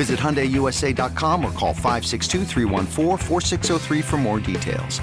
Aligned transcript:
Visit 0.00 0.18
HyundaiUSA.com 0.18 1.44
or 1.44 1.52
call 1.52 1.74
562 1.74 2.46
for 4.00 4.16
more 4.16 4.40
details. 4.40 4.98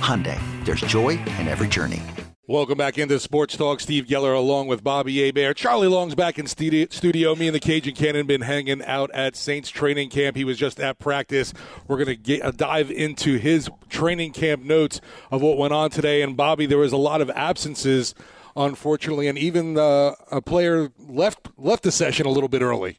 Hyundai, 0.00 0.40
there's 0.64 0.80
joy 0.80 1.10
in 1.38 1.46
every 1.46 1.68
journey. 1.68 2.02
Welcome 2.46 2.78
back 2.78 2.96
into 2.96 3.20
Sports 3.20 3.58
Talk. 3.58 3.78
Steve 3.78 4.06
Geller 4.06 4.34
along 4.34 4.68
with 4.68 4.82
Bobby 4.82 5.22
Hebert. 5.22 5.58
Charlie 5.58 5.86
Long's 5.86 6.14
back 6.14 6.38
in 6.38 6.46
studio. 6.46 7.34
Me 7.34 7.48
and 7.48 7.54
the 7.54 7.60
Cajun 7.60 7.94
Cannon 7.94 8.26
been 8.26 8.40
hanging 8.40 8.82
out 8.84 9.10
at 9.12 9.36
Saints 9.36 9.68
training 9.68 10.08
camp. 10.08 10.34
He 10.34 10.44
was 10.44 10.56
just 10.56 10.80
at 10.80 10.98
practice. 10.98 11.52
We're 11.86 12.02
going 12.02 12.22
to 12.22 12.40
uh, 12.40 12.50
dive 12.50 12.90
into 12.90 13.36
his 13.36 13.68
training 13.90 14.32
camp 14.32 14.62
notes 14.64 15.02
of 15.30 15.42
what 15.42 15.58
went 15.58 15.74
on 15.74 15.90
today. 15.90 16.22
And 16.22 16.38
Bobby, 16.38 16.64
there 16.64 16.78
was 16.78 16.94
a 16.94 16.96
lot 16.96 17.20
of 17.20 17.28
absences, 17.32 18.14
unfortunately, 18.56 19.28
and 19.28 19.36
even 19.36 19.76
uh, 19.76 20.14
a 20.32 20.40
player 20.40 20.88
left 20.98 21.50
left 21.58 21.82
the 21.82 21.92
session 21.92 22.24
a 22.24 22.30
little 22.30 22.48
bit 22.48 22.62
early. 22.62 22.98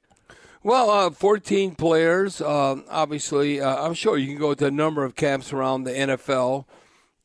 Well, 0.61 0.89
uh, 0.89 1.09
14 1.09 1.75
players. 1.75 2.41
Uh, 2.41 2.81
obviously, 2.89 3.61
uh, 3.61 3.81
I'm 3.81 3.93
sure 3.93 4.17
you 4.17 4.27
can 4.27 4.37
go 4.37 4.53
to 4.53 4.65
a 4.65 4.71
number 4.71 5.05
of 5.05 5.15
camps 5.15 5.53
around 5.53 5.85
the 5.85 5.91
NFL, 5.91 6.65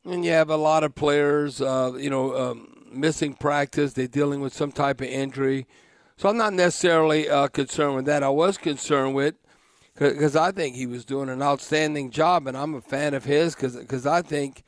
and 0.05 0.23
you 0.23 0.31
have 0.31 0.49
a 0.49 0.55
lot 0.55 0.85
of 0.85 0.95
players, 0.95 1.59
uh, 1.59 1.91
you 1.99 2.09
know, 2.09 2.33
um, 2.33 2.85
missing 2.89 3.33
practice. 3.33 3.91
They're 3.91 4.07
dealing 4.07 4.39
with 4.39 4.53
some 4.53 4.71
type 4.71 5.01
of 5.01 5.07
injury. 5.07 5.67
So 6.15 6.29
I'm 6.29 6.37
not 6.37 6.53
necessarily 6.53 7.29
uh, 7.29 7.49
concerned 7.49 7.95
with 7.95 8.05
that. 8.05 8.23
I 8.23 8.29
was 8.29 8.57
concerned 8.57 9.15
with 9.15 9.35
because 9.95 10.37
I 10.37 10.53
think 10.53 10.77
he 10.77 10.85
was 10.85 11.03
doing 11.03 11.27
an 11.27 11.41
outstanding 11.41 12.11
job, 12.11 12.47
and 12.47 12.55
I'm 12.55 12.73
a 12.73 12.79
fan 12.81 13.13
of 13.13 13.25
his 13.25 13.53
because 13.53 14.05
I 14.05 14.21
think 14.21 14.63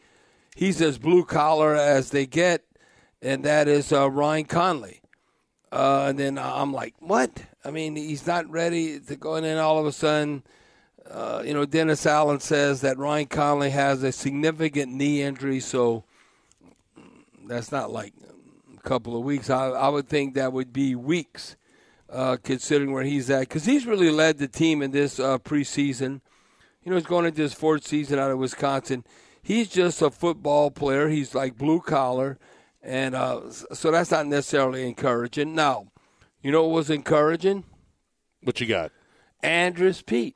he's 0.57 0.81
as 0.81 0.97
blue 0.97 1.23
collar 1.23 1.73
as 1.73 2.09
they 2.09 2.25
get, 2.25 2.65
and 3.21 3.45
that 3.45 3.69
is 3.69 3.93
uh, 3.93 4.11
Ryan 4.11 4.43
Connelly. 4.43 4.99
and 5.71 6.19
then 6.19 6.37
I'm 6.37 6.73
like, 6.73 6.95
what? 6.99 7.45
I 7.67 7.69
mean, 7.69 7.97
he's 7.97 8.25
not 8.25 8.49
ready 8.49 8.97
to 8.97 9.17
go 9.17 9.35
in, 9.35 9.43
and 9.43 9.59
all 9.59 9.77
of 9.77 9.85
a 9.85 9.91
sudden, 9.91 10.41
uh, 11.11 11.43
you 11.45 11.53
know, 11.53 11.65
Dennis 11.65 12.05
Allen 12.05 12.39
says 12.39 12.79
that 12.79 12.97
Ryan 12.97 13.25
Connelly 13.25 13.71
has 13.71 14.03
a 14.03 14.13
significant 14.13 14.93
knee 14.93 15.21
injury, 15.21 15.59
so 15.59 16.05
that's 17.45 17.69
not 17.69 17.91
like 17.91 18.13
a 18.73 18.79
couple 18.87 19.17
of 19.17 19.25
weeks. 19.25 19.49
I, 19.49 19.67
I 19.67 19.89
would 19.89 20.07
think 20.07 20.33
that 20.35 20.53
would 20.53 20.71
be 20.71 20.95
weeks, 20.95 21.57
uh, 22.09 22.37
considering 22.41 22.93
where 22.93 23.03
he's 23.03 23.29
at, 23.29 23.41
because 23.41 23.65
he's 23.65 23.85
really 23.85 24.11
led 24.11 24.37
the 24.37 24.47
team 24.47 24.81
in 24.81 24.91
this 24.91 25.19
uh, 25.19 25.37
preseason. 25.37 26.21
You 26.85 26.91
know, 26.91 26.95
he's 26.95 27.05
going 27.05 27.25
into 27.25 27.41
his 27.41 27.53
fourth 27.53 27.85
season 27.85 28.17
out 28.17 28.31
of 28.31 28.37
Wisconsin. 28.37 29.03
He's 29.43 29.67
just 29.67 30.01
a 30.01 30.09
football 30.09 30.71
player. 30.71 31.09
He's 31.09 31.35
like 31.35 31.57
blue 31.57 31.81
collar, 31.81 32.39
and 32.81 33.13
uh, 33.13 33.51
so 33.51 33.91
that's 33.91 34.11
not 34.11 34.25
necessarily 34.25 34.87
encouraging. 34.87 35.53
Now 35.53 35.87
you 36.47 36.53
know 36.53 36.63
what 36.63 36.75
was 36.75 36.89
encouraging? 36.89 37.65
What 38.41 38.61
you 38.61 38.67
got? 38.67 38.93
Andrus 39.43 40.01
Peat. 40.01 40.33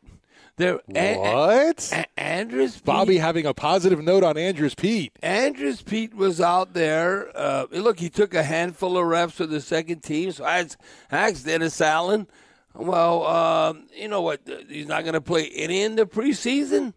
There, 0.58 0.74
what? 0.86 1.90
A- 1.94 2.02
a- 2.02 2.20
Andrus 2.20 2.76
Peat. 2.76 2.84
Bobby 2.84 3.18
having 3.18 3.46
a 3.46 3.54
positive 3.54 4.04
note 4.04 4.22
on 4.22 4.38
Andrus 4.38 4.76
Peat. 4.76 5.14
Andrus 5.24 5.82
Peat 5.82 6.14
was 6.14 6.42
out 6.42 6.74
there. 6.74 7.32
Uh, 7.34 7.68
look, 7.72 7.98
he 8.02 8.10
took 8.10 8.34
a 8.34 8.44
handful 8.44 8.98
of 8.98 9.06
reps 9.06 9.36
for 9.36 9.46
the 9.46 9.62
second 9.62 10.02
team. 10.04 10.34
So 10.34 10.44
I 10.44 10.68
asked 11.10 11.46
Dennis 11.46 11.80
Allen, 11.80 12.28
well, 12.76 13.26
um, 13.26 13.88
you 13.98 14.10
know 14.10 14.22
what? 14.22 14.42
He's 14.68 14.88
not 14.88 15.04
going 15.04 15.14
to 15.14 15.22
play 15.22 15.48
any 15.56 15.82
in 15.82 15.96
the 15.96 16.06
preseason. 16.06 16.94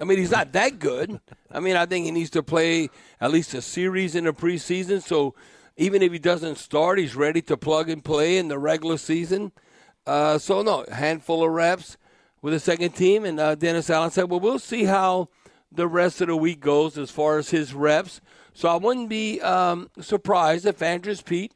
I 0.00 0.04
mean, 0.04 0.18
he's 0.18 0.32
not 0.32 0.50
that 0.54 0.80
good. 0.80 1.20
I 1.52 1.60
mean, 1.60 1.76
I 1.76 1.86
think 1.86 2.06
he 2.06 2.10
needs 2.10 2.30
to 2.30 2.42
play 2.42 2.90
at 3.20 3.30
least 3.30 3.54
a 3.54 3.62
series 3.62 4.16
in 4.16 4.24
the 4.24 4.32
preseason. 4.32 5.00
So 5.04 5.36
even 5.76 6.02
if 6.02 6.12
he 6.12 6.18
doesn't 6.18 6.58
start, 6.58 6.98
he's 6.98 7.14
ready 7.14 7.42
to 7.42 7.56
plug 7.56 7.90
and 7.90 8.04
play 8.04 8.38
in 8.38 8.48
the 8.48 8.58
regular 8.58 8.96
season. 8.96 9.52
Uh, 10.06 10.38
so 10.38 10.62
no, 10.62 10.84
handful 10.90 11.44
of 11.44 11.50
reps 11.50 11.96
with 12.40 12.52
the 12.52 12.60
second 12.60 12.92
team, 12.92 13.24
and 13.24 13.40
uh, 13.40 13.54
Dennis 13.54 13.90
Allen 13.90 14.10
said, 14.10 14.30
"Well, 14.30 14.40
we'll 14.40 14.58
see 14.58 14.84
how 14.84 15.28
the 15.70 15.88
rest 15.88 16.20
of 16.20 16.28
the 16.28 16.36
week 16.36 16.60
goes 16.60 16.96
as 16.96 17.10
far 17.10 17.38
as 17.38 17.50
his 17.50 17.74
reps." 17.74 18.20
So 18.54 18.68
I 18.68 18.76
wouldn't 18.76 19.08
be 19.08 19.40
um, 19.40 19.90
surprised 20.00 20.64
if 20.64 20.80
Andrus 20.80 21.20
Peat, 21.20 21.52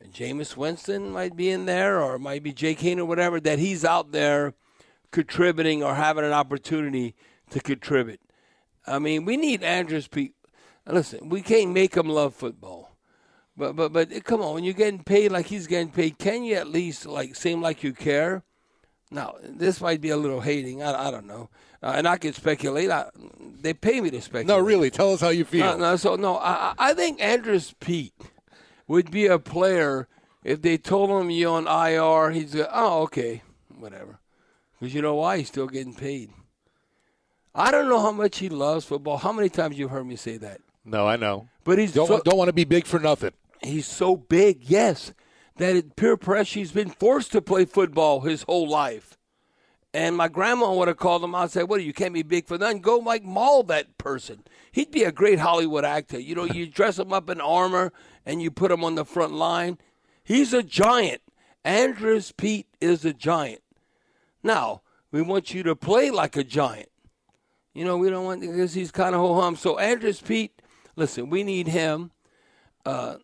and 0.00 0.12
Jameis 0.12 0.56
Winston 0.56 1.10
might 1.10 1.34
be 1.34 1.50
in 1.50 1.66
there, 1.66 2.00
or 2.00 2.18
might 2.18 2.42
be 2.42 2.52
Jake 2.52 2.80
Haener 2.80 3.00
or 3.00 3.04
whatever, 3.06 3.40
that 3.40 3.58
he's 3.58 3.84
out 3.84 4.12
there 4.12 4.54
contributing 5.10 5.82
or 5.82 5.94
having 5.94 6.24
an 6.24 6.32
opportunity 6.32 7.14
to 7.50 7.60
contribute. 7.60 8.20
I 8.86 8.98
mean, 8.98 9.24
we 9.24 9.36
need 9.36 9.62
Andrus 9.62 10.06
Peat. 10.06 10.34
Listen, 10.86 11.28
we 11.28 11.42
can't 11.42 11.72
make 11.72 11.96
him 11.96 12.08
love 12.08 12.34
football. 12.34 12.85
But 13.56 13.74
but 13.74 13.92
but 13.92 14.24
come 14.24 14.42
on, 14.42 14.54
when 14.54 14.64
you're 14.64 14.74
getting 14.74 15.02
paid 15.02 15.32
like 15.32 15.46
he's 15.46 15.66
getting 15.66 15.88
paid, 15.88 16.18
can 16.18 16.44
you 16.44 16.56
at 16.56 16.68
least 16.68 17.06
like 17.06 17.34
seem 17.34 17.62
like 17.62 17.82
you 17.82 17.92
care? 17.92 18.42
Now 19.10 19.36
this 19.42 19.80
might 19.80 20.00
be 20.00 20.10
a 20.10 20.16
little 20.16 20.40
hating. 20.40 20.82
I, 20.82 21.08
I 21.08 21.10
don't 21.10 21.26
know, 21.26 21.48
uh, 21.82 21.94
and 21.96 22.06
I 22.06 22.18
can 22.18 22.34
speculate. 22.34 22.90
I, 22.90 23.08
they 23.60 23.72
pay 23.72 24.00
me 24.00 24.10
to 24.10 24.20
speculate. 24.20 24.46
No, 24.46 24.58
really, 24.58 24.90
tell 24.90 25.12
us 25.12 25.22
how 25.22 25.30
you 25.30 25.46
feel. 25.46 25.64
No, 25.64 25.76
no 25.78 25.96
so 25.96 26.16
no, 26.16 26.36
I 26.36 26.74
I 26.78 26.92
think 26.92 27.22
Andrus 27.22 27.74
Peat 27.80 28.12
would 28.86 29.10
be 29.10 29.26
a 29.26 29.38
player 29.38 30.06
if 30.44 30.60
they 30.60 30.76
told 30.76 31.08
him 31.08 31.30
you're 31.30 31.52
on 31.52 31.66
IR. 31.66 32.32
He's 32.32 32.54
go, 32.54 32.68
oh 32.70 33.02
okay, 33.04 33.42
whatever, 33.74 34.18
because 34.78 34.94
you 34.94 35.00
know 35.00 35.14
why 35.14 35.38
he's 35.38 35.48
still 35.48 35.66
getting 35.66 35.94
paid. 35.94 36.30
I 37.54 37.70
don't 37.70 37.88
know 37.88 38.00
how 38.00 38.12
much 38.12 38.36
he 38.36 38.50
loves 38.50 38.84
football. 38.84 39.16
How 39.16 39.32
many 39.32 39.48
times 39.48 39.78
you've 39.78 39.90
heard 39.90 40.06
me 40.06 40.16
say 40.16 40.36
that? 40.36 40.60
No, 40.84 41.06
I 41.06 41.16
know. 41.16 41.48
But 41.64 41.78
he's 41.78 41.94
don't 41.94 42.06
so, 42.06 42.20
don't 42.22 42.36
want 42.36 42.48
to 42.48 42.52
be 42.52 42.64
big 42.64 42.84
for 42.84 42.98
nothing 42.98 43.32
he's 43.62 43.86
so 43.86 44.16
big, 44.16 44.64
yes, 44.64 45.12
that 45.56 45.76
it, 45.76 45.96
peer 45.96 46.16
pressure, 46.16 46.60
he's 46.60 46.72
been 46.72 46.90
forced 46.90 47.32
to 47.32 47.42
play 47.42 47.64
football 47.64 48.20
his 48.20 48.42
whole 48.42 48.68
life. 48.68 49.16
And 49.94 50.14
my 50.14 50.28
grandma 50.28 50.74
would 50.74 50.88
have 50.88 50.98
called 50.98 51.24
him 51.24 51.34
out 51.34 51.42
and 51.42 51.50
said, 51.50 51.68
What, 51.70 51.82
you 51.82 51.94
can't 51.94 52.12
be 52.12 52.22
big 52.22 52.46
for 52.46 52.58
nothing? 52.58 52.82
Go, 52.82 52.98
like, 52.98 53.24
maul 53.24 53.62
that 53.64 53.96
person. 53.96 54.42
He'd 54.70 54.90
be 54.90 55.04
a 55.04 55.12
great 55.12 55.38
Hollywood 55.38 55.86
actor. 55.86 56.20
You 56.20 56.34
know, 56.34 56.44
you 56.44 56.66
dress 56.66 56.98
him 56.98 57.14
up 57.14 57.30
in 57.30 57.40
armor 57.40 57.92
and 58.26 58.42
you 58.42 58.50
put 58.50 58.70
him 58.70 58.84
on 58.84 58.94
the 58.94 59.06
front 59.06 59.32
line. 59.32 59.78
He's 60.22 60.52
a 60.52 60.62
giant. 60.62 61.22
Andrus 61.64 62.30
Peat 62.30 62.66
is 62.78 63.06
a 63.06 63.14
giant. 63.14 63.62
Now, 64.42 64.82
we 65.10 65.22
want 65.22 65.54
you 65.54 65.62
to 65.62 65.74
play 65.74 66.10
like 66.10 66.36
a 66.36 66.44
giant. 66.44 66.90
You 67.72 67.84
know, 67.84 67.96
we 67.96 68.10
don't 68.10 68.24
want, 68.24 68.42
because 68.42 68.74
he's 68.74 68.90
kind 68.90 69.14
of 69.14 69.22
ho 69.22 69.40
hum. 69.40 69.56
So, 69.56 69.78
Andrus 69.78 70.20
Peat, 70.20 70.60
listen, 70.94 71.30
we 71.30 71.42
need 71.42 71.68
him. 71.68 72.10
Uh, 72.84 73.16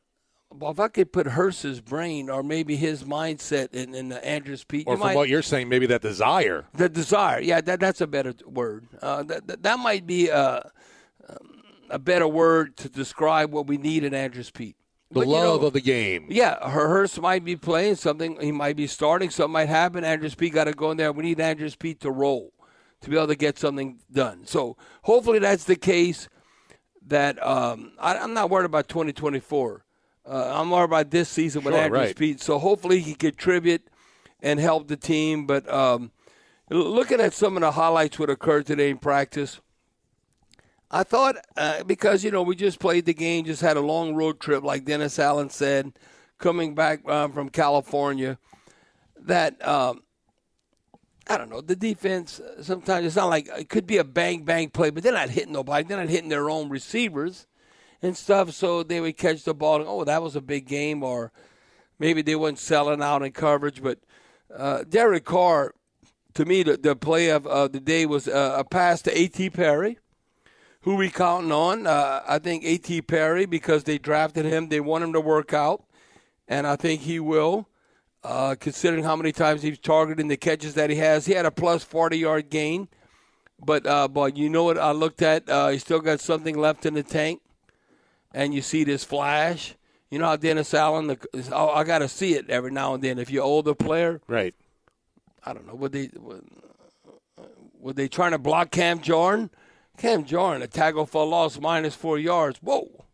well, 0.59 0.71
if 0.71 0.81
I 0.81 0.89
could 0.89 1.13
put 1.13 1.27
Hurst's 1.27 1.81
brain 1.81 2.31
or 2.31 2.43
maybe 2.43 2.77
his 2.77 3.05
mindset 3.05 3.73
in, 3.75 3.95
in 3.95 4.09
the 4.09 4.25
Andrus 4.25 4.65
Peat, 4.65 4.87
or 4.87 4.95
from 4.95 5.07
might, 5.07 5.17
what 5.17 5.29
you're 5.29 5.43
saying, 5.43 5.69
maybe 5.69 5.87
that 5.87 6.03
desire, 6.03 6.67
the 6.75 6.89
desire, 6.89 7.41
yeah, 7.41 7.61
that 7.61 7.81
that's 7.81 8.01
a 8.01 8.07
better 8.07 8.35
word. 8.47 8.87
Uh, 9.01 9.23
that, 9.25 9.47
that, 9.47 9.63
that 9.63 9.79
might 9.79 10.07
be 10.07 10.29
a, 10.29 10.71
um, 11.29 11.63
a 11.91 11.99
better 11.99 12.29
word 12.29 12.77
to 12.79 12.89
describe 12.89 13.53
what 13.53 13.67
we 13.67 13.77
need 13.77 14.05
in 14.05 14.15
Andrus 14.15 14.51
Peat. 14.51 14.77
The 15.11 15.21
but, 15.21 15.29
love 15.29 15.57
you 15.57 15.61
know, 15.61 15.67
of 15.67 15.73
the 15.75 15.81
game. 15.81 16.27
Yeah, 16.31 16.71
Hurst 16.71 17.21
might 17.21 17.45
be 17.45 17.57
playing 17.57 17.97
something. 17.97 18.41
He 18.41 18.51
might 18.51 18.77
be 18.77 18.87
starting. 18.87 19.29
Something 19.29 19.53
might 19.53 19.69
happen. 19.69 20.05
Andrus 20.05 20.35
Peat 20.35 20.55
got 20.55 20.65
to 20.65 20.73
go 20.73 20.91
in 20.91 20.97
there. 20.97 21.13
We 21.13 21.25
need 21.25 21.41
Andrus 21.41 21.77
Peat 21.77 22.01
to 22.01 22.11
roll 22.11 22.53
to 23.03 23.11
be 23.11 23.17
able 23.17 23.27
to 23.27 23.35
get 23.35 23.59
something 23.59 23.99
done. 24.11 24.47
So 24.47 24.77
hopefully 25.03 25.39
that's 25.39 25.65
the 25.65 25.77
case. 25.77 26.29
That 27.09 27.45
um, 27.45 27.93
I, 27.99 28.17
I'm 28.17 28.33
not 28.33 28.49
worried 28.49 28.65
about 28.65 28.87
2024 28.89 29.85
uh, 30.27 30.61
I'm 30.61 30.69
more 30.69 30.85
about 30.85 31.11
this 31.11 31.29
season 31.29 31.65
with 31.65 31.75
sure, 31.75 31.83
Andrew 31.83 31.99
right. 31.99 32.11
Speed. 32.11 32.41
So 32.41 32.59
hopefully 32.59 33.01
he 33.01 33.15
can 33.15 33.31
contribute 33.33 33.83
and 34.41 34.61
help 34.61 34.89
the 34.89 34.97
team. 34.97 35.47
But 35.47 35.69
um, 35.73 36.13
looking 36.71 37.21
at 37.21 37.33
some 37.33 37.57
of 37.57 37.63
the 37.63 37.73
highlights 37.73 38.19
what 38.19 38.31
occurred 38.31 38.67
today 38.67 38.91
in 38.91 38.99
practice, 38.99 39.61
I 40.91 41.03
thought 41.03 41.37
uh, 41.57 41.85
because 41.85 42.23
you 42.23 42.31
know 42.31 42.43
we 42.43 42.55
just 42.55 42.79
played 42.79 43.07
the 43.07 43.15
game, 43.15 43.45
just 43.45 43.63
had 43.63 43.77
a 43.77 43.81
long 43.81 44.15
road 44.15 44.41
trip, 44.41 44.63
like 44.63 44.85
Dennis 44.85 45.19
Allen 45.19 45.51
said, 45.51 45.93
coming 46.39 46.75
back 46.75 47.09
um, 47.09 47.33
from 47.33 47.49
California, 47.49 48.39
that 49.19 49.67
um, 49.67 50.03
I 51.27 51.39
don't 51.39 51.51
know 51.51 51.63
the 51.63 51.77
defense. 51.77 52.41
uh, 52.41 52.63
Sometimes 52.63 53.07
it's 53.07 53.17
not 53.17 53.27
like 53.27 53.49
it 53.59 53.71
could 53.71 53.87
be 53.87 53.97
a 53.97 54.05
bang 54.05 54.45
bang 54.45 54.69
play, 54.69 54.91
but 54.91 55.03
they're 55.03 55.13
not 55.13 55.31
hitting 55.31 55.53
nobody. 55.53 55.89
They're 55.89 55.99
not 55.99 56.11
hitting 56.11 56.29
their 56.29 56.51
own 56.51 56.69
receivers 56.69 57.47
and 58.03 58.17
stuff. 58.17 58.51
So 58.51 58.83
they 58.83 59.01
would 59.01 59.17
catch 59.17 59.45
the 59.45 59.55
ball 59.55 59.77
and 59.77 59.89
oh, 59.89 60.05
that 60.05 60.23
was 60.23 60.37
a 60.37 60.41
big 60.41 60.67
game, 60.67 61.03
or 61.03 61.33
maybe 61.99 62.23
they 62.23 62.37
weren't 62.37 62.59
selling 62.59 63.03
out 63.03 63.23
in 63.23 63.33
coverage. 63.33 63.83
But 63.83 64.01
uh, 64.55 64.85
Derek 64.89 65.25
Carr, 65.25 65.75
to 66.35 66.45
me, 66.45 66.63
the, 66.63 66.77
the 66.77 66.97
play 66.97 67.29
of 67.29 67.47
uh, 67.47 67.69
the 67.69 67.81
day 67.81 68.07
was 68.07 68.29
uh, 68.29 68.57
a 68.59 68.65
pass 68.65 69.03
to 69.03 69.19
A.T. 69.19 69.51
Perry 69.51 69.99
who 70.83 70.97
we 70.97 71.11
counting 71.11 71.53
on? 71.53 71.87
Uh, 71.87 72.23
I 72.27 72.39
think 72.39 72.65
A.T. 72.65 73.03
Perry 73.03 73.47
because 73.47 73.85
they 73.85 73.99
drafted 73.99 74.45
him. 74.45 74.69
They 74.69 74.81
want 74.81 75.05
him 75.05 75.13
to 75.13 75.21
work 75.21 75.53
out, 75.53 75.85
and 76.47 76.67
I 76.67 76.77
think 76.77 77.03
he 77.03 77.19
will. 77.19 77.69
Uh, 78.25 78.55
considering 78.59 79.03
how 79.03 79.17
many 79.17 79.33
times 79.33 79.63
he's 79.63 79.81
targeted 79.81 80.21
and 80.21 80.31
the 80.31 80.37
catches 80.37 80.75
that 80.75 80.91
he 80.91 80.97
has, 80.97 81.27
he 81.27 81.33
had 81.33 81.47
a 81.47 81.51
plus 81.51 81.83
forty 81.83 82.19
yard 82.19 82.51
gain. 82.51 82.89
But 83.65 83.87
uh, 83.87 84.09
but 84.09 84.37
you 84.37 84.49
know 84.49 84.65
what 84.65 84.79
I 84.79 84.93
looked 84.93 85.23
at? 85.23 85.49
Uh, 85.49 85.69
he 85.69 85.79
still 85.79 86.01
got 86.01 86.21
something 86.21 86.57
left 86.57 86.87
in 86.87 86.95
the 86.95 87.03
tank, 87.03 87.42
and 88.35 88.55
you 88.55 88.63
see 88.63 88.85
this 88.85 89.05
flash. 89.05 89.75
You 90.11 90.19
know 90.19 90.27
how 90.27 90.37
Dennis 90.37 90.75
Allen? 90.75 91.07
The, 91.07 91.19
oh, 91.53 91.71
I 91.71 91.85
got 91.85 91.99
to 91.99 92.09
see 92.09 92.35
it 92.35 92.51
every 92.51 92.71
now 92.71 92.95
and 92.95 93.03
then. 93.03 93.19
If 93.19 93.31
you're 93.31 93.45
an 93.45 93.49
older 93.49 93.75
player, 93.75 94.21
Right. 94.29 94.55
I 95.45 95.53
don't 95.53 95.67
know. 95.67 95.75
Were 95.75 95.89
they 95.89 96.11
were, 96.17 96.41
were 97.81 97.93
they 97.93 98.09
trying 98.09 98.33
to 98.33 98.39
block 98.39 98.71
Cam 98.71 99.01
Jordan? 99.01 99.51
Cam 99.97 100.25
Jordan, 100.25 100.63
a 100.63 100.67
tackle 100.67 101.07
for 101.07 101.23
a 101.23 101.27
loss, 101.27 101.59
minus 101.61 101.95
four 101.95 102.19
yards. 102.19 102.59
Whoa! 102.63 103.07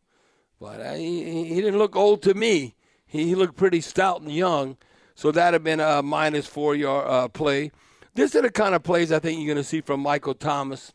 But 0.60 0.80
uh, 0.80 0.94
he, 0.94 1.44
he 1.46 1.54
didn't 1.56 1.78
look 1.78 1.96
old 1.96 2.22
to 2.22 2.34
me. 2.34 2.74
He, 3.06 3.28
he 3.28 3.34
looked 3.34 3.56
pretty 3.56 3.80
stout 3.80 4.20
and 4.20 4.32
young. 4.32 4.76
So 5.14 5.32
that'd 5.32 5.54
have 5.54 5.64
been 5.64 5.80
a 5.80 6.02
minus 6.02 6.46
four 6.46 6.74
yard 6.74 7.08
uh, 7.08 7.28
play. 7.28 7.72
This 8.14 8.34
are 8.36 8.42
the 8.42 8.50
kind 8.50 8.74
of 8.74 8.82
plays 8.82 9.10
I 9.10 9.18
think 9.18 9.38
you're 9.38 9.52
going 9.52 9.62
to 9.62 9.68
see 9.68 9.80
from 9.80 10.00
Michael 10.00 10.34
Thomas. 10.34 10.92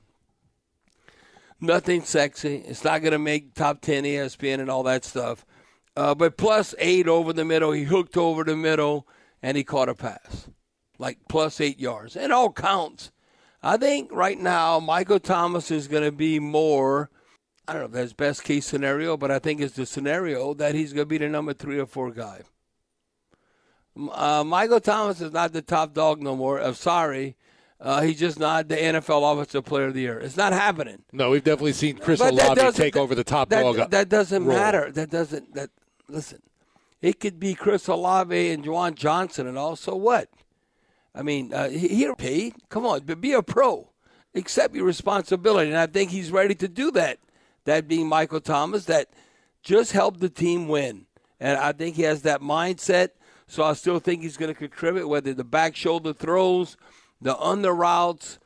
Nothing 1.63 2.03
sexy. 2.03 2.57
It's 2.57 2.83
not 2.83 3.01
going 3.01 3.13
to 3.13 3.17
make 3.17 3.53
top 3.53 3.79
10 3.79 4.03
ESPN 4.03 4.59
and 4.59 4.69
all 4.69 4.83
that 4.83 5.05
stuff. 5.05 5.45
Uh, 5.95 6.13
but 6.13 6.35
plus 6.35 6.75
eight 6.77 7.07
over 7.07 7.31
the 7.31 7.45
middle. 7.45 7.71
He 7.71 7.83
hooked 7.83 8.17
over 8.17 8.43
the 8.43 8.57
middle 8.57 9.07
and 9.41 9.55
he 9.55 9.63
caught 9.63 9.87
a 9.87 9.95
pass. 9.95 10.49
Like 10.99 11.19
plus 11.29 11.61
eight 11.61 11.79
yards. 11.79 12.17
It 12.17 12.31
all 12.31 12.51
counts. 12.51 13.13
I 13.61 13.77
think 13.77 14.11
right 14.11 14.37
now 14.37 14.81
Michael 14.81 15.21
Thomas 15.21 15.71
is 15.71 15.87
going 15.87 16.03
to 16.03 16.11
be 16.11 16.37
more. 16.37 17.09
I 17.65 17.71
don't 17.71 17.83
know 17.83 17.85
if 17.85 17.91
that's 17.93 18.11
best 18.11 18.43
case 18.43 18.65
scenario, 18.65 19.15
but 19.15 19.31
I 19.31 19.39
think 19.39 19.61
it's 19.61 19.77
the 19.77 19.85
scenario 19.85 20.53
that 20.55 20.75
he's 20.75 20.91
going 20.91 21.03
to 21.03 21.09
be 21.09 21.17
the 21.17 21.29
number 21.29 21.53
three 21.53 21.79
or 21.79 21.85
four 21.85 22.11
guy. 22.11 22.41
Uh, 24.11 24.43
Michael 24.45 24.81
Thomas 24.81 25.21
is 25.21 25.31
not 25.31 25.53
the 25.53 25.61
top 25.61 25.93
dog 25.93 26.21
no 26.21 26.35
more. 26.35 26.59
I'm 26.59 26.73
sorry. 26.73 27.37
Uh, 27.83 28.01
he's 28.01 28.17
just 28.17 28.39
not 28.39 28.69
the 28.69 28.77
NFL 28.77 29.33
Offensive 29.33 29.65
Player 29.65 29.87
of 29.87 29.93
the 29.93 29.99
Year. 29.99 30.17
It's 30.17 30.37
not 30.37 30.53
happening. 30.53 31.03
No, 31.11 31.31
we've 31.31 31.43
definitely 31.43 31.73
seen 31.73 31.97
Chris 31.97 32.17
But 32.19 32.31
Olave 32.31 32.71
take 32.77 32.95
over 32.95 33.13
the 33.13 33.25
top 33.25 33.49
that, 33.49 33.61
dog. 33.61 33.91
That 33.91 34.07
doesn't 34.07 34.45
role. 34.45 34.55
matter. 34.55 34.89
That 34.89 35.09
doesn't. 35.09 35.53
That 35.53 35.69
listen. 36.07 36.41
It 37.01 37.19
could 37.19 37.41
be 37.41 37.53
Chris 37.53 37.89
Olave 37.89 38.51
and 38.51 38.63
Juwan 38.63 38.95
Johnson 38.95 39.47
and 39.47 39.57
all. 39.57 39.75
So 39.75 39.95
what? 39.97 40.29
I 41.13 41.23
mean, 41.23 41.53
uh, 41.53 41.67
he, 41.67 41.89
he 41.89 42.13
paid. 42.17 42.55
Come 42.69 42.85
on, 42.85 43.01
but 43.01 43.19
be 43.19 43.33
a 43.33 43.43
pro. 43.43 43.89
Accept 44.33 44.73
your 44.73 44.85
responsibility, 44.85 45.69
and 45.69 45.77
I 45.77 45.85
think 45.85 46.09
he's 46.09 46.31
ready 46.31 46.55
to 46.55 46.69
do 46.69 46.89
that. 46.91 47.19
That 47.65 47.89
being 47.89 48.07
Michael 48.07 48.39
Thomas, 48.39 48.85
that 48.85 49.09
just 49.61 49.91
helped 49.91 50.21
the 50.21 50.29
team 50.29 50.69
win, 50.69 51.05
and 51.39 51.57
I 51.57 51.73
think 51.73 51.97
he 51.97 52.03
has 52.03 52.21
that 52.21 52.41
mindset. 52.41 53.09
So 53.45 53.63
I 53.63 53.73
still 53.73 53.99
think 53.99 54.21
he's 54.21 54.37
going 54.37 54.51
to 54.51 54.57
contribute, 54.57 55.07
whether 55.07 55.33
the 55.33 55.43
back 55.43 55.75
shoulder 55.75 56.13
throws, 56.13 56.77
the 57.23 57.37
under 57.37 57.73
routes, 57.73 58.39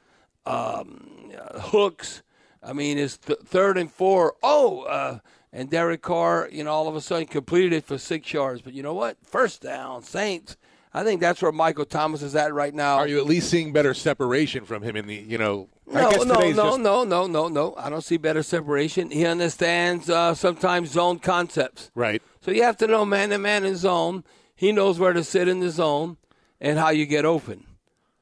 um, 0.45 1.31
hooks. 1.55 2.23
I 2.63 2.73
mean, 2.73 2.97
it's 2.97 3.17
th- 3.17 3.39
third 3.45 3.77
and 3.77 3.91
four. 3.91 4.35
Oh, 4.41 4.81
uh, 4.81 5.19
and 5.51 5.69
Derek 5.69 6.01
Carr, 6.01 6.49
you 6.51 6.63
know, 6.63 6.71
all 6.71 6.87
of 6.87 6.95
a 6.95 7.01
sudden 7.01 7.27
completed 7.27 7.73
it 7.73 7.85
for 7.85 7.97
six 7.97 8.31
yards. 8.33 8.61
But 8.61 8.73
you 8.73 8.83
know 8.83 8.93
what? 8.93 9.17
First 9.23 9.61
down, 9.61 10.03
Saints. 10.03 10.57
I 10.93 11.03
think 11.03 11.21
that's 11.21 11.41
where 11.41 11.51
Michael 11.51 11.85
Thomas 11.85 12.21
is 12.21 12.35
at 12.35 12.53
right 12.53 12.73
now. 12.73 12.95
Are 12.95 13.07
you 13.07 13.19
at 13.19 13.25
least 13.25 13.49
seeing 13.49 13.71
better 13.71 13.93
separation 13.93 14.65
from 14.65 14.81
him 14.81 14.95
in 14.95 15.05
the, 15.05 15.15
you 15.15 15.37
know, 15.37 15.69
No, 15.85 16.07
I 16.07 16.11
guess 16.11 16.25
no, 16.25 16.33
no, 16.33 16.53
just, 16.53 16.79
no, 16.79 17.03
no, 17.03 17.27
no, 17.27 17.47
no. 17.47 17.75
I 17.77 17.89
don't 17.89 18.03
see 18.03 18.17
better 18.17 18.41
separation. 18.41 19.11
He 19.11 19.25
understands 19.25 20.09
uh, 20.09 20.33
sometimes 20.33 20.91
zone 20.91 21.19
concepts. 21.19 21.91
Right. 21.93 22.21
So 22.41 22.51
you 22.51 22.63
have 22.63 22.77
to 22.77 22.87
know 22.87 23.05
man 23.05 23.29
to 23.29 23.37
man 23.37 23.63
in 23.63 23.75
zone. 23.75 24.23
He 24.55 24.71
knows 24.71 24.97
where 24.97 25.13
to 25.13 25.23
sit 25.23 25.47
in 25.47 25.59
the 25.59 25.69
zone 25.69 26.17
and 26.59 26.79
how 26.79 26.89
you 26.89 27.05
get 27.05 27.25
open. 27.25 27.65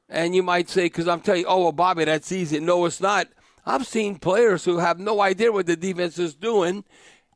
And 0.08 0.34
you 0.34 0.42
might 0.42 0.68
say, 0.68 0.84
because 0.84 1.08
I'm 1.08 1.20
telling 1.20 1.42
you, 1.42 1.46
oh, 1.46 1.64
well, 1.64 1.72
Bobby, 1.72 2.04
that's 2.04 2.30
easy. 2.30 2.60
No, 2.60 2.84
it's 2.84 3.00
not. 3.00 3.28
I've 3.64 3.86
seen 3.86 4.18
players 4.18 4.64
who 4.64 4.78
have 4.78 5.00
no 5.00 5.20
idea 5.20 5.50
what 5.50 5.66
the 5.66 5.76
defense 5.76 6.18
is 6.18 6.34
doing 6.34 6.84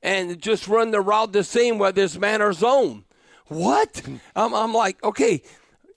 and 0.02 0.40
just 0.40 0.68
run 0.68 0.92
the 0.92 1.00
route 1.00 1.32
the 1.32 1.44
same 1.44 1.78
whether 1.78 2.02
it's 2.02 2.16
man 2.16 2.40
or 2.40 2.52
zone. 2.52 3.04
What? 3.48 4.02
I'm, 4.36 4.54
I'm 4.54 4.72
like, 4.72 5.02
okay, 5.02 5.42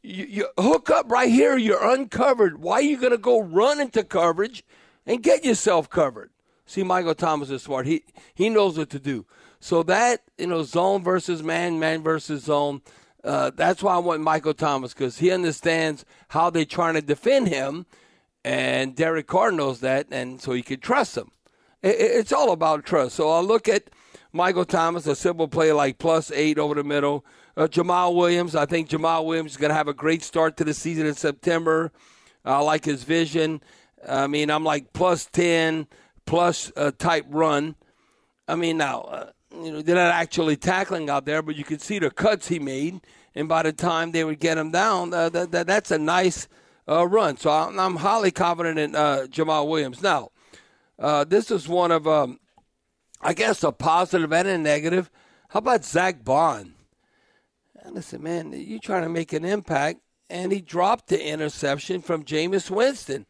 you, 0.01 0.25
you 0.25 0.47
hook 0.57 0.89
up 0.89 1.11
right 1.11 1.29
here. 1.29 1.57
You're 1.57 1.91
uncovered. 1.91 2.59
Why 2.59 2.75
are 2.75 2.81
you 2.81 2.97
going 2.97 3.11
to 3.11 3.17
go 3.17 3.41
run 3.41 3.79
into 3.79 4.03
coverage 4.03 4.63
and 5.05 5.23
get 5.23 5.45
yourself 5.45 5.89
covered? 5.89 6.31
See, 6.65 6.83
Michael 6.83 7.15
Thomas 7.15 7.49
is 7.49 7.61
smart. 7.61 7.85
He 7.85 8.03
he 8.33 8.49
knows 8.49 8.77
what 8.77 8.89
to 8.91 8.99
do. 8.99 9.25
So 9.59 9.83
that 9.83 10.23
you 10.37 10.47
know, 10.47 10.63
zone 10.63 11.03
versus 11.03 11.43
man, 11.43 11.79
man 11.79 12.01
versus 12.01 12.43
zone. 12.43 12.81
Uh, 13.23 13.51
that's 13.55 13.81
why 13.81 13.95
I 13.95 13.99
want 13.99 14.21
Michael 14.21 14.53
Thomas 14.53 14.93
because 14.93 15.19
he 15.19 15.31
understands 15.31 16.03
how 16.29 16.49
they're 16.49 16.65
trying 16.65 16.95
to 16.95 17.01
defend 17.01 17.47
him, 17.47 17.85
and 18.43 18.95
Derek 18.95 19.27
Carr 19.27 19.51
knows 19.51 19.79
that, 19.79 20.07
and 20.11 20.41
so 20.41 20.51
he 20.51 20.61
can 20.61 20.79
trust 20.81 21.17
him. 21.17 21.31
It, 21.81 21.95
it- 21.95 22.11
it's 22.19 22.33
all 22.33 22.51
about 22.51 22.85
trust. 22.85 23.15
So 23.15 23.29
I 23.29 23.39
look 23.39 23.67
at 23.69 23.89
Michael 24.33 24.65
Thomas, 24.65 25.07
a 25.07 25.15
simple 25.15 25.47
play 25.47 25.71
like 25.71 25.99
plus 25.99 26.31
eight 26.31 26.57
over 26.59 26.75
the 26.75 26.83
middle. 26.83 27.25
Uh, 27.55 27.67
Jamaal 27.67 28.15
Williams, 28.15 28.55
I 28.55 28.65
think 28.65 28.89
Jamaal 28.89 29.25
Williams 29.25 29.51
is 29.51 29.57
going 29.57 29.69
to 29.69 29.75
have 29.75 29.87
a 29.87 29.93
great 29.93 30.23
start 30.23 30.57
to 30.57 30.63
the 30.63 30.73
season 30.73 31.05
in 31.05 31.13
September. 31.13 31.91
I 32.43 32.59
like 32.59 32.83
his 32.83 33.03
vision. 33.03 33.61
I 34.07 34.27
mean, 34.27 34.49
I'm 34.49 34.63
like 34.65 34.91
plus 34.91 35.25
10, 35.27 35.87
plus 36.25 36.71
uh, 36.75 36.91
type 36.97 37.25
run. 37.29 37.75
I 38.47 38.55
mean, 38.55 38.77
now, 38.77 39.01
uh, 39.01 39.29
you 39.55 39.71
know, 39.71 39.81
they're 39.83 39.95
not 39.95 40.11
actually 40.13 40.57
tackling 40.57 41.09
out 41.11 41.25
there, 41.25 41.41
but 41.43 41.55
you 41.55 41.63
can 41.63 41.77
see 41.79 41.99
the 41.99 42.09
cuts 42.09 42.47
he 42.47 42.57
made. 42.59 42.99
And 43.35 43.49
by 43.49 43.63
the 43.63 43.73
time 43.73 44.11
they 44.11 44.23
would 44.23 44.39
get 44.39 44.57
him 44.57 44.71
down, 44.71 45.13
uh, 45.13 45.29
that, 45.29 45.51
that, 45.51 45.67
that's 45.67 45.91
a 45.91 45.97
nice 45.97 46.47
uh, 46.87 47.07
run. 47.07 47.37
So 47.37 47.49
I'm, 47.49 47.79
I'm 47.79 47.95
highly 47.97 48.31
confident 48.31 48.77
in 48.77 48.95
uh, 48.95 49.25
Jamaal 49.29 49.67
Williams. 49.67 50.01
Now, 50.01 50.29
uh, 50.99 51.23
this 51.23 51.49
is 51.49 51.67
one 51.67 51.91
of, 51.91 52.07
um, 52.07 52.39
I 53.21 53.33
guess, 53.33 53.63
a 53.63 53.71
positive 53.71 54.31
and 54.31 54.47
a 54.47 54.57
negative. 54.57 55.09
How 55.49 55.59
about 55.59 55.83
Zack 55.83 56.23
Baun? 56.23 56.75
Listen, 57.91 58.23
man, 58.23 58.53
you 58.53 58.79
trying 58.79 59.03
to 59.03 59.09
make 59.09 59.33
an 59.33 59.43
impact, 59.43 59.99
and 60.29 60.51
he 60.51 60.61
dropped 60.61 61.07
the 61.07 61.27
interception 61.27 62.01
from 62.01 62.23
Jameis 62.23 62.71
Winston. 62.71 63.25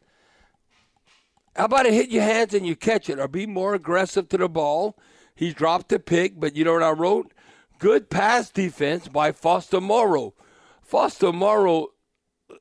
How 1.56 1.64
about 1.64 1.86
it 1.86 1.92
hit 1.92 2.10
your 2.10 2.22
hands 2.22 2.54
and 2.54 2.66
you 2.66 2.76
catch 2.76 3.10
it, 3.10 3.18
or 3.18 3.26
be 3.26 3.46
more 3.46 3.74
aggressive 3.74 4.28
to 4.28 4.38
the 4.38 4.48
ball? 4.48 4.96
He 5.34 5.52
dropped 5.52 5.88
the 5.88 5.98
pick, 5.98 6.38
but 6.38 6.54
you 6.54 6.64
know 6.64 6.72
what 6.72 6.82
I 6.84 6.90
wrote? 6.90 7.32
Good 7.78 8.10
pass 8.10 8.50
defense 8.50 9.08
by 9.08 9.32
Foster 9.32 9.80
Moreau. 9.80 10.34
Foster 10.82 11.32
Moreau 11.32 11.88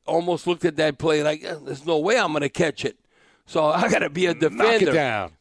almost 0.05 0.47
looked 0.47 0.65
at 0.65 0.75
that 0.77 0.97
play 0.97 1.23
like, 1.23 1.43
"Eh, 1.43 1.55
"There's 1.63 1.85
no 1.85 1.99
way 1.99 2.17
I'm 2.17 2.31
going 2.31 2.41
to 2.41 2.49
catch 2.49 2.83
it." 2.85 2.97
So 3.45 3.65
I 3.67 3.89
got 3.89 3.99
to 3.99 4.09
be 4.09 4.25
a 4.25 4.33
defender. 4.33 4.91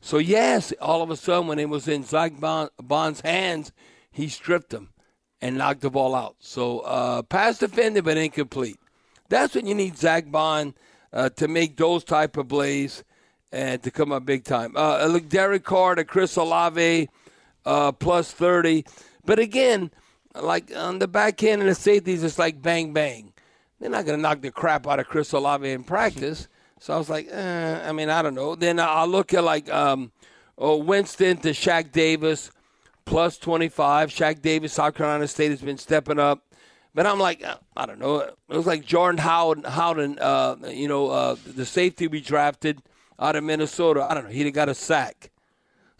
So 0.00 0.18
yes, 0.18 0.72
all 0.80 1.02
of 1.02 1.10
a 1.10 1.16
sudden 1.16 1.48
when 1.48 1.58
it 1.58 1.68
was 1.68 1.88
in 1.88 2.04
Zack 2.04 2.34
Baun's 2.38 3.20
hands, 3.20 3.72
he 4.10 4.28
stripped 4.28 4.72
him 4.72 4.90
and 5.40 5.58
knocked 5.58 5.80
the 5.80 5.90
ball 5.90 6.14
out. 6.14 6.36
So 6.38 6.80
uh, 6.80 7.22
pass 7.22 7.58
defender, 7.58 8.02
but 8.02 8.16
incomplete. 8.16 8.78
That's 9.28 9.54
when 9.54 9.66
you 9.66 9.74
need 9.74 9.96
Zack 9.96 10.30
Baun 10.30 10.74
uh, 11.12 11.30
to 11.30 11.48
make 11.48 11.76
those 11.76 12.04
type 12.04 12.36
of 12.36 12.48
plays 12.48 13.02
and 13.50 13.82
to 13.82 13.90
come 13.90 14.12
up 14.12 14.24
big 14.24 14.44
time. 14.44 14.76
Uh, 14.76 15.04
look, 15.06 15.28
Derek 15.28 15.64
Carr 15.64 15.94
to 15.94 16.04
Chris 16.04 16.36
Olave, 16.36 17.08
uh, 17.64 17.92
plus 17.92 18.32
30. 18.32 18.84
But 19.24 19.38
again, 19.38 19.90
like 20.34 20.74
on 20.74 20.98
the 20.98 21.08
back 21.08 21.42
end 21.42 21.62
and 21.62 21.70
the 21.70 21.74
safeties, 21.74 22.22
it's 22.22 22.38
like 22.38 22.60
bang, 22.60 22.92
bang. 22.92 23.32
They're 23.80 23.90
not 23.90 24.04
going 24.06 24.18
to 24.18 24.22
knock 24.22 24.40
the 24.40 24.52
crap 24.52 24.86
out 24.86 25.00
of 25.00 25.08
Chris 25.08 25.32
Olave 25.32 25.68
in 25.68 25.82
practice. 25.82 26.48
So 26.78 26.94
I 26.94 26.98
was 26.98 27.10
like, 27.10 27.28
eh, 27.30 27.80
I 27.88 27.92
mean, 27.92 28.10
I 28.10 28.22
don't 28.22 28.34
know. 28.34 28.54
Then 28.54 28.78
I'll 28.78 29.08
look 29.08 29.34
at 29.34 29.44
like 29.44 29.68
um, 29.72 30.12
oh, 30.56 30.76
Winston 30.76 31.38
to 31.38 31.50
Shaq 31.50 31.92
Davis, 31.92 32.50
plus 33.04 33.38
25. 33.38 34.10
Shaq 34.10 34.40
Davis, 34.40 34.72
South 34.72 34.94
Carolina 34.94 35.26
State 35.26 35.50
has 35.50 35.60
been 35.60 35.78
stepping 35.78 36.20
up. 36.20 36.44
But 36.94 37.06
I'm 37.06 37.18
like, 37.18 37.44
uh, 37.44 37.56
I 37.76 37.86
don't 37.86 37.98
know. 37.98 38.20
It 38.20 38.36
was 38.48 38.66
like 38.66 38.84
Jordan 38.84 39.18
Howden, 39.18 39.64
Howden 39.64 40.18
uh, 40.20 40.56
you 40.68 40.86
know, 40.86 41.08
uh, 41.08 41.36
the 41.44 41.66
safety 41.66 42.06
we 42.06 42.20
drafted 42.20 42.82
out 43.18 43.34
of 43.34 43.42
Minnesota. 43.42 44.06
I 44.08 44.14
don't 44.14 44.24
know. 44.24 44.30
He 44.30 44.48
got 44.50 44.68
a 44.68 44.74
sack. 44.74 45.31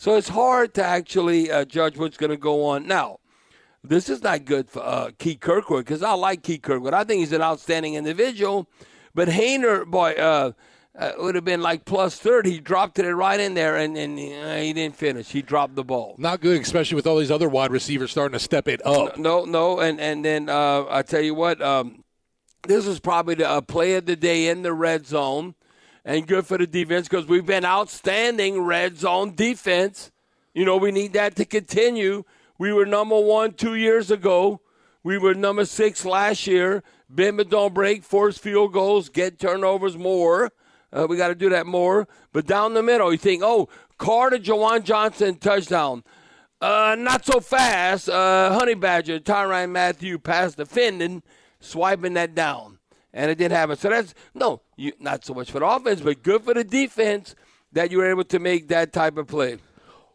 So 0.03 0.17
it's 0.17 0.31
hard 0.31 0.75
to 0.75 0.83
actually 0.83 1.49
uh, 1.49 1.65
judge 1.65 1.97
what's 1.97 2.17
going 2.17 2.31
to 2.31 2.37
go 2.37 2.65
on. 2.65 2.89
Now, 2.89 3.21
this 3.85 4.09
is 4.09 4.21
not 4.21 4.45
good 4.45 4.69
for 4.69 4.83
uh, 4.83 5.13
Keith 5.17 5.39
Kirkwood 5.39 5.85
because 5.85 6.03
I 6.03 6.15
like 6.15 6.43
Keith 6.43 6.63
Kirkwood. 6.63 6.93
I 6.93 7.05
think 7.05 7.21
he's 7.21 7.31
an 7.31 7.41
outstanding 7.41 7.95
individual. 7.95 8.69
But 9.15 9.29
Haener, 9.29 9.87
boy, 9.87 10.15
uh, 10.15 10.53
uh, 10.99 11.13
would 11.19 11.37
have 11.37 11.45
been 11.45 11.63
like 11.63 11.85
plus 11.85 12.19
30. 12.19 12.51
He 12.51 12.59
dropped 12.59 12.99
it 12.99 13.15
right 13.15 13.39
in 13.39 13.55
there, 13.55 13.77
and, 13.77 13.97
and 13.97 14.19
uh, 14.19 14.57
he 14.57 14.73
didn't 14.73 14.97
finish. 14.97 15.31
He 15.31 15.41
dropped 15.41 15.77
the 15.77 15.85
ball. 15.85 16.17
Not 16.19 16.41
good, 16.41 16.61
especially 16.61 16.97
with 16.97 17.07
all 17.07 17.19
these 17.19 17.31
other 17.31 17.49
wide 17.49 17.71
receivers 17.71 18.11
starting 18.11 18.33
to 18.33 18.41
step 18.41 18.67
it 18.67 18.85
up. 18.85 19.17
No, 19.19 19.45
no, 19.45 19.79
and 19.79 20.01
and 20.01 20.25
then 20.25 20.49
uh, 20.49 20.85
I 20.91 21.03
tell 21.03 21.23
you 21.23 21.37
what, 21.37 21.63
um, 21.63 22.03
this 22.67 22.89
is 22.89 22.99
probably 22.99 23.37
the 23.37 23.49
uh, 23.49 23.61
play 23.61 23.95
of 23.95 24.07
the 24.07 24.17
day 24.17 24.49
in 24.49 24.63
the 24.63 24.73
red 24.73 25.07
zone, 25.07 25.55
and 26.05 26.27
good 26.27 26.47
for 26.47 26.59
the 26.59 26.67
defense 26.67 27.09
because 27.09 27.27
we've 27.27 27.47
been 27.47 27.65
outstanding 27.65 28.61
red 28.63 28.99
zone 28.99 29.35
defense. 29.35 30.11
You 30.55 30.65
know, 30.65 30.77
we 30.77 30.91
need 30.91 31.13
that 31.15 31.37
to 31.37 31.45
continue. 31.45 32.25
We 32.59 32.73
were 32.73 32.87
number 32.87 33.19
one 33.19 33.55
two 33.55 33.75
years 33.75 34.11
ago. 34.11 34.61
We 35.03 35.19
were 35.19 35.35
number 35.35 35.65
six 35.65 36.05
last 36.05 36.47
year. 36.47 36.83
Bend 37.09 37.37
but 37.37 37.51
don't 37.51 37.75
break, 37.75 38.03
force 38.05 38.39
field 38.39 38.73
goals, 38.73 39.09
get 39.09 39.39
turnovers 39.39 39.99
more. 39.99 40.51
Uh, 40.93 41.07
we 41.09 41.17
got 41.17 41.29
to 41.29 41.35
do 41.35 41.51
that 41.51 41.67
more. 41.67 42.09
But 42.33 42.47
down 42.47 42.75
the 42.75 42.83
middle, 42.83 43.13
you 43.13 43.19
think, 43.19 43.43
oh, 43.43 43.69
Carter, 43.99 44.39
Juwan 44.39 44.85
Johnson, 44.85 45.37
touchdown. 45.37 46.05
Uh, 46.61 46.97
not 46.99 47.25
so 47.25 47.41
fast. 47.41 48.09
Uh, 48.09 48.53
Honey 48.53 48.75
Badger, 48.75 49.19
Tyrann 49.19 49.71
Mathieu, 49.71 50.19
pass 50.19 50.55
defending, 50.55 51.23
swiping 51.61 52.15
that 52.15 52.35
down. 52.35 52.79
And 53.15 53.31
it 53.31 53.37
didn't 53.37 53.57
happen. 53.57 53.77
So 53.77 53.91
that's, 53.91 54.15
no, 54.35 54.63
you, 54.77 54.93
not 54.99 55.25
so 55.25 55.35
much 55.35 55.51
for 55.51 55.61
the 55.61 55.67
offense, 55.67 56.01
but 56.01 56.23
good 56.23 56.43
for 56.43 56.55
the 56.55 56.65
defense 56.65 57.35
that 57.73 57.91
you 57.91 57.99
were 57.99 58.11
able 58.11 58.25
to 58.25 58.39
make 58.39 58.69
that 58.69 58.93
type 58.93 59.17
of 59.17 59.27
play. 59.27 59.59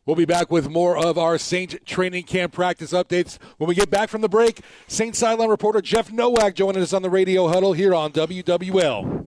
We'll 0.06 0.16
be 0.16 0.26
back 0.26 0.50
with 0.50 0.70
more 0.70 0.98
of 0.98 1.18
our 1.18 1.38
Saints 1.38 1.76
training 1.86 2.24
camp 2.24 2.54
practice 2.54 2.94
updates 2.94 3.38
when 3.58 3.68
we 3.68 3.76
get 3.76 3.90
back 3.90 4.10
from 4.10 4.22
the 4.22 4.30
break. 4.30 4.62
Saints 4.88 5.20
sideline 5.20 5.50
reporter 5.50 5.82
Jeff 5.82 6.12
Nowak 6.14 6.56
joining 6.56 6.82
us 6.82 6.94
on 6.94 7.02
the 7.02 7.10
radio 7.10 7.50
huddle 7.50 7.74
here 7.74 7.94
on 7.94 8.14
WWL. 8.14 9.26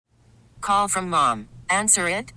Call 0.62 0.88
from 0.88 1.10
mom. 1.10 1.48
Answer 1.68 2.08
it. 2.08 2.32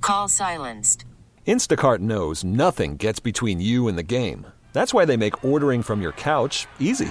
Call 0.00 0.28
silenced. 0.28 1.04
Instacart 1.46 2.00
knows 2.00 2.42
nothing 2.42 2.96
gets 2.96 3.20
between 3.20 3.60
you 3.60 3.86
and 3.86 3.96
the 3.96 4.02
game. 4.02 4.46
That's 4.72 4.92
why 4.92 5.04
they 5.04 5.16
make 5.16 5.44
ordering 5.44 5.82
from 5.82 6.02
your 6.02 6.12
couch 6.12 6.66
easy. 6.80 7.10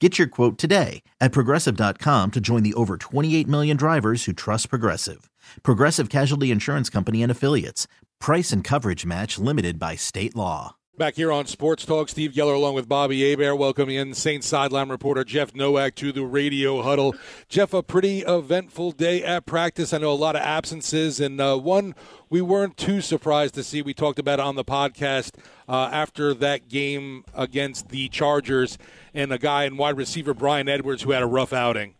Get 0.00 0.16
your 0.18 0.28
quote 0.28 0.56
today 0.56 1.02
at 1.20 1.30
progressive.com 1.30 2.30
to 2.30 2.40
join 2.40 2.62
the 2.62 2.72
over 2.72 2.96
28 2.96 3.46
million 3.46 3.76
drivers 3.76 4.24
who 4.24 4.32
trust 4.32 4.70
Progressive. 4.70 5.30
Progressive 5.62 6.08
Casualty 6.08 6.50
Insurance 6.50 6.88
Company 6.88 7.22
and 7.22 7.30
Affiliates. 7.30 7.86
Price 8.18 8.50
and 8.50 8.64
coverage 8.64 9.04
match 9.04 9.38
limited 9.38 9.78
by 9.78 9.96
state 9.96 10.34
law. 10.34 10.76
Back 10.96 11.16
here 11.16 11.32
on 11.32 11.46
Sports 11.46 11.86
Talk, 11.86 12.08
Steve 12.08 12.32
Geller 12.32 12.54
along 12.54 12.74
with 12.74 12.88
Bobby 12.88 13.30
Hebert, 13.30 13.56
welcoming 13.56 13.96
in 13.96 14.12
Saints 14.12 14.46
sideline 14.46 14.88
reporter 14.90 15.24
Jeff 15.24 15.54
Nowak 15.54 15.94
to 15.96 16.12
the 16.12 16.24
radio 16.24 16.82
huddle. 16.82 17.14
Jeff, 17.48 17.72
a 17.72 17.82
pretty 17.82 18.20
eventful 18.20 18.92
day 18.92 19.22
at 19.22 19.46
practice. 19.46 19.94
I 19.94 19.98
know 19.98 20.12
a 20.12 20.14
lot 20.14 20.36
of 20.36 20.42
absences, 20.42 21.20
and 21.20 21.40
uh, 21.40 21.56
one 21.56 21.94
we 22.30 22.40
weren't 22.40 22.76
too 22.76 23.00
surprised 23.00 23.54
to 23.56 23.64
see. 23.64 23.82
We 23.82 23.92
talked 23.92 24.20
about 24.20 24.38
on 24.38 24.54
the 24.54 24.64
podcast 24.64 25.34
uh, 25.68 25.90
after 25.92 26.32
that 26.34 26.68
game 26.68 27.24
against 27.34 27.88
the 27.88 28.08
Chargers, 28.08 28.78
and 29.12 29.32
a 29.32 29.38
guy 29.38 29.64
in 29.64 29.76
wide 29.76 29.96
receiver 29.96 30.32
Bryan 30.32 30.68
Edwards 30.68 31.02
who 31.02 31.10
had 31.10 31.22
a 31.22 31.26
rough 31.26 31.52
outing. 31.52 31.94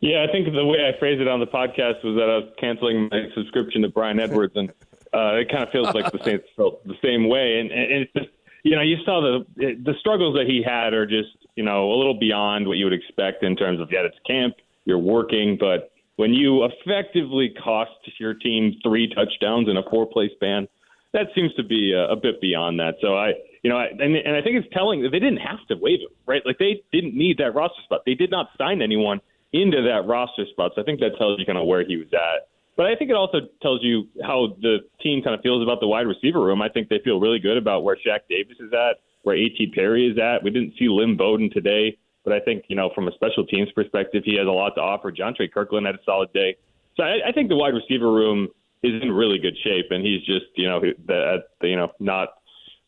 Yeah, 0.00 0.24
I 0.28 0.30
think 0.30 0.46
the 0.52 0.64
way 0.64 0.78
I 0.86 0.96
phrased 0.98 1.20
it 1.20 1.26
on 1.26 1.40
the 1.40 1.46
podcast 1.46 2.04
was 2.04 2.14
that 2.16 2.30
I 2.30 2.36
was 2.36 2.52
canceling 2.60 3.08
my 3.10 3.28
subscription 3.34 3.82
to 3.82 3.88
Bryan 3.88 4.20
Edwards, 4.20 4.52
and 4.54 4.68
uh, 5.12 5.40
it 5.40 5.50
kind 5.50 5.64
of 5.64 5.70
feels 5.70 5.92
like 5.92 6.12
the 6.12 6.20
Saints 6.24 6.44
felt 6.54 6.86
the 6.86 6.94
same 7.02 7.28
way. 7.28 7.58
And, 7.58 7.72
and 7.72 8.02
it's 8.02 8.12
just, 8.12 8.28
you 8.62 8.76
know, 8.76 8.82
you 8.82 8.98
saw 9.04 9.20
the 9.20 9.44
the 9.56 9.94
struggles 9.98 10.36
that 10.36 10.46
he 10.46 10.62
had 10.62 10.92
are 10.92 11.06
just, 11.06 11.30
you 11.56 11.64
know, 11.64 11.90
a 11.90 11.96
little 11.96 12.16
beyond 12.16 12.68
what 12.68 12.76
you 12.76 12.84
would 12.84 12.92
expect 12.92 13.42
in 13.42 13.56
terms 13.56 13.80
of 13.80 13.90
yeah, 13.90 14.00
it's 14.00 14.18
camp, 14.26 14.54
you're 14.84 14.98
working, 14.98 15.56
but 15.58 15.90
when 16.18 16.34
you 16.34 16.64
effectively 16.64 17.54
cost 17.62 17.92
your 18.18 18.34
team 18.34 18.74
three 18.82 19.08
touchdowns 19.14 19.68
in 19.68 19.76
a 19.76 19.82
four 19.88 20.04
play 20.04 20.28
span, 20.34 20.66
that 21.12 21.26
seems 21.32 21.54
to 21.54 21.62
be 21.62 21.92
a, 21.92 22.10
a 22.10 22.16
bit 22.16 22.40
beyond 22.40 22.80
that. 22.80 22.94
So 23.00 23.16
I, 23.16 23.34
you 23.62 23.70
know, 23.70 23.76
I, 23.76 23.86
and, 23.86 24.16
and 24.16 24.34
I 24.34 24.42
think 24.42 24.56
it's 24.56 24.74
telling 24.74 25.02
that 25.04 25.10
they 25.10 25.20
didn't 25.20 25.38
have 25.38 25.64
to 25.68 25.76
waive 25.76 26.00
him, 26.00 26.10
right? 26.26 26.42
Like 26.44 26.58
they 26.58 26.82
didn't 26.90 27.14
need 27.14 27.38
that 27.38 27.54
roster 27.54 27.80
spot. 27.84 28.00
They 28.04 28.14
did 28.14 28.32
not 28.32 28.48
sign 28.58 28.82
anyone 28.82 29.20
into 29.52 29.80
that 29.80 30.08
roster 30.08 30.44
spot. 30.50 30.72
So 30.74 30.82
I 30.82 30.84
think 30.84 30.98
that 30.98 31.16
tells 31.18 31.38
you 31.38 31.46
kind 31.46 31.56
of 31.56 31.68
where 31.68 31.86
he 31.86 31.96
was 31.96 32.12
at. 32.12 32.48
But 32.76 32.86
I 32.86 32.96
think 32.96 33.10
it 33.10 33.16
also 33.16 33.38
tells 33.62 33.84
you 33.84 34.08
how 34.20 34.56
the 34.60 34.78
team 35.00 35.22
kind 35.22 35.36
of 35.36 35.40
feels 35.42 35.62
about 35.62 35.78
the 35.78 35.86
wide 35.86 36.08
receiver 36.08 36.40
room. 36.40 36.60
I 36.60 36.68
think 36.68 36.88
they 36.88 36.98
feel 37.04 37.20
really 37.20 37.38
good 37.38 37.56
about 37.56 37.84
where 37.84 37.94
Shaq 37.94 38.26
Davis 38.28 38.56
is 38.58 38.72
at, 38.72 38.98
where 39.22 39.36
A.T. 39.36 39.70
Perry 39.72 40.08
is 40.08 40.18
at. 40.18 40.42
We 40.42 40.50
didn't 40.50 40.74
see 40.80 40.88
Lynn 40.88 41.16
Bowden 41.16 41.48
today, 41.50 41.96
but 42.28 42.36
I 42.36 42.40
think, 42.40 42.64
you 42.68 42.76
know, 42.76 42.90
from 42.94 43.08
a 43.08 43.12
special 43.12 43.46
teams 43.46 43.70
perspective, 43.72 44.22
he 44.24 44.36
has 44.36 44.46
a 44.46 44.50
lot 44.50 44.74
to 44.74 44.82
offer. 44.82 45.10
Jontre 45.10 45.50
Kirklin 45.50 45.86
had 45.86 45.94
a 45.94 46.04
solid 46.04 46.32
day. 46.32 46.56
So 46.96 47.04
I, 47.04 47.28
I 47.28 47.32
think 47.32 47.48
the 47.48 47.56
wide 47.56 47.74
receiver 47.74 48.12
room 48.12 48.48
is 48.82 49.02
in 49.02 49.10
really 49.10 49.38
good 49.38 49.56
shape, 49.64 49.86
and 49.90 50.04
he's 50.04 50.20
just, 50.24 50.46
you 50.56 50.68
know, 50.68 50.80
the, 50.80 51.42
you 51.62 51.76
know, 51.76 51.90
not 51.98 52.28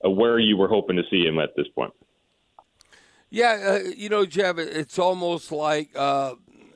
where 0.02 0.38
you 0.38 0.56
were 0.56 0.68
hoping 0.68 0.96
to 0.96 1.02
see 1.10 1.24
him 1.24 1.38
at 1.38 1.56
this 1.56 1.66
point. 1.68 1.92
Yeah, 3.30 3.80
uh, 3.84 3.88
you 3.96 4.08
know, 4.08 4.26
Jeff, 4.26 4.58
it's 4.58 4.98
almost 4.98 5.52
like 5.52 5.90
uh, 5.96 6.34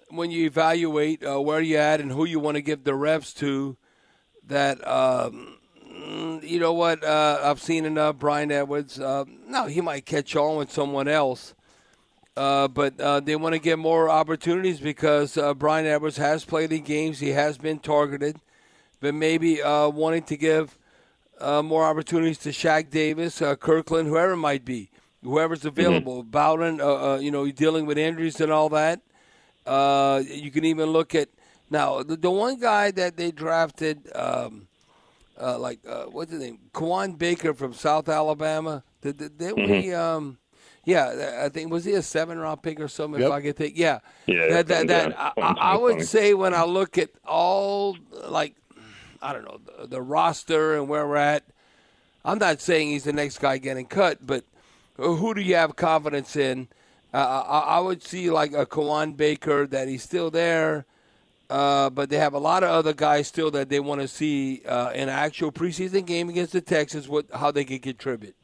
when 0.09 0.31
you 0.31 0.47
evaluate 0.47 1.25
uh, 1.25 1.41
where 1.41 1.61
you're 1.61 1.81
at 1.81 2.01
and 2.01 2.13
who 2.13 2.25
you 2.25 2.41
want 2.41 2.57
to 2.57 2.63
give 2.63 2.85
the 2.85 2.95
reps 2.95 3.35
to, 3.35 3.77
that 4.47 4.87
um, 4.87 5.59
you 6.43 6.61
know 6.61 6.73
what 6.73 7.05
uh, 7.05 7.41
I've 7.43 7.61
seen 7.61 7.85
enough. 7.85 8.19
Bryan 8.19 8.51
Edwards, 8.53 9.01
uh, 9.01 9.25
no, 9.47 9.67
he 9.67 9.81
might 9.81 10.07
catch 10.07 10.37
on 10.37 10.57
with 10.57 10.71
someone 10.71 11.09
else, 11.09 11.55
uh, 12.37 12.69
but 12.69 13.01
uh, 13.01 13.21
they 13.21 13.37
want 13.37 13.55
to 13.55 13.59
get 13.59 13.79
more 13.79 14.09
opportunities 14.09 14.81
because 14.81 15.37
uh, 15.37 15.55
Bryan 15.55 15.87
Edwards 15.87 16.17
has 16.17 16.45
played 16.45 16.73
in 16.73 16.83
games. 16.83 17.21
He 17.21 17.31
has 17.31 17.59
been 17.59 17.79
targeted, 17.79 18.37
but 19.01 19.15
maybe 19.15 19.61
wanting 19.65 20.25
to 20.25 20.37
give 20.37 20.79
more 21.41 21.85
opportunities 21.85 22.39
to 22.39 22.51
Shaq 22.51 22.91
Davis, 22.91 23.41
Kirklin, 23.41 24.07
whoever 24.07 24.33
it 24.33 24.39
might 24.39 24.65
be, 24.65 24.91
whoever's 25.23 25.65
available. 25.65 26.23
Mm-hmm. 26.23 26.31
Bowden, 26.31 27.23
you 27.23 27.31
know, 27.31 27.51
dealing 27.51 27.87
with 27.87 27.99
injuries 27.99 28.41
and 28.41 28.51
all 28.51 28.69
that. 28.71 29.01
Uh, 29.67 30.23
you 30.27 30.51
can 30.51 30.65
even 30.65 30.91
look 30.91 31.15
at 31.15 31.29
now 31.71 32.03
the, 32.03 32.17
the 32.17 32.31
one 32.31 32.59
guy 32.59 32.91
that 32.91 33.17
they 33.17 33.31
drafted, 33.31 34.11
um, 34.15 34.69
uh, 35.41 35.59
like 35.59 35.79
uh, 35.89 36.05
what's 36.05 36.31
his 36.31 36.41
name, 36.41 36.59
Kawaan 36.73 37.17
Baker 37.17 37.55
from 37.55 37.73
South 37.73 38.09
Alabama. 38.09 38.85
Did, 39.01 39.17
did, 39.17 39.39
did 39.39 39.55
mm-hmm. 39.55 39.73
we? 39.73 39.95
Um, 39.95 40.39
yeah, 40.85 41.41
I 41.43 41.49
think 41.49 41.71
was 41.71 41.85
he 41.85 41.93
a 41.93 42.03
seven 42.03 42.39
round 42.39 42.63
pick 42.63 42.81
or 42.81 42.89
something? 42.89 43.21
Yep. 43.21 43.29
If 43.29 43.33
I 43.33 43.41
could 43.43 43.57
think, 43.57 43.77
yeah, 43.77 44.01
yeah. 44.27 44.49
That, 44.49 44.67
that, 44.69 44.89
that 44.89 45.19
I, 45.19 45.33
I, 45.39 45.77
would 45.77 46.05
say 46.07 46.35
when 46.35 46.55
I 46.55 46.65
look 46.65 46.99
at 46.99 47.11
all 47.27 47.97
like 48.29 48.55
I 49.23 49.33
don't 49.33 49.45
know 49.45 49.61
the, 49.65 49.87
the 49.87 50.03
roster 50.03 50.77
and 50.77 50.89
where 50.89 51.07
we're 51.07 51.17
at. 51.17 51.45
I'm 52.25 52.39
not 52.39 52.61
saying 52.61 52.89
he's 52.89 53.05
the 53.05 53.13
next 53.13 53.39
guy 53.39 53.59
getting 53.59 53.87
cut, 53.87 54.27
but 54.27 54.45
who 54.97 55.35
do 55.35 55.41
you 55.41 55.57
have 55.57 55.77
confidence 55.77 56.37
in? 56.37 56.69
Uh, 57.13 57.19
I, 57.47 57.59
I, 57.77 57.81
would 57.81 58.03
see 58.03 58.31
like 58.31 58.53
a 58.55 58.67
Kawaan 58.67 59.17
Baker 59.17 59.67
that 59.67 59.89
he's 59.89 60.03
still 60.03 60.31
there. 60.31 60.87
Uh, 61.51 61.91
but 61.91 62.09
they 62.09 62.17
have 62.17 62.33
a 62.33 62.39
lot 62.39 62.63
of 62.63 62.71
other 62.71 62.95
guys 62.95 63.29
still 63.29 63.51
that 63.51 63.69
they 63.69 63.79
want 63.79 64.01
to 64.01 64.09
see 64.09 64.63
uh, 64.67 64.91
in 64.95 65.05
an 65.05 65.09
actual 65.11 65.53
preseason 65.53 66.07
game 66.07 66.29
against 66.29 66.53
the 66.53 66.61
Texans. 66.61 67.09
What 67.09 67.27
how 67.33 67.51
they 67.51 67.65
could 67.65 67.83
contribute. 67.83 68.35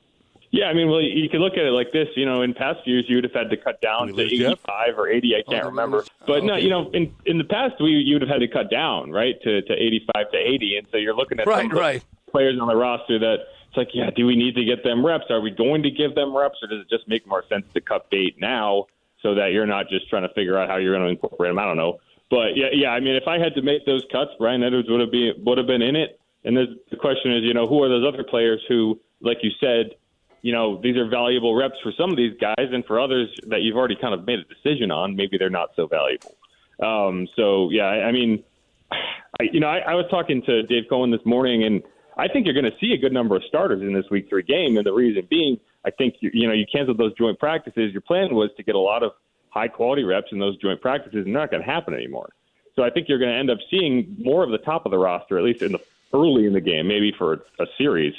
Yeah, 0.52 0.66
I 0.66 0.74
mean, 0.74 0.88
well, 0.90 1.00
you 1.00 1.28
could 1.28 1.40
look 1.40 1.52
at 1.52 1.64
it 1.64 1.70
like 1.70 1.92
this. 1.92 2.08
You 2.16 2.26
know, 2.26 2.42
in 2.42 2.54
past 2.54 2.80
years, 2.84 3.04
you 3.08 3.16
would 3.16 3.24
have 3.24 3.32
had 3.32 3.50
to 3.50 3.56
cut 3.56 3.80
down 3.80 4.08
to 4.08 4.12
lose 4.14 4.32
Jeff? 4.32 4.52
85 4.66 4.98
or 4.98 5.08
80. 5.08 5.36
I 5.36 5.42
can't 5.48 5.64
Oh, 5.64 5.68
remember. 5.68 5.96
lose- 5.98 6.10
But 6.26 6.42
oh, 6.42 6.46
no, 6.46 6.56
you 6.56 6.68
know, 6.70 6.90
in 6.90 7.14
in 7.24 7.38
the 7.38 7.44
past, 7.44 7.74
we 7.80 7.90
you 7.92 8.16
would 8.16 8.22
have 8.22 8.28
had 8.30 8.40
to 8.40 8.48
cut 8.48 8.68
down, 8.70 9.12
right, 9.12 9.40
to 9.42 9.62
to 9.62 9.72
85 9.72 10.30
to 10.32 10.36
80, 10.38 10.76
and 10.78 10.86
so 10.90 10.96
you're 10.96 11.14
looking 11.14 11.38
at 11.38 11.46
Right, 11.46 11.58
some 11.62 11.66
of 11.66 11.72
the 11.76 11.80
right. 11.80 12.04
players 12.32 12.58
on 12.60 12.66
the 12.66 12.74
roster 12.74 13.18
that 13.20 13.38
it's 13.68 13.76
like, 13.76 13.90
yeah, 13.94 14.10
do 14.10 14.26
we 14.26 14.34
need 14.34 14.56
to 14.56 14.64
get 14.64 14.82
them 14.82 15.06
reps? 15.06 15.26
Are 15.30 15.40
we 15.40 15.52
going 15.52 15.84
to 15.84 15.90
give 15.90 16.16
them 16.16 16.36
reps, 16.36 16.58
or 16.62 16.66
does 16.66 16.80
it 16.80 16.88
just 16.90 17.06
make 17.06 17.24
more 17.28 17.44
sense 17.48 17.64
to 17.74 17.80
cut 17.80 18.10
bait 18.10 18.34
now 18.40 18.86
so 19.22 19.36
that 19.36 19.52
you're 19.52 19.66
not 19.66 19.88
just 19.88 20.08
trying 20.10 20.22
to 20.26 20.34
figure 20.34 20.58
out 20.58 20.68
how 20.68 20.76
you're 20.78 20.94
going 20.96 21.04
to 21.06 21.10
incorporate 21.12 21.50
them? 21.50 21.60
I 21.60 21.64
don't 21.64 21.76
know, 21.76 22.00
but 22.28 22.56
yeah, 22.56 22.70
yeah. 22.72 22.90
I 22.90 22.98
mean, 22.98 23.14
if 23.14 23.28
I 23.28 23.38
had 23.38 23.54
to 23.54 23.62
make 23.62 23.86
those 23.86 24.04
cuts, 24.10 24.32
Bryan 24.40 24.64
Edwards 24.64 24.88
would 24.90 25.00
have 25.00 25.12
been 25.12 25.34
would 25.44 25.58
have 25.58 25.68
been 25.68 25.82
in 25.82 25.94
it. 25.94 26.18
And 26.42 26.56
the 26.56 26.76
the 26.90 26.96
question 26.96 27.30
is, 27.32 27.44
you 27.44 27.54
know, 27.54 27.68
who 27.68 27.80
are 27.84 27.88
those 27.88 28.04
other 28.04 28.24
players 28.24 28.60
who, 28.66 28.98
like 29.20 29.38
you 29.44 29.52
said, 29.60 29.94
you 30.42 30.52
know, 30.52 30.80
these 30.80 30.96
are 30.96 31.06
valuable 31.08 31.54
reps 31.54 31.76
for 31.82 31.92
some 31.92 32.10
of 32.10 32.16
these 32.16 32.36
guys, 32.40 32.68
and 32.72 32.84
for 32.84 33.00
others 33.00 33.28
that 33.48 33.62
you've 33.62 33.76
already 33.76 33.96
kind 33.96 34.14
of 34.14 34.26
made 34.26 34.38
a 34.38 34.44
decision 34.44 34.90
on, 34.90 35.16
maybe 35.16 35.36
they're 35.38 35.50
not 35.50 35.70
so 35.76 35.86
valuable. 35.86 36.34
Um, 36.82 37.28
so 37.36 37.70
yeah, 37.70 37.86
I, 37.86 38.12
mean, 38.12 38.42
I, 38.90 39.44
you 39.52 39.60
know, 39.60 39.68
I, 39.68 39.78
I 39.78 39.94
was 39.94 40.06
talking 40.10 40.42
to 40.42 40.62
Dave 40.62 40.84
Cohen 40.88 41.10
this 41.10 41.24
morning, 41.26 41.64
and 41.64 41.82
I 42.16 42.28
think 42.28 42.46
you're 42.46 42.54
going 42.54 42.70
to 42.70 42.78
see 42.80 42.92
a 42.92 42.98
good 42.98 43.12
number 43.12 43.36
of 43.36 43.42
starters 43.48 43.82
in 43.82 43.92
this 43.92 44.06
Week 44.10 44.28
Three 44.28 44.42
game, 44.42 44.76
and 44.76 44.86
the 44.86 44.92
reason 44.92 45.26
being, 45.28 45.58
I 45.84 45.90
think 45.90 46.16
you, 46.20 46.30
you 46.32 46.46
know 46.46 46.54
you 46.54 46.64
canceled 46.72 46.98
those 46.98 47.14
joint 47.14 47.38
practices. 47.38 47.92
Your 47.92 48.02
plan 48.02 48.34
was 48.34 48.50
to 48.56 48.62
get 48.62 48.74
a 48.74 48.80
lot 48.80 49.02
of 49.02 49.12
high 49.50 49.68
quality 49.68 50.04
reps 50.04 50.28
in 50.32 50.38
those 50.38 50.56
joint 50.58 50.80
practices, 50.80 51.26
and 51.26 51.34
they're 51.34 51.42
not 51.42 51.50
going 51.50 51.62
to 51.62 51.70
happen 51.70 51.92
anymore. 51.92 52.30
So 52.76 52.82
I 52.82 52.90
think 52.90 53.08
you're 53.08 53.18
going 53.18 53.32
to 53.32 53.38
end 53.38 53.50
up 53.50 53.58
seeing 53.70 54.16
more 54.18 54.42
of 54.42 54.50
the 54.50 54.58
top 54.58 54.86
of 54.86 54.90
the 54.90 54.98
roster, 54.98 55.36
at 55.36 55.44
least 55.44 55.60
in 55.62 55.72
the 55.72 55.80
early 56.14 56.46
in 56.46 56.52
the 56.52 56.60
game, 56.60 56.88
maybe 56.88 57.12
for 57.16 57.44
a 57.58 57.66
series. 57.76 58.14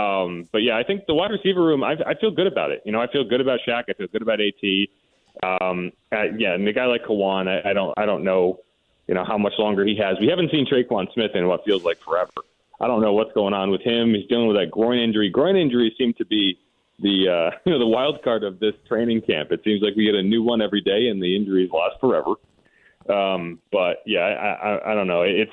Um, 0.00 0.48
but 0.52 0.58
yeah, 0.58 0.76
I 0.76 0.84
think 0.84 1.06
the 1.06 1.14
wide 1.14 1.30
receiver 1.30 1.62
room, 1.62 1.82
I, 1.82 1.96
I 2.06 2.14
feel 2.20 2.30
good 2.30 2.46
about 2.46 2.70
it. 2.70 2.82
You 2.84 2.92
know, 2.92 3.00
I 3.00 3.10
feel 3.10 3.24
good 3.24 3.40
about 3.40 3.60
Shaq. 3.66 3.84
I 3.88 3.94
feel 3.94 4.06
good 4.08 4.22
about 4.22 4.38
At. 4.40 4.88
Um, 5.42 5.92
I, 6.12 6.30
yeah, 6.36 6.54
and 6.54 6.66
the 6.66 6.72
guy 6.72 6.86
like 6.86 7.04
Kawaan, 7.04 7.48
I, 7.48 7.70
I 7.70 7.72
don't, 7.72 7.94
I 7.96 8.06
don't 8.06 8.24
know, 8.24 8.60
you 9.06 9.14
know, 9.14 9.24
how 9.24 9.38
much 9.38 9.54
longer 9.58 9.84
he 9.84 9.96
has. 9.96 10.16
We 10.20 10.26
haven't 10.26 10.50
seen 10.50 10.66
Tre'Quan 10.66 11.12
Smith 11.14 11.30
in 11.34 11.46
what 11.46 11.64
feels 11.64 11.84
like 11.84 11.98
forever. 12.00 12.30
I 12.80 12.86
don't 12.86 13.00
know 13.00 13.12
what's 13.12 13.32
going 13.32 13.54
on 13.54 13.70
with 13.70 13.82
him. 13.82 14.14
He's 14.14 14.28
dealing 14.28 14.48
with 14.48 14.56
that 14.56 14.70
groin 14.70 14.98
injury. 14.98 15.30
Groin 15.30 15.56
injuries 15.56 15.92
seem 15.98 16.14
to 16.14 16.24
be 16.24 16.58
the 17.00 17.28
uh, 17.28 17.56
you 17.64 17.72
know 17.72 17.78
the 17.78 17.86
wild 17.86 18.22
card 18.22 18.44
of 18.44 18.60
this 18.60 18.74
training 18.86 19.22
camp. 19.22 19.52
It 19.52 19.60
seems 19.64 19.82
like 19.82 19.94
we 19.96 20.04
get 20.04 20.14
a 20.14 20.22
new 20.22 20.42
one 20.42 20.62
every 20.62 20.80
day, 20.80 21.08
and 21.08 21.22
the 21.22 21.36
injuries 21.36 21.70
last 21.72 22.00
forever. 22.00 22.34
Um, 23.08 23.60
but 23.72 24.02
yeah, 24.06 24.20
I, 24.20 24.68
I, 24.68 24.92
I 24.92 24.94
don't 24.94 25.06
know. 25.06 25.22
It's 25.22 25.50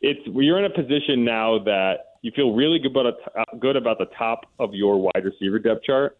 it's 0.00 0.20
you're 0.26 0.58
in 0.58 0.64
a 0.64 0.74
position 0.74 1.24
now 1.24 1.60
that 1.64 2.13
you 2.24 2.32
feel 2.34 2.54
really 2.54 2.78
good 2.78 2.92
about 2.92 3.06
a, 3.06 3.56
good 3.58 3.76
about 3.76 3.98
the 3.98 4.06
top 4.16 4.46
of 4.58 4.72
your 4.72 4.96
wide 4.96 5.22
receiver 5.22 5.58
depth 5.58 5.84
chart, 5.84 6.16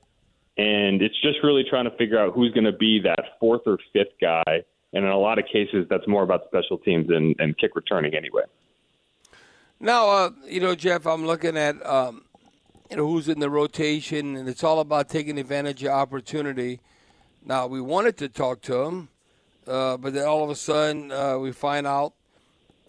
and 0.58 1.00
it's 1.00 1.18
just 1.22 1.38
really 1.42 1.64
trying 1.68 1.86
to 1.86 1.96
figure 1.96 2.18
out 2.18 2.34
who's 2.34 2.52
going 2.52 2.66
to 2.66 2.72
be 2.72 3.00
that 3.00 3.38
fourth 3.40 3.62
or 3.64 3.78
fifth 3.94 4.12
guy. 4.20 4.62
And 4.92 5.04
in 5.04 5.10
a 5.10 5.18
lot 5.18 5.38
of 5.38 5.46
cases, 5.46 5.86
that's 5.88 6.06
more 6.06 6.22
about 6.22 6.42
special 6.48 6.76
teams 6.76 7.08
and, 7.08 7.34
and 7.38 7.56
kick 7.56 7.74
returning 7.74 8.14
anyway. 8.14 8.42
Now, 9.80 10.10
uh, 10.10 10.30
you 10.46 10.60
know, 10.60 10.74
Jeff, 10.74 11.06
I'm 11.06 11.26
looking 11.26 11.56
at 11.56 11.84
um, 11.86 12.26
you 12.90 12.98
know 12.98 13.08
who's 13.08 13.26
in 13.26 13.40
the 13.40 13.48
rotation, 13.48 14.36
and 14.36 14.46
it's 14.46 14.62
all 14.62 14.80
about 14.80 15.08
taking 15.08 15.38
advantage 15.38 15.82
of 15.84 15.92
opportunity. 15.92 16.80
Now, 17.46 17.66
we 17.66 17.80
wanted 17.80 18.18
to 18.18 18.28
talk 18.28 18.60
to 18.62 18.82
him, 18.82 19.08
uh, 19.66 19.96
but 19.96 20.12
then 20.12 20.26
all 20.26 20.44
of 20.44 20.50
a 20.50 20.54
sudden 20.54 21.10
uh, 21.10 21.38
we 21.38 21.50
find 21.50 21.86
out 21.86 22.12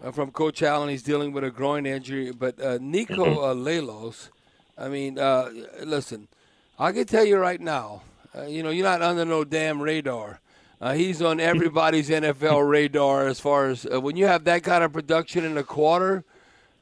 uh, 0.03 0.11
from 0.11 0.31
Coach 0.31 0.61
Allen 0.63 0.89
he's 0.89 1.03
dealing 1.03 1.31
with 1.31 1.43
a 1.43 1.51
groin 1.51 1.85
injury. 1.85 2.31
But 2.31 2.59
uh, 2.59 2.77
Niko 2.79 3.37
uh, 3.37 3.53
Lalos, 3.53 4.29
I 4.77 4.87
mean, 4.89 5.19
uh, 5.19 5.51
listen, 5.83 6.27
I 6.77 6.91
can 6.91 7.05
tell 7.05 7.25
you 7.25 7.37
right 7.37 7.61
now, 7.61 8.01
uh, 8.37 8.43
you 8.43 8.63
know, 8.63 8.69
you're 8.69 8.85
not 8.85 9.01
under 9.01 9.25
no 9.25 9.43
damn 9.43 9.81
radar. 9.81 10.39
Uh, 10.81 10.93
he's 10.93 11.21
on 11.21 11.39
everybody's 11.39 12.09
NFL 12.09 12.69
radar 12.69 13.27
as 13.27 13.39
far 13.39 13.67
as 13.67 13.87
uh, 13.91 13.99
when 14.01 14.17
you 14.17 14.27
have 14.27 14.43
that 14.43 14.63
kind 14.63 14.83
of 14.83 14.91
production 14.91 15.45
in 15.45 15.57
a 15.57 15.63
quarter 15.63 16.25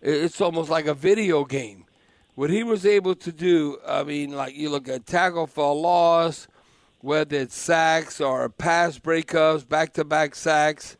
it's 0.03 0.41
almost 0.41 0.69
like 0.69 0.85
a 0.85 0.93
video 0.93 1.45
game. 1.45 1.85
What 2.35 2.49
he 2.49 2.63
was 2.63 2.85
able 2.85 3.15
to 3.15 3.31
do, 3.31 3.77
I 3.87 4.03
mean, 4.03 4.31
like 4.31 4.55
you 4.55 4.69
look 4.69 4.89
at 4.89 5.05
tackle 5.05 5.47
for 5.47 5.73
loss, 5.73 6.47
whether 6.99 7.37
it's 7.37 7.55
sacks 7.55 8.19
or 8.19 8.49
pass 8.49 8.99
breakups, 8.99 9.67
back 9.67 9.93
to 9.93 10.03
back 10.03 10.35
sacks. 10.35 10.97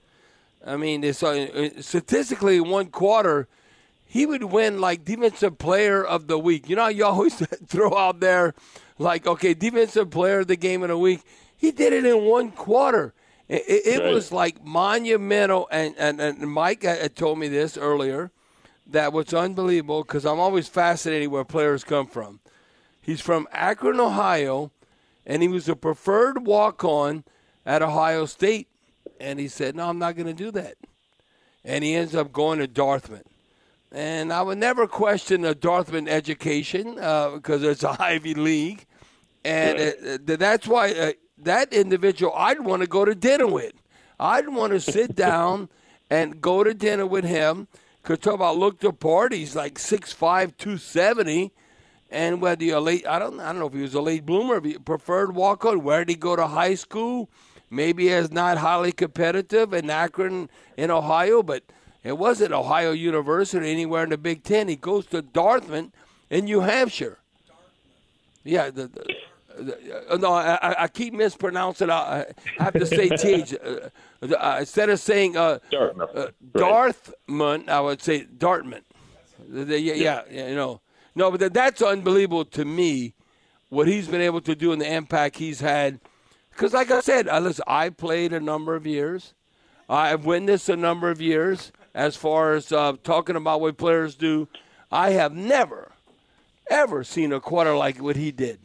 I 0.65 0.77
mean, 0.77 1.03
it's 1.03 1.21
uh, 1.23 1.69
statistically 1.81 2.59
one 2.61 2.87
quarter, 2.87 3.47
he 4.05 4.25
would 4.25 4.43
win 4.45 4.79
like 4.79 5.03
defensive 5.03 5.57
player 5.57 6.03
of 6.03 6.27
the 6.27 6.37
week. 6.39 6.69
You 6.69 6.75
know, 6.75 6.83
how 6.83 6.87
you 6.89 7.05
always 7.05 7.35
throw 7.67 7.97
out 7.97 8.19
there, 8.19 8.53
like, 8.97 9.27
okay, 9.27 9.53
defensive 9.53 10.09
player 10.09 10.39
of 10.39 10.47
the 10.47 10.55
game 10.55 10.83
of 10.83 10.89
the 10.89 10.97
week. 10.97 11.21
He 11.57 11.71
did 11.71 11.93
it 11.93 12.05
in 12.05 12.23
one 12.23 12.51
quarter. 12.51 13.13
It, 13.49 13.63
it, 13.67 13.87
it 13.87 14.03
Right. 14.03 14.13
was 14.13 14.31
like 14.31 14.63
monumental. 14.63 15.67
And, 15.71 15.95
and, 15.97 16.21
and 16.21 16.39
Mike 16.51 16.83
had 16.83 17.15
told 17.15 17.39
me 17.39 17.47
this 17.47 17.77
earlier 17.77 18.31
that 18.87 19.13
what's 19.13 19.33
unbelievable 19.33 20.03
because 20.03 20.25
I'm 20.25 20.39
always 20.39 20.67
fascinated 20.67 21.29
where 21.29 21.43
players 21.43 21.83
come 21.83 22.07
from. 22.07 22.39
He's 23.01 23.21
from 23.21 23.47
Akron, 23.51 23.99
Ohio, 23.99 24.71
and 25.25 25.41
he 25.41 25.47
was 25.49 25.67
a 25.67 25.75
preferred 25.75 26.45
walk-on 26.45 27.23
at 27.65 27.81
Ohio 27.81 28.25
State, 28.25 28.67
and 29.19 29.39
he 29.39 29.47
said, 29.47 29.75
"No, 29.75 29.89
I'm 29.89 29.99
not 29.99 30.15
going 30.15 30.27
to 30.27 30.33
do 30.33 30.51
that." 30.51 30.75
And 31.63 31.83
he 31.83 31.95
ends 31.95 32.15
up 32.15 32.31
going 32.31 32.59
to 32.59 32.67
Dartmouth. 32.67 33.23
And 33.91 34.33
I 34.33 34.41
would 34.41 34.57
never 34.57 34.87
question 34.87 35.45
a 35.45 35.53
Dartmouth 35.53 36.07
education 36.07 36.97
uh, 36.99 37.31
because 37.31 37.63
it's 37.63 37.83
a 37.83 37.95
Ivy 38.01 38.33
League, 38.33 38.85
and 39.45 39.79
uh, 39.79 40.17
th- 40.25 40.39
that's 40.39 40.67
why 40.67 40.91
uh, 40.91 41.11
that 41.37 41.73
individual 41.73 42.33
I'd 42.35 42.61
want 42.61 42.81
to 42.81 42.87
go 42.87 43.05
to 43.05 43.15
dinner 43.15 43.47
with. 43.47 43.73
I'd 44.19 44.49
want 44.49 44.73
to 44.73 44.79
sit 44.79 45.15
down 45.15 45.69
and 46.09 46.41
go 46.41 46.63
to 46.63 46.73
dinner 46.73 47.05
with 47.05 47.25
him. 47.25 47.67
Because 48.01 48.19
talk 48.19 48.33
about 48.33 48.57
look 48.57 48.79
the 48.79 48.91
part, 48.91 49.31
he's 49.31 49.55
like 49.55 49.75
6'5", 49.75 50.57
270. 50.57 51.51
And 52.11 52.41
whether 52.41 52.63
you're 52.63 52.79
late, 52.79 53.07
I 53.07 53.17
don't, 53.17 53.39
I 53.39 53.47
don't 53.47 53.59
know 53.59 53.67
if 53.67 53.73
he 53.73 53.81
was 53.81 53.93
a 53.93 54.01
late 54.01 54.25
bloomer, 54.25 54.57
if 54.57 54.65
he 54.65 54.77
preferred 54.77 55.33
walk 55.33 55.65
on. 55.65 55.83
Where 55.83 56.03
did 56.03 56.09
he 56.09 56.15
go 56.15 56.35
to 56.35 56.47
high 56.47 56.75
school? 56.75 57.29
Maybe 57.73 58.09
it's 58.09 58.31
not 58.31 58.59
highly 58.59 58.91
competitive 58.91 59.73
in 59.73 59.89
Akron, 59.89 60.49
in 60.77 60.91
Ohio, 60.91 61.41
but 61.41 61.63
it 62.03 62.17
wasn't 62.17 62.51
Ohio 62.51 62.91
University 62.91 63.71
anywhere 63.71 64.03
in 64.03 64.09
the 64.11 64.17
Big 64.17 64.43
Ten. 64.43 64.67
He 64.67 64.75
goes 64.75 65.07
to 65.07 65.21
Dartmouth 65.23 65.89
in 66.29 66.45
New 66.45 66.59
Hampshire. 66.59 67.17
Yeah, 68.43 68.69
the, 68.69 68.87
the, 68.87 69.63
the, 69.63 70.11
uh, 70.13 70.17
no, 70.17 70.33
I, 70.33 70.83
I- 70.83 70.87
keep 70.87 71.13
mispronouncing. 71.13 71.89
I, 71.89 72.25
I 72.59 72.63
have 72.63 72.73
to 72.73 72.85
say 72.85 73.09
th. 73.09 73.53
Uh, 73.55 73.89
uh, 74.35 74.57
instead 74.59 74.89
of 74.89 74.99
saying 74.99 75.35
uh, 75.35 75.57
Dartmouth. 75.71 76.15
uh. 76.15 76.27
Dartmouth, 76.55 77.69
I 77.69 77.79
would 77.79 78.01
say 78.01 78.25
Dartmouth. 78.37 78.83
Yeah, 79.51 79.63
yeah, 79.77 80.21
yeah, 80.29 80.47
you 80.49 80.55
know, 80.55 80.81
no, 81.15 81.31
but 81.31 81.39
that, 81.39 81.53
that's 81.53 81.81
unbelievable 81.81 82.45
to 82.45 82.65
me. 82.65 83.13
What 83.69 83.87
he's 83.87 84.07
been 84.07 84.21
able 84.21 84.41
to 84.41 84.53
do 84.55 84.71
and 84.71 84.79
the 84.81 84.93
impact 84.93 85.37
he's 85.37 85.59
had. 85.61 85.99
Because, 86.53 86.73
like 86.73 86.91
I 86.91 87.01
said, 87.01 87.27
I 87.27 87.39
listen. 87.39 87.63
I 87.67 87.89
played 87.89 88.33
a 88.33 88.39
number 88.39 88.75
of 88.75 88.85
years. 88.85 89.33
I've 89.89 90.25
witnessed 90.25 90.69
a 90.69 90.75
number 90.75 91.09
of 91.09 91.21
years 91.21 91.71
as 91.93 92.15
far 92.15 92.53
as 92.53 92.71
uh, 92.71 92.93
talking 93.03 93.35
about 93.35 93.61
what 93.61 93.77
players 93.77 94.15
do. 94.15 94.47
I 94.91 95.11
have 95.11 95.33
never, 95.33 95.91
ever 96.69 97.03
seen 97.03 97.33
a 97.33 97.39
quarter 97.39 97.75
like 97.75 98.01
what 98.01 98.15
he 98.15 98.31
did. 98.31 98.59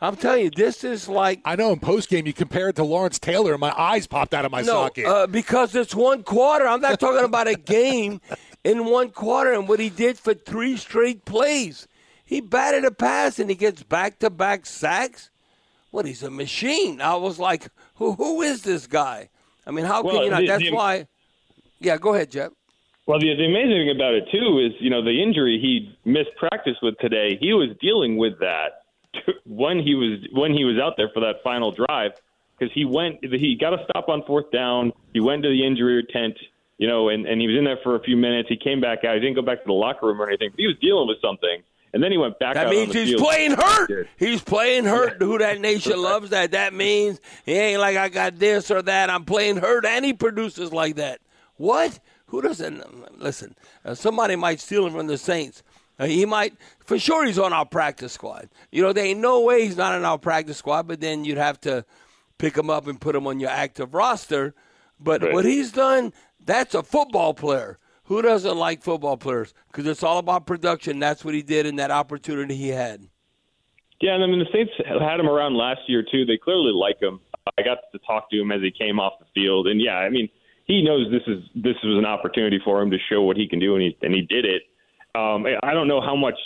I'm 0.00 0.16
telling 0.16 0.44
you, 0.44 0.50
this 0.50 0.84
is 0.84 1.08
like 1.08 1.40
I 1.44 1.56
know 1.56 1.72
in 1.72 1.80
post 1.80 2.10
game 2.10 2.26
you 2.26 2.32
compare 2.32 2.68
it 2.68 2.76
to 2.76 2.84
Lawrence 2.84 3.18
Taylor, 3.18 3.52
and 3.52 3.60
my 3.60 3.72
eyes 3.76 4.06
popped 4.06 4.34
out 4.34 4.44
of 4.44 4.52
my 4.52 4.60
no, 4.60 4.66
socket. 4.66 5.06
uh, 5.06 5.26
because 5.26 5.74
it's 5.74 5.94
one 5.94 6.22
quarter. 6.22 6.66
I'm 6.66 6.80
not 6.80 7.00
talking 7.00 7.24
about 7.24 7.48
a 7.48 7.54
game 7.54 8.20
in 8.62 8.84
one 8.84 9.10
quarter 9.10 9.52
and 9.52 9.68
what 9.68 9.80
he 9.80 9.88
did 9.88 10.18
for 10.18 10.34
three 10.34 10.76
straight 10.76 11.24
plays. 11.24 11.88
He 12.24 12.40
batted 12.40 12.84
a 12.84 12.90
pass 12.90 13.38
and 13.38 13.48
he 13.48 13.56
gets 13.56 13.84
back 13.84 14.18
to 14.18 14.28
back 14.28 14.66
sacks. 14.66 15.30
What? 15.96 16.04
He's 16.04 16.22
a 16.22 16.30
machine. 16.30 17.00
I 17.00 17.14
was 17.16 17.38
like, 17.38 17.68
who, 17.94 18.12
who 18.12 18.42
is 18.42 18.60
this 18.60 18.86
guy? 18.86 19.30
I 19.66 19.70
mean, 19.70 19.86
how 19.86 20.02
can 20.02 20.24
you 20.24 20.28
not? 20.28 20.40
the- 20.40 20.46
That's 20.46 20.62
the- 20.62 20.70
why. 20.70 21.06
Yeah, 21.80 21.96
go 21.96 22.12
ahead, 22.12 22.30
Jeff. 22.30 22.52
Well, 23.06 23.18
the, 23.18 23.34
the 23.34 23.46
amazing 23.46 23.70
thing 23.88 23.96
about 23.96 24.12
it 24.12 24.24
too 24.30 24.58
is, 24.58 24.72
you 24.78 24.90
know, 24.90 25.02
the 25.02 25.22
injury 25.22 25.58
he 25.58 25.96
missed 26.04 26.36
practice 26.36 26.76
with 26.82 26.98
today. 26.98 27.38
He 27.40 27.54
was 27.54 27.70
dealing 27.80 28.18
with 28.18 28.38
that 28.40 28.82
when 29.46 29.78
he 29.78 29.94
was 29.94 30.18
when 30.32 30.52
he 30.52 30.64
was 30.66 30.78
out 30.78 30.98
there 30.98 31.08
for 31.14 31.20
that 31.20 31.36
final 31.42 31.72
drive 31.72 32.10
because 32.58 32.70
he 32.74 32.84
went 32.84 33.24
he 33.24 33.56
got 33.58 33.72
a 33.72 33.82
stop 33.88 34.10
on 34.10 34.22
fourth 34.26 34.50
down. 34.50 34.92
He 35.14 35.20
went 35.20 35.44
to 35.44 35.48
the 35.48 35.66
injury 35.66 36.06
tent, 36.12 36.36
you 36.76 36.88
know, 36.88 37.08
and 37.08 37.24
and 37.24 37.40
he 37.40 37.46
was 37.46 37.56
in 37.56 37.64
there 37.64 37.78
for 37.82 37.96
a 37.96 38.02
few 38.02 38.18
minutes. 38.18 38.50
He 38.50 38.58
came 38.58 38.82
back 38.82 39.02
out. 39.04 39.14
He 39.14 39.20
didn't 39.20 39.36
go 39.36 39.40
back 39.42 39.60
to 39.62 39.66
the 39.66 39.72
locker 39.72 40.08
room 40.08 40.20
or 40.20 40.28
anything. 40.28 40.50
But 40.50 40.60
he 40.60 40.66
was 40.66 40.76
dealing 40.82 41.08
with 41.08 41.22
something, 41.22 41.62
and 41.92 42.02
then 42.02 42.12
he 42.12 42.18
went 42.18 42.38
back. 42.38 42.54
That 42.54 42.68
means 42.68 42.92
he's 42.92 43.10
field. 43.10 43.22
playing 43.22 43.52
hurt. 43.52 44.08
He's 44.18 44.42
playing 44.42 44.84
hurt. 44.84 45.20
Who 45.22 45.38
that 45.38 45.60
nation 45.60 46.00
loves 46.02 46.30
that. 46.30 46.50
That 46.52 46.74
means 46.74 47.20
he 47.44 47.52
ain't 47.52 47.80
like 47.80 47.96
I 47.96 48.08
got 48.08 48.38
this 48.38 48.70
or 48.70 48.82
that. 48.82 49.10
I'm 49.10 49.24
playing 49.24 49.56
hurt, 49.58 49.84
and 49.86 50.04
he 50.04 50.12
produces 50.12 50.72
like 50.72 50.96
that. 50.96 51.20
What? 51.56 51.98
Who 52.26 52.42
doesn't 52.42 53.18
listen? 53.20 53.54
Uh, 53.84 53.94
somebody 53.94 54.36
might 54.36 54.60
steal 54.60 54.86
him 54.86 54.92
from 54.92 55.06
the 55.06 55.16
Saints. 55.16 55.62
Uh, 55.98 56.06
he 56.06 56.26
might, 56.26 56.54
for 56.84 56.98
sure, 56.98 57.24
he's 57.24 57.38
on 57.38 57.52
our 57.52 57.64
practice 57.64 58.12
squad. 58.12 58.50
You 58.70 58.82
know, 58.82 58.92
there 58.92 59.06
ain't 59.06 59.20
no 59.20 59.40
way 59.42 59.64
he's 59.64 59.76
not 59.76 59.94
on 59.94 60.04
our 60.04 60.18
practice 60.18 60.58
squad. 60.58 60.88
But 60.88 61.00
then 61.00 61.24
you'd 61.24 61.38
have 61.38 61.60
to 61.62 61.84
pick 62.38 62.56
him 62.58 62.68
up 62.68 62.86
and 62.86 63.00
put 63.00 63.14
him 63.16 63.26
on 63.26 63.40
your 63.40 63.48
active 63.50 63.94
roster. 63.94 64.54
But 65.00 65.22
Right. 65.22 65.32
what 65.32 65.44
he's 65.44 65.72
done, 65.72 66.12
that's 66.44 66.74
a 66.74 66.82
football 66.82 67.32
player. 67.32 67.78
Who 68.06 68.22
doesn't 68.22 68.56
like 68.56 68.82
football 68.82 69.16
players? 69.16 69.52
Because 69.66 69.86
it's 69.86 70.02
all 70.02 70.18
about 70.18 70.46
production. 70.46 70.98
That's 70.98 71.24
what 71.24 71.34
he 71.34 71.42
did 71.42 71.66
in 71.66 71.76
that 71.76 71.90
opportunity 71.90 72.54
he 72.54 72.68
had. 72.68 73.08
Yeah, 74.00 74.14
and 74.14 74.22
I 74.22 74.26
mean 74.26 74.38
the 74.38 74.46
Saints 74.52 74.72
had 75.00 75.20
him 75.20 75.28
around 75.28 75.56
last 75.56 75.80
year 75.88 76.04
too. 76.08 76.24
They 76.24 76.36
clearly 76.36 76.72
like 76.72 77.00
him. 77.00 77.20
I 77.58 77.62
got 77.62 77.78
to 77.92 77.98
talk 78.06 78.30
to 78.30 78.40
him 78.40 78.52
as 78.52 78.60
he 78.60 78.70
came 78.70 79.00
off 79.00 79.14
the 79.18 79.26
field, 79.34 79.66
and 79.66 79.80
yeah, 79.80 79.96
I 79.96 80.10
mean 80.10 80.28
he 80.66 80.82
knows 80.82 81.10
this 81.10 81.22
is 81.26 81.42
this 81.54 81.76
was 81.82 81.98
an 81.98 82.04
opportunity 82.04 82.60
for 82.64 82.82
him 82.82 82.90
to 82.90 82.98
show 83.08 83.22
what 83.22 83.36
he 83.36 83.48
can 83.48 83.58
do, 83.58 83.74
and 83.74 83.82
he 83.82 83.96
and 84.02 84.14
he 84.14 84.22
did 84.22 84.44
it. 84.44 84.62
Um, 85.14 85.46
I 85.62 85.72
don't 85.72 85.88
know 85.88 86.00
how 86.00 86.14
much 86.14 86.38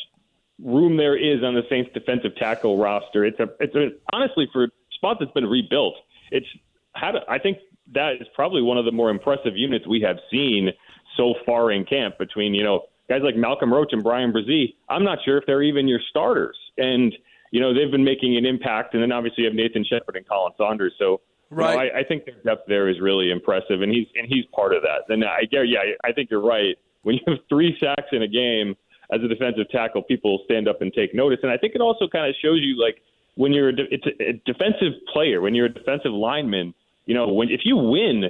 room 0.64 0.96
there 0.96 1.16
is 1.16 1.42
on 1.42 1.54
the 1.54 1.62
Saints 1.68 1.90
defensive 1.92 2.36
tackle 2.36 2.78
roster. 2.78 3.24
It's 3.24 3.40
a 3.40 3.48
it's 3.58 3.74
a 3.74 3.88
honestly 4.12 4.48
for 4.52 4.64
a 4.64 4.68
spot 4.92 5.16
that's 5.18 5.32
been 5.32 5.46
rebuilt. 5.46 5.94
It's 6.30 6.46
had 6.94 7.16
I 7.28 7.38
think 7.38 7.58
that 7.94 8.14
is 8.20 8.28
probably 8.34 8.62
one 8.62 8.78
of 8.78 8.84
the 8.84 8.92
more 8.92 9.10
impressive 9.10 9.56
units 9.56 9.88
we 9.88 10.00
have 10.02 10.18
seen 10.30 10.70
so 11.16 11.34
far 11.46 11.70
in 11.72 11.84
camp 11.84 12.18
between 12.18 12.54
you 12.54 12.62
know 12.62 12.82
guys 13.08 13.22
like 13.22 13.36
Malcolm 13.36 13.72
Roach 13.72 13.92
and 13.92 14.02
Bryan 14.02 14.32
Bresee. 14.32 14.74
I'm 14.88 15.04
not 15.04 15.18
sure 15.24 15.38
if 15.38 15.44
they're 15.46 15.62
even 15.62 15.88
your 15.88 16.00
starters, 16.10 16.56
and 16.78 17.14
you 17.50 17.60
know 17.60 17.74
they've 17.74 17.90
been 17.90 18.04
making 18.04 18.36
an 18.36 18.46
impact. 18.46 18.94
And 18.94 19.02
then 19.02 19.12
obviously 19.12 19.44
you 19.44 19.50
have 19.50 19.56
Nathan 19.56 19.84
Shepherd 19.84 20.16
and 20.16 20.26
Khalen 20.26 20.56
Saunders. 20.56 20.92
So 20.98 21.04
you 21.50 21.56
know, 21.56 21.64
Right. 21.64 21.92
I, 21.92 22.00
I 22.00 22.04
think 22.04 22.26
their 22.26 22.36
depth 22.44 22.68
there 22.68 22.88
is 22.88 23.00
really 23.00 23.30
impressive, 23.30 23.82
and 23.82 23.90
he's 23.92 24.06
and 24.14 24.28
he's 24.28 24.44
part 24.54 24.72
of 24.72 24.82
that. 24.82 25.12
And 25.12 25.24
I 25.24 25.40
yeah, 25.50 25.62
yeah, 25.62 25.80
I 26.04 26.12
think 26.12 26.30
you're 26.30 26.40
right. 26.44 26.76
When 27.02 27.16
you 27.16 27.22
have 27.26 27.38
three 27.48 27.76
sacks 27.80 28.08
in 28.12 28.22
a 28.22 28.28
game 28.28 28.76
as 29.12 29.20
a 29.22 29.28
defensive 29.28 29.68
tackle, 29.70 30.02
people 30.02 30.42
stand 30.44 30.68
up 30.68 30.80
and 30.82 30.92
take 30.92 31.14
notice. 31.14 31.40
And 31.42 31.50
I 31.50 31.56
think 31.56 31.74
it 31.74 31.80
also 31.80 32.06
kind 32.06 32.28
of 32.28 32.36
shows 32.40 32.60
you 32.60 32.80
like 32.80 32.98
when 33.34 33.52
you're 33.52 33.70
a, 33.70 33.74
de- 33.74 33.92
it's 33.92 34.06
a, 34.06 34.28
a 34.28 34.32
defensive 34.44 34.92
player, 35.12 35.40
when 35.40 35.54
you're 35.54 35.66
a 35.66 35.72
defensive 35.72 36.12
lineman, 36.12 36.74
you 37.06 37.14
know, 37.14 37.26
when 37.32 37.50
if 37.50 37.62
you 37.64 37.76
win 37.76 38.26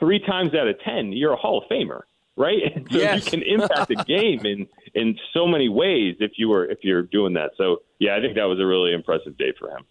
three 0.00 0.18
times 0.18 0.54
out 0.54 0.66
of 0.66 0.80
ten, 0.80 1.12
you're 1.12 1.34
a 1.34 1.36
Hall 1.36 1.58
of 1.58 1.68
Famer, 1.70 2.00
right? 2.36 2.72
so 2.90 2.98
Yes. 2.98 3.24
you 3.24 3.30
can 3.30 3.42
impact 3.42 3.88
the 3.88 3.96
game 4.06 4.44
in 4.46 4.66
in 4.94 5.18
so 5.34 5.46
many 5.46 5.68
ways 5.68 6.16
if 6.20 6.32
you 6.36 6.48
were 6.48 6.64
if 6.64 6.78
you're 6.82 7.02
doing 7.02 7.34
that. 7.34 7.50
So 7.56 7.82
yeah, 7.98 8.16
I 8.16 8.20
think 8.20 8.34
that 8.36 8.44
was 8.44 8.58
a 8.60 8.66
really 8.66 8.92
impressive 8.92 9.36
day 9.36 9.52
for 9.58 9.70
him. 9.70 9.84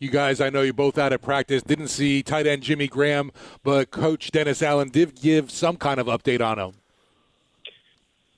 You 0.00 0.10
guys, 0.10 0.40
I 0.40 0.48
know 0.50 0.62
you 0.62 0.72
both 0.72 0.96
out 0.96 1.12
at 1.12 1.22
practice. 1.22 1.62
Didn't 1.64 1.88
see 1.88 2.22
tight 2.22 2.46
end 2.46 2.62
Jimmy 2.62 2.86
Graham, 2.86 3.32
but 3.64 3.90
Coach 3.90 4.30
Dennis 4.30 4.62
Allen 4.62 4.90
did 4.90 5.20
give 5.20 5.50
some 5.50 5.76
kind 5.76 5.98
of 5.98 6.06
update 6.06 6.40
on 6.40 6.58
him. 6.58 6.74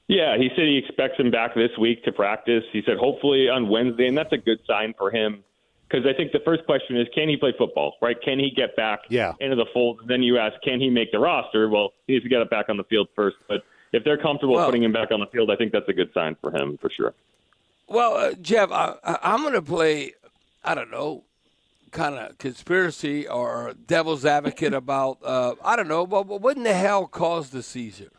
Yeah, 0.09 0.37
he 0.38 0.49
said 0.57 0.64
he 0.64 0.79
expects 0.79 1.19
him 1.21 1.31
back 1.31 1.55
this 1.55 1.71
week 1.79 2.03
to 2.05 2.12
practice. 2.12 2.64
He 2.73 2.83
said 2.85 2.97
hopefully 2.97 3.49
on 3.49 3.69
Wednesday, 3.69 4.07
and 4.09 4.16
that's 4.16 4.33
a 4.33 4.38
good 4.38 4.59
sign 4.66 4.95
for 4.99 5.11
him 5.11 5.45
because 5.90 6.07
I 6.07 6.12
think 6.12 6.33
the 6.33 6.40
first 6.44 6.64
question 6.66 6.96
is 6.96 7.09
can 7.14 7.29
he 7.29 7.37
play 7.37 7.53
football, 7.59 7.96
right? 8.00 8.16
Can 8.22 8.38
he 8.38 8.50
get 8.50 8.76
back 8.76 9.00
Yeah. 9.09 9.33
into 9.40 9.57
the 9.57 9.66
fold? 9.72 10.00
Then 10.07 10.22
you 10.22 10.38
ask, 10.38 10.61
can 10.62 10.81
he 10.81 10.88
make 10.90 11.11
the 11.12 11.18
roster? 11.18 11.68
Well, 11.68 11.92
he 12.07 12.12
needs 12.14 12.22
to 12.24 12.29
get 12.29 12.40
it 12.42 12.50
back 12.50 12.68
on 12.68 12.76
the 12.76 12.85
field 12.85 13.09
first. 13.16 13.37
But 13.48 13.62
if 13.92 14.05
they're 14.05 14.18
comfortable 14.18 14.55
Well- 14.55 14.66
putting 14.66 14.83
him 14.85 14.92
back 14.92 15.11
on 15.11 15.20
the 15.20 15.26
field, 15.26 15.50
I 15.50 15.57
think 15.57 15.72
that's 15.72 15.88
a 15.88 15.92
good 15.92 16.12
sign 16.12 16.37
for 16.40 16.50
him 16.57 16.79
for 16.79 16.90
sure. 16.90 17.14
Well, 17.88 18.14
uh, 18.14 18.33
Jeff, 18.35 18.70
I, 18.70 18.94
I, 19.03 19.18
I'm 19.22 19.40
going 19.42 19.55
to 19.55 19.62
play, 19.62 20.12
I 20.62 20.76
don't 20.76 20.92
know, 20.92 21.24
kind 21.90 22.14
of 22.14 22.38
conspiracy 22.38 23.26
or 23.26 23.74
devil's 23.88 24.24
advocate 24.24 24.72
about, 24.85 25.18
uh, 25.24 25.57
I 25.64 25.74
don't 25.74 25.88
know, 25.88 26.07
but, 26.07 26.24
but 26.29 26.40
what 26.40 26.57
in 26.57 26.62
the 26.62 26.72
hell 26.74 27.09
caused 27.09 27.53
the 27.53 27.64
seizure? 27.64 28.12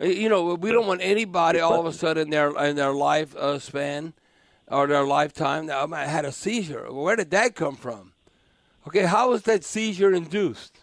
Uh, 0.00 0.06
You 0.06 0.28
know, 0.28 0.54
we 0.54 0.72
don't 0.72 0.88
want 0.88 1.00
anybody 1.00 1.60
all 1.60 1.78
of 1.78 1.86
a 1.86 1.92
sudden 1.92 2.24
in 2.24 2.30
their 2.30 2.50
in 2.64 2.74
their 2.74 2.92
life 2.92 3.36
uh, 3.36 3.60
span 3.60 4.14
or 4.68 4.86
their 4.86 5.04
lifetime 5.04 5.70
I 5.70 6.06
had 6.06 6.24
a 6.24 6.32
seizure. 6.32 6.92
Where 6.92 7.16
did 7.16 7.30
that 7.30 7.54
come 7.54 7.76
from? 7.76 8.12
Okay, 8.86 9.04
how 9.04 9.30
was 9.30 9.42
that 9.42 9.64
seizure 9.64 10.12
induced? 10.12 10.78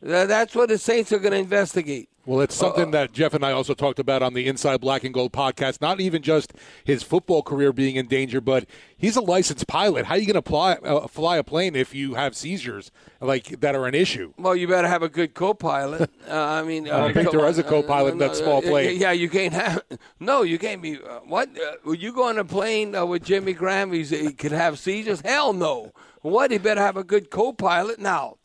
That's 0.00 0.54
what 0.54 0.68
the 0.68 0.78
Saints 0.78 1.12
are 1.12 1.18
going 1.18 1.32
to 1.32 1.38
investigate. 1.38 2.08
Well, 2.24 2.40
it's 2.40 2.54
something 2.54 2.92
that 2.92 3.10
Jeff 3.10 3.34
and 3.34 3.44
I 3.44 3.50
also 3.50 3.74
talked 3.74 3.98
about 3.98 4.22
on 4.22 4.32
the 4.32 4.46
Inside 4.46 4.80
Black 4.80 5.02
and 5.02 5.12
Gold 5.12 5.32
podcast. 5.32 5.80
Not 5.80 6.00
even 6.00 6.22
just 6.22 6.52
his 6.84 7.02
football 7.02 7.42
career 7.42 7.72
being 7.72 7.96
in 7.96 8.06
danger, 8.06 8.40
but 8.40 8.64
he's 8.96 9.16
a 9.16 9.20
licensed 9.20 9.66
pilot. 9.66 10.06
How 10.06 10.14
are 10.14 10.18
you 10.18 10.26
going 10.26 10.40
to 10.40 10.48
fly, 10.48 10.74
uh, 10.74 11.08
fly 11.08 11.38
a 11.38 11.42
plane 11.42 11.74
if 11.74 11.96
you 11.96 12.14
have 12.14 12.36
seizures 12.36 12.92
like 13.20 13.60
that 13.60 13.74
are 13.74 13.86
an 13.86 13.96
issue? 13.96 14.34
Well, 14.38 14.54
you 14.54 14.68
better 14.68 14.86
have 14.86 15.02
a 15.02 15.08
good 15.08 15.34
co-pilot. 15.34 16.10
Uh, 16.22 16.36
I 16.36 16.62
mean, 16.62 16.86
I 16.86 16.98
don't 16.98 17.10
uh, 17.10 17.14
think 17.14 17.30
come 17.30 17.38
there 17.38 17.48
is 17.48 17.58
a 17.58 17.64
co-pilot 17.64 18.12
in 18.12 18.18
that 18.18 18.36
small 18.36 18.58
uh, 18.58 18.62
plane. 18.62 18.98
Yeah, 18.98 19.10
you 19.10 19.28
can't 19.28 19.52
have. 19.52 19.82
No, 20.20 20.42
you 20.42 20.58
can't 20.58 20.80
be. 20.80 20.94
Uh, 20.96 21.18
what? 21.26 21.48
Uh, 21.48 21.72
will 21.84 21.96
you 21.96 22.12
go 22.12 22.28
on 22.28 22.38
a 22.38 22.44
plane 22.44 22.94
uh, 22.94 23.04
with 23.04 23.24
Jimmy 23.24 23.52
Graham? 23.52 23.92
He's, 23.92 24.10
he 24.10 24.32
could 24.32 24.52
have 24.52 24.78
seizures. 24.78 25.20
Hell 25.20 25.52
no. 25.52 25.92
What? 26.22 26.52
He 26.52 26.58
better 26.58 26.80
have 26.80 26.96
a 26.96 27.04
good 27.04 27.28
co-pilot. 27.28 27.98
Now, 27.98 28.36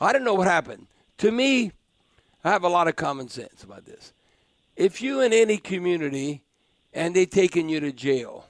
I 0.00 0.12
don't 0.12 0.24
know 0.24 0.34
what 0.34 0.48
happened. 0.48 0.88
To 1.18 1.30
me, 1.30 1.72
I 2.44 2.50
have 2.50 2.64
a 2.64 2.68
lot 2.68 2.88
of 2.88 2.96
common 2.96 3.28
sense 3.28 3.62
about 3.62 3.84
this. 3.84 4.12
If 4.76 5.00
you 5.00 5.20
in 5.20 5.32
any 5.32 5.58
community 5.58 6.42
and 6.92 7.14
they 7.14 7.26
taking 7.26 7.68
you 7.68 7.80
to 7.80 7.92
jail 7.92 8.46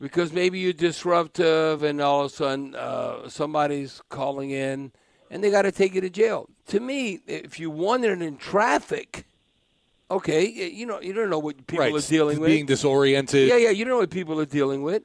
because 0.00 0.32
maybe 0.32 0.58
you're 0.58 0.72
disruptive 0.72 1.82
and 1.82 2.00
all 2.00 2.24
of 2.24 2.32
a 2.32 2.34
sudden 2.34 2.74
uh, 2.74 3.28
somebody's 3.28 4.02
calling 4.08 4.50
in 4.50 4.92
and 5.30 5.42
they 5.42 5.50
got 5.50 5.62
to 5.62 5.72
take 5.72 5.94
you 5.94 6.00
to 6.00 6.10
jail. 6.10 6.48
To 6.68 6.80
me, 6.80 7.20
if 7.26 7.58
you 7.58 7.70
wandered 7.70 8.22
in 8.22 8.36
traffic, 8.36 9.24
okay, 10.10 10.46
you 10.46 10.86
know 10.86 11.00
you 11.00 11.12
don't 11.12 11.30
know 11.30 11.38
what 11.38 11.66
people 11.66 11.84
right, 11.84 11.94
are 11.94 12.08
dealing 12.08 12.40
with. 12.40 12.48
being 12.48 12.66
disoriented. 12.66 13.48
Yeah, 13.48 13.56
yeah, 13.56 13.70
you 13.70 13.84
don't 13.84 13.94
know 13.94 14.00
what 14.00 14.10
people 14.10 14.40
are 14.40 14.46
dealing 14.46 14.82
with. 14.82 15.02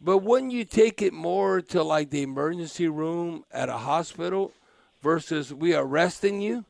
But 0.00 0.18
wouldn't 0.18 0.50
you 0.50 0.64
take 0.64 1.00
it 1.00 1.12
more 1.12 1.60
to 1.60 1.82
like 1.82 2.10
the 2.10 2.22
emergency 2.22 2.88
room 2.88 3.44
at 3.52 3.68
a 3.68 3.78
hospital 3.78 4.52
versus 5.00 5.54
we 5.54 5.74
arresting 5.74 6.40
you? 6.40 6.64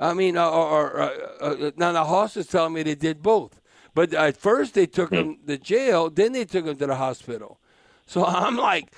I 0.00 0.14
mean, 0.14 0.36
or, 0.36 0.44
or 0.48 1.00
uh, 1.00 1.10
uh, 1.40 1.70
now 1.76 1.92
the 1.92 2.04
host 2.04 2.36
is 2.36 2.46
telling 2.46 2.72
me 2.72 2.82
they 2.82 2.94
did 2.94 3.22
both. 3.22 3.60
But 3.94 4.14
at 4.14 4.36
first 4.36 4.74
they 4.74 4.86
took 4.86 5.12
him 5.12 5.38
to 5.46 5.58
jail, 5.58 6.08
then 6.10 6.32
they 6.32 6.44
took 6.44 6.66
him 6.66 6.76
to 6.76 6.86
the 6.86 6.94
hospital. 6.96 7.58
So 8.06 8.24
I'm 8.26 8.56
like, 8.56 8.92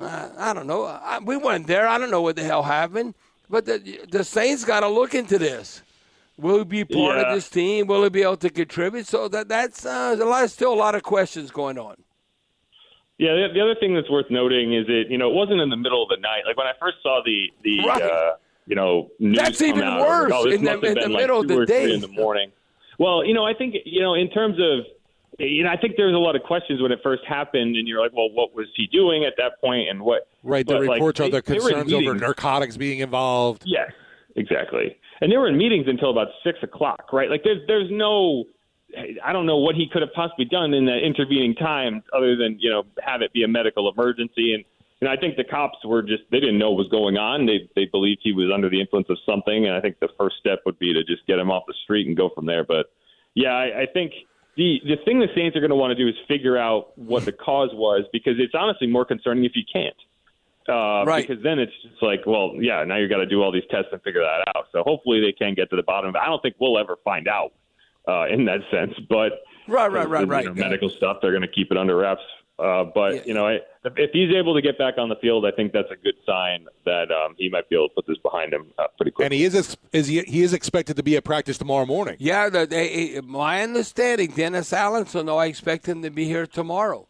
uh, 0.00 0.30
I 0.38 0.52
don't 0.54 0.66
know. 0.66 0.84
I, 0.84 1.18
we 1.18 1.36
weren't 1.36 1.66
there. 1.66 1.86
I 1.86 1.98
don't 1.98 2.10
know 2.10 2.22
what 2.22 2.36
the 2.36 2.44
hell 2.44 2.62
happened. 2.62 3.14
But 3.50 3.66
the, 3.66 4.00
the 4.10 4.24
Saints 4.24 4.64
got 4.64 4.80
to 4.80 4.88
look 4.88 5.14
into 5.14 5.38
this. 5.38 5.82
Will 6.36 6.58
he 6.58 6.64
be 6.64 6.84
part 6.84 7.16
Yeah. 7.16 7.22
of 7.22 7.34
this 7.34 7.48
team? 7.48 7.86
Will 7.86 8.04
he 8.04 8.10
be 8.10 8.22
able 8.22 8.36
to 8.38 8.50
contribute? 8.50 9.06
So 9.06 9.26
that 9.28 9.48
that's 9.48 9.84
uh, 9.84 10.16
a 10.18 10.24
lot, 10.24 10.48
still 10.50 10.72
a 10.72 10.76
lot 10.76 10.94
of 10.94 11.02
questions 11.02 11.50
going 11.50 11.78
on. 11.78 11.96
Yeah, 13.18 13.32
the, 13.34 13.48
the 13.54 13.60
other 13.60 13.74
thing 13.74 13.94
that's 13.94 14.08
worth 14.08 14.26
noting 14.30 14.72
is 14.72 14.86
that 14.86 15.04
you 15.08 15.18
know 15.18 15.28
it 15.30 15.34
wasn't 15.34 15.60
in 15.60 15.70
the 15.70 15.76
middle 15.76 16.02
of 16.04 16.08
the 16.10 16.16
night. 16.20 16.42
Like 16.46 16.56
when 16.56 16.68
I 16.68 16.72
first 16.78 16.98
saw 17.02 17.20
the 17.24 17.52
the 17.64 17.78
Right. 17.84 18.00
uh, 18.00 18.32
you 18.68 18.76
know 18.76 19.08
news 19.18 19.36
That's 19.38 19.58
come 19.60 19.68
even 19.70 19.82
out, 19.82 20.00
worse, 20.00 20.30
like, 20.30 20.40
oh, 20.40 20.44
in 20.50 20.62
the- 20.64 20.72
in 20.74 20.80
the 20.80 20.94
been, 20.94 21.12
like, 21.12 21.22
middle 21.22 21.40
of 21.40 21.48
the 21.48 21.66
day. 21.66 21.92
in 21.92 22.00
the 22.00 22.08
morning. 22.08 22.52
Well, 22.98 23.24
you 23.24 23.32
know, 23.34 23.44
I 23.44 23.54
think 23.54 23.74
you 23.84 24.00
know 24.02 24.14
in 24.14 24.28
terms 24.30 24.58
of 24.60 24.84
you 25.38 25.64
know 25.64 25.70
I 25.70 25.76
think 25.76 25.94
there's 25.96 26.14
a 26.14 26.18
lot 26.18 26.36
of 26.36 26.42
questions 26.42 26.80
when 26.82 26.92
it 26.92 27.00
first 27.02 27.22
happened, 27.26 27.76
and 27.76 27.88
you're 27.88 28.00
like, 28.00 28.12
well, 28.12 28.30
what 28.30 28.54
was 28.54 28.66
he 28.76 28.86
doing 28.88 29.24
at 29.24 29.34
that 29.38 29.60
point, 29.60 29.88
and 29.88 30.02
what? 30.02 30.28
Right, 30.42 30.66
the 30.66 30.74
but, 30.74 30.84
like, 30.84 30.96
reports 30.96 31.20
are 31.20 31.24
they- 31.30 31.40
the 31.40 31.42
they 31.42 31.58
were 31.58 31.70
in 31.70 31.74
concerns 31.82 31.92
over 32.08 32.14
narcotics 32.14 32.76
being 32.76 32.98
involved. 33.00 33.62
Yes, 33.66 33.90
exactly. 34.36 34.96
And 35.20 35.32
they 35.32 35.36
were 35.36 35.48
in 35.48 35.56
meetings 35.56 35.86
until 35.88 36.10
about 36.10 36.28
six 36.44 36.58
o'clock, 36.62 37.12
right? 37.12 37.28
Like 37.30 37.42
there's 37.42 37.66
there's 37.66 37.90
no 37.90 38.44
I 39.22 39.32
don't 39.32 39.44
know 39.46 39.58
what 39.58 39.74
he 39.74 39.86
could 39.86 40.00
have 40.02 40.12
possibly 40.14 40.44
done 40.46 40.72
in 40.74 40.86
the 40.86 40.96
intervening 40.96 41.54
time 41.54 42.02
other 42.16 42.36
than, 42.36 42.56
you 42.58 42.70
know, 42.70 42.84
have 43.02 43.20
it 43.20 43.32
be 43.34 43.42
a 43.42 43.48
medical 43.48 43.90
emergency 43.92 44.54
and 44.54 44.64
you 45.00 45.06
know, 45.06 45.12
I 45.12 45.16
think 45.16 45.36
the 45.36 45.44
cops 45.44 45.78
were 45.84 46.02
just 46.02 46.24
they 46.30 46.40
didn't 46.40 46.58
know 46.58 46.70
what 46.70 46.78
was 46.78 46.88
going 46.88 47.16
on. 47.16 47.46
They 47.46 47.68
they 47.76 47.86
believed 47.86 48.20
he 48.22 48.32
was 48.32 48.50
under 48.52 48.68
the 48.68 48.80
influence 48.80 49.08
of 49.10 49.18
something 49.24 49.66
and 49.66 49.74
I 49.74 49.80
think 49.80 50.00
the 50.00 50.08
first 50.18 50.36
step 50.40 50.60
would 50.66 50.78
be 50.78 50.92
to 50.92 51.04
just 51.04 51.26
get 51.26 51.38
him 51.38 51.50
off 51.50 51.64
the 51.66 51.74
street 51.84 52.06
and 52.06 52.16
go 52.16 52.30
from 52.34 52.46
there. 52.46 52.64
But 52.64 52.86
yeah, 53.34 53.52
I, 53.52 53.82
I 53.82 53.86
think 53.92 54.12
the 54.56 54.80
the 54.84 54.96
thing 55.04 55.20
the 55.20 55.28
Saints 55.36 55.56
are 55.56 55.60
going 55.60 55.70
to 55.70 55.76
want 55.76 55.92
to 55.92 55.94
do 55.94 56.08
is 56.08 56.14
figure 56.26 56.58
out 56.58 56.98
what 56.98 57.24
the 57.24 57.32
cause 57.32 57.70
was 57.72 58.04
because 58.12 58.34
it's 58.38 58.54
honestly 58.54 58.86
more 58.88 59.04
concerning 59.04 59.44
if 59.44 59.52
you 59.54 59.62
can't. 59.72 59.96
Uh, 60.68 61.04
Right. 61.06 61.26
Because 61.26 61.42
then 61.42 61.58
it's 61.58 61.72
just 61.82 62.02
like, 62.02 62.26
well, 62.26 62.52
yeah, 62.58 62.84
now 62.84 62.96
you 62.96 63.08
got 63.08 63.18
to 63.18 63.26
do 63.26 63.42
all 63.42 63.50
these 63.52 63.62
tests 63.70 63.88
and 63.92 64.02
figure 64.02 64.20
that 64.20 64.52
out. 64.54 64.66
So 64.72 64.82
hopefully 64.82 65.20
they 65.20 65.32
can 65.32 65.54
get 65.54 65.70
to 65.70 65.76
the 65.76 65.82
bottom 65.82 66.10
of 66.10 66.14
it. 66.16 66.18
I 66.18 66.26
don't 66.26 66.42
think 66.42 66.56
we'll 66.58 66.76
ever 66.78 66.96
find 67.04 67.26
out 67.26 67.52
uh, 68.06 68.26
in 68.26 68.44
that 68.46 68.60
sense, 68.70 68.92
but 69.08 69.44
Right, 69.68 69.92
right, 69.92 70.08
right, 70.08 70.20
you 70.22 70.26
right. 70.26 70.44
know, 70.46 70.54
medical 70.54 70.88
stuff, 70.88 71.18
they're 71.20 71.30
going 71.30 71.42
to 71.42 71.48
keep 71.48 71.70
it 71.70 71.76
under 71.76 71.94
wraps. 71.94 72.22
Uh, 72.58 72.84
but 72.92 73.14
Yeah. 73.14 73.20
you 73.24 73.34
know, 73.34 73.46
I, 73.46 73.58
if 73.84 74.10
he's 74.12 74.34
able 74.34 74.54
to 74.54 74.60
get 74.60 74.76
back 74.78 74.98
on 74.98 75.08
the 75.08 75.14
field, 75.16 75.46
I 75.46 75.52
think 75.52 75.72
that's 75.72 75.90
a 75.92 75.96
good 75.96 76.16
sign 76.26 76.66
that 76.84 77.10
um, 77.12 77.36
he 77.38 77.48
might 77.48 77.68
be 77.68 77.76
able 77.76 77.88
to 77.88 77.94
put 77.94 78.06
this 78.06 78.18
behind 78.18 78.52
him 78.52 78.66
uh, 78.78 78.88
pretty 78.96 79.12
quickly. 79.12 79.26
And 79.26 79.32
he 79.34 79.44
is 79.44 79.54
ex- 79.54 79.76
is 79.92 80.08
he, 80.08 80.22
he 80.22 80.42
is 80.42 80.52
expected 80.52 80.96
to 80.96 81.02
be 81.04 81.16
at 81.16 81.22
practice 81.24 81.56
tomorrow 81.56 81.86
morning. 81.86 82.16
Yeah, 82.18 82.48
the, 82.48 82.66
they, 82.66 83.20
my 83.22 83.62
understanding, 83.62 84.32
Dennis 84.32 84.72
Allen. 84.72 85.06
So 85.06 85.22
no, 85.22 85.36
I 85.36 85.46
expect 85.46 85.86
him 85.86 86.02
to 86.02 86.10
be 86.10 86.24
here 86.24 86.46
tomorrow. 86.46 87.06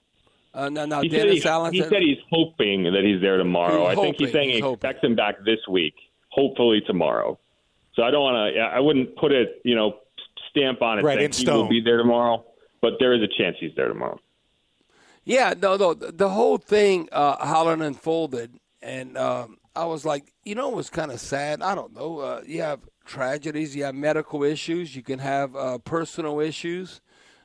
Uh, 0.53 0.69
now, 0.69 0.85
now 0.85 1.03
He 1.03 1.09
said, 1.09 1.17
Dennis 1.27 1.43
he, 1.43 1.49
Allen 1.49 1.73
he 1.73 1.83
said 1.83 2.03
he's 2.03 2.19
hoping 2.31 2.85
that 2.85 3.03
he's 3.05 3.21
there 3.23 3.39
tomorrow. 3.39 3.89
He's 3.89 3.99
I 3.99 4.01
think 4.03 4.17
he's 4.19 4.29
hoping, 4.29 4.33
saying 4.35 4.51
he's 4.51 4.65
he 4.65 4.73
expects 4.73 5.03
him 5.05 5.15
back 5.17 5.37
this 5.45 5.61
week, 5.71 5.95
hopefully 6.29 6.83
tomorrow. 6.87 7.39
So 7.95 8.03
I 8.03 8.11
don't 8.11 8.23
want 8.23 8.55
to. 8.55 8.61
I 8.61 8.81
wouldn't 8.81 9.17
put 9.17 9.33
it, 9.33 9.61
you 9.65 9.75
know, 9.75 9.97
stamp 10.51 10.83
on 10.83 10.99
it 10.99 11.03
Right, 11.03 11.17
saying 11.19 11.25
in 11.27 11.33
he 11.33 11.45
will 11.45 11.61
stone. 11.65 11.71
be 11.71 11.81
there 11.81 11.97
tomorrow. 11.97 12.45
But 12.81 12.95
there 13.01 13.13
is 13.15 13.23
a 13.23 13.29
chance 13.43 13.57
he's 13.59 13.75
there 13.77 13.89
tomorrow. 13.89 14.21
Yeah, 15.29 15.53
no, 15.61 15.77
no. 15.77 15.93
The 15.93 16.31
whole 16.31 16.57
thing, 16.57 17.11
uh, 17.13 17.37
it 17.69 17.83
unfolded, 17.83 18.59
and 18.81 19.19
um, 19.19 19.59
I 19.77 19.85
was 19.85 20.07
like, 20.07 20.33
you 20.43 20.55
know, 20.55 20.71
it 20.71 20.75
was 20.75 20.89
kind 20.89 21.13
of 21.13 21.21
sad. 21.21 21.61
I 21.61 21.75
don't 21.75 21.95
know. 21.95 22.21
Uh, 22.21 22.43
you 22.47 22.63
have 22.63 22.81
tragedies, 23.05 23.77
you 23.77 23.85
have 23.85 23.95
medical 23.95 24.43
issues, 24.43 24.97
you 24.97 25.03
can 25.03 25.19
have 25.19 25.55
uh, 25.55 25.79
personal 25.79 26.41
issues. 26.41 27.03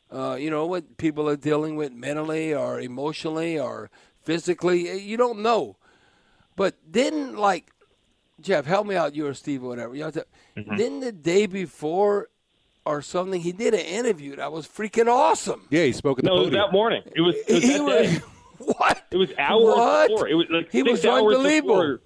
Uh, 0.10 0.36
you 0.40 0.50
know 0.50 0.66
what 0.66 0.96
people 0.98 1.28
are 1.28 1.36
dealing 1.36 1.76
with 1.76 1.92
mentally 1.92 2.54
or 2.54 2.80
emotionally 2.80 3.60
or 3.60 3.90
physically. 4.22 5.00
You 5.00 5.18
don't 5.18 5.40
know. 5.40 5.76
But 6.56 6.76
then, 6.90 7.36
like 7.36 7.72
Jeff, 8.40 8.66
help 8.66 8.88
me 8.88 8.96
out. 8.96 9.14
You 9.14 9.28
or 9.28 9.34
Steve 9.34 9.62
or 9.62 9.68
whatever. 9.68 9.94
You 9.94 10.04
know, 10.06 10.12
Mm-hmm. 10.56 10.78
Then 10.78 11.00
the 11.00 11.12
day 11.12 11.48
before 11.48 12.30
or 12.86 13.02
something, 13.02 13.42
he 13.42 13.52
did 13.52 13.74
an 13.74 13.80
interview 13.82 14.36
that 14.36 14.52
was 14.52 14.68
freaking 14.68 15.08
awesome. 15.08 15.68
Yeah, 15.70 15.84
he 15.84 15.92
spoke 15.94 16.20
at 16.20 16.26
the 16.26 16.30
No, 16.30 16.36
it 16.36 16.40
was 16.40 16.46
podium. 16.50 16.66
that 16.68 16.72
morning. 16.74 17.02
It 17.16 17.22
was, 17.22 17.36
it 17.48 17.54
was 17.54 17.64
He 17.64 17.80
was- 17.80 18.22
what? 18.78 19.04
It 19.12 19.18
was 19.18 19.30
hours 19.38 19.64
What? 19.76 20.08
before. 20.10 20.28
It 20.28 20.36
was 20.36 20.48
like 20.50 20.72
He 20.72 20.80
six 20.80 20.92
was 20.92 21.06
hours 21.06 21.36
unbelievable. 21.36 21.76
Before, 21.76 22.02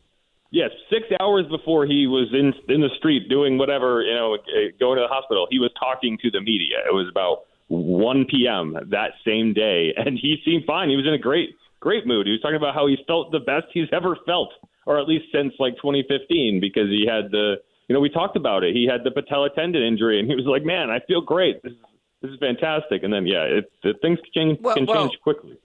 yes, 0.52 0.72
six 0.90 1.06
hours 1.20 1.46
before 1.50 1.86
he 1.86 2.08
was 2.08 2.28
in 2.34 2.54
in 2.74 2.82
the 2.82 2.90
street 2.98 3.30
doing 3.30 3.58
whatever, 3.58 4.02
you 4.02 4.14
know, 4.16 4.36
uh, 4.36 4.40
going 4.80 4.98
to 4.98 5.02
the 5.04 5.08
hospital. 5.14 5.48
He 5.52 5.60
was 5.60 5.72
talking 5.80 6.18
to 6.22 6.32
the 6.32 6.42
media. 6.42 6.78
It 6.88 6.94
was 6.94 7.08
about 7.10 7.44
1 7.70 8.26
p.m. 8.30 8.78
that 8.90 9.12
same 9.26 9.54
day, 9.54 9.94
and 9.98 10.18
he 10.18 10.38
seemed 10.46 10.66
fine. 10.66 10.90
He 10.90 10.96
was 10.96 11.06
in 11.06 11.14
a 11.14 11.18
great 11.20 11.56
great 11.80 12.08
mood. 12.08 12.26
He 12.26 12.32
was 12.32 12.42
talking 12.42 12.56
about 12.58 12.74
how 12.74 12.88
he 12.88 12.98
felt 13.06 13.32
the 13.32 13.40
best 13.40 13.68
he's 13.74 13.90
ever 13.92 14.18
felt, 14.26 14.50
or 14.86 15.00
at 15.00 15.08
least 15.08 15.26
since 15.32 15.54
like 15.60 15.76
2015, 15.78 16.60
because 16.62 16.90
he 16.90 17.06
had 17.06 17.30
the. 17.32 17.56
You 17.88 17.94
know, 17.94 18.00
we 18.00 18.10
talked 18.10 18.36
about 18.36 18.64
it. 18.64 18.76
He 18.76 18.86
had 18.86 19.04
the 19.04 19.12
patella 19.12 19.50
tendon 19.56 19.82
injury, 19.84 20.20
and 20.20 20.30
he 20.30 20.36
was 20.36 20.46
like, 20.46 20.64
"Man, 20.64 20.90
I 20.90 21.00
feel 21.08 21.22
great. 21.22 21.62
This 21.64 21.72
is 21.74 21.78
this 22.22 22.32
is 22.32 22.38
fantastic." 22.40 23.04
And 23.04 23.14
then, 23.14 23.26
yeah, 23.26 23.44
it, 23.44 23.72
it 23.84 23.96
things 24.02 24.20
can 24.20 24.32
change 24.34 24.60
Well- 24.62 24.76
can 24.76 24.86
well- 24.86 25.08
change 25.08 25.20
quickly. 25.22 25.58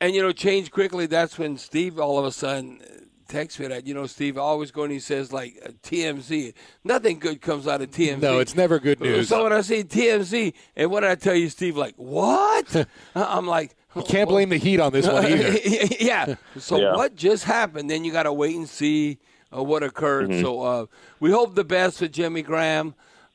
And 0.00 0.14
you 0.14 0.22
know, 0.22 0.32
change 0.32 0.70
quickly. 0.70 1.06
That's 1.06 1.38
when 1.38 1.56
Steve 1.56 1.98
all 1.98 2.18
of 2.18 2.24
a 2.26 2.30
sudden 2.32 2.80
uh, 2.82 3.00
texts 3.28 3.58
me 3.58 3.66
that. 3.68 3.86
You 3.86 3.94
know, 3.94 4.06
Steve 4.06 4.36
always 4.36 4.70
going. 4.70 4.90
He 4.90 5.00
says 5.00 5.32
like 5.32 5.58
uh, 5.64 5.70
TMZ. 5.82 6.52
Nothing 6.84 7.18
good 7.18 7.40
comes 7.40 7.66
out 7.66 7.80
of 7.80 7.90
TMZ. 7.90 8.20
No, 8.20 8.38
it's 8.38 8.54
never 8.54 8.78
good 8.78 9.00
news. 9.00 9.28
So 9.30 9.42
when 9.44 9.54
I 9.54 9.62
see 9.62 9.84
TMZ, 9.84 10.52
and 10.76 10.90
what 10.90 11.00
did 11.00 11.10
I 11.10 11.14
tell 11.14 11.34
you, 11.34 11.48
Steve? 11.48 11.76
Like 11.78 11.94
what? 11.96 12.86
I'm 13.14 13.46
like, 13.46 13.74
You 13.94 14.02
can't 14.02 14.28
blame 14.28 14.50
the 14.50 14.58
Heat 14.58 14.80
on 14.80 14.92
this 14.92 15.06
one 15.08 15.24
either. 15.32 15.56
yeah. 15.98 16.34
So 16.58 16.78
Yeah. 16.78 16.94
what 16.94 17.14
just 17.16 17.44
happened? 17.44 17.88
Then 17.88 18.04
you 18.04 18.12
got 18.12 18.24
to 18.24 18.32
wait 18.34 18.54
and 18.54 18.68
see 18.68 19.18
uh, 19.54 19.62
what 19.62 19.82
occurred. 19.82 20.30
Mm-hmm. 20.30 20.42
So 20.42 20.62
uh, 20.62 20.86
we 21.20 21.30
hope 21.30 21.54
the 21.54 21.64
best 21.64 21.98
for 21.98 22.08
Jimmy 22.08 22.42
Graham, 22.42 22.94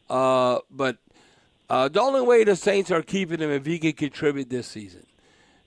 uh, 0.09 0.59
but 0.69 0.97
uh, 1.69 1.87
the 1.87 2.01
only 2.01 2.21
way 2.21 2.43
the 2.43 2.55
Saints 2.55 2.91
are 2.91 3.01
keeping 3.01 3.39
him 3.39 3.49
if 3.51 3.65
he 3.65 3.79
can 3.79 3.93
contribute 3.93 4.49
this 4.49 4.67
season. 4.67 5.05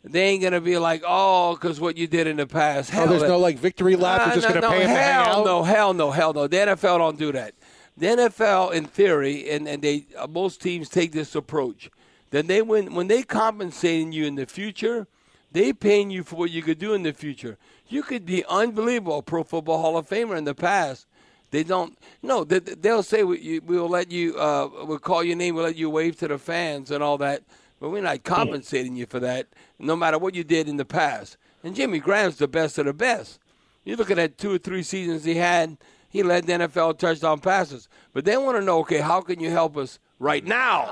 They 0.06 0.24
ain't 0.24 0.42
gonna 0.42 0.60
be 0.60 0.76
like, 0.76 1.02
oh, 1.06 1.54
because 1.54 1.80
what 1.80 1.96
you 1.96 2.06
did 2.06 2.26
in 2.26 2.36
the 2.36 2.46
past. 2.46 2.90
Oh, 2.92 2.96
Hell, 2.96 3.06
there's 3.06 3.22
that- 3.22 3.28
no 3.28 3.38
like 3.38 3.56
victory 3.56 3.96
lap. 3.96 4.20
Nah, 4.20 4.26
You're 4.26 4.34
just 4.42 4.54
no, 4.54 4.60
going 4.60 4.62
to 4.62 4.68
no, 4.68 4.70
pay 4.70 4.82
him 4.82 4.88
to 4.88 4.94
hang 4.94 5.14
hell 5.24 5.38
out. 5.38 5.44
no, 5.46 5.62
hell 5.62 5.94
no, 5.94 6.10
hell 6.10 6.32
no. 6.34 6.46
The 6.46 6.56
NFL 6.58 6.98
don't 6.98 7.18
do 7.18 7.32
that. 7.32 7.54
The 7.96 8.06
NFL, 8.06 8.72
in 8.74 8.84
theory, 8.86 9.48
and, 9.48 9.66
and 9.68 9.80
they 9.80 10.04
uh, 10.18 10.26
most 10.26 10.60
teams 10.60 10.88
take 10.90 11.12
this 11.12 11.34
approach. 11.34 11.90
Then 12.30 12.48
they 12.48 12.60
when 12.60 12.92
when 12.94 13.06
they 13.06 13.22
compensating 13.22 14.12
you 14.12 14.26
in 14.26 14.34
the 14.34 14.44
future, 14.44 15.06
they 15.54 15.72
paying 15.72 16.10
you 16.10 16.24
for 16.24 16.34
what 16.36 16.50
you 16.50 16.62
could 16.62 16.78
do 16.78 16.94
in 16.94 17.04
the 17.04 17.12
future. 17.12 17.56
You 17.88 18.02
could 18.02 18.26
be 18.26 18.44
unbelievable, 18.46 19.22
Pro 19.22 19.44
Football 19.44 19.80
Hall 19.80 19.96
of 19.96 20.08
Famer 20.08 20.36
in 20.36 20.44
the 20.44 20.54
past. 20.54 21.06
They 21.52 21.62
don't. 21.62 21.96
No, 22.22 22.42
they, 22.42 22.58
they'll 22.58 23.04
say 23.04 23.22
we, 23.22 23.38
you, 23.38 23.62
we'll 23.64 23.88
let 23.88 24.10
you. 24.10 24.36
Uh, 24.36 24.68
we'll 24.84 24.98
call 24.98 25.22
your 25.22 25.36
name. 25.36 25.54
We'll 25.54 25.64
let 25.64 25.76
you 25.76 25.88
wave 25.88 26.18
to 26.18 26.28
the 26.28 26.38
fans 26.38 26.90
and 26.90 27.04
all 27.04 27.16
that. 27.18 27.44
But 27.78 27.90
we're 27.90 28.02
not 28.02 28.24
compensating 28.24 28.96
you 28.96 29.06
for 29.06 29.20
that, 29.20 29.46
no 29.78 29.94
matter 29.94 30.18
what 30.18 30.34
you 30.34 30.42
did 30.42 30.68
in 30.68 30.76
the 30.76 30.84
past. 30.84 31.36
And 31.62 31.76
Jimmy 31.76 32.00
Graham's 32.00 32.36
the 32.36 32.48
best 32.48 32.76
of 32.78 32.86
the 32.86 32.92
best. 32.92 33.38
You 33.84 33.94
look 33.94 34.10
at 34.10 34.16
that 34.16 34.36
two 34.36 34.54
or 34.54 34.58
three 34.58 34.82
seasons 34.82 35.22
he 35.22 35.36
had, 35.36 35.76
he 36.08 36.24
led 36.24 36.46
the 36.46 36.54
NFL 36.54 36.98
touchdown 36.98 37.38
passes. 37.38 37.88
But 38.12 38.24
they 38.24 38.36
want 38.36 38.58
to 38.58 38.64
know, 38.64 38.80
okay, 38.80 38.98
how 38.98 39.20
can 39.20 39.38
you 39.38 39.50
help 39.50 39.76
us 39.76 40.00
right 40.18 40.44
now? 40.44 40.86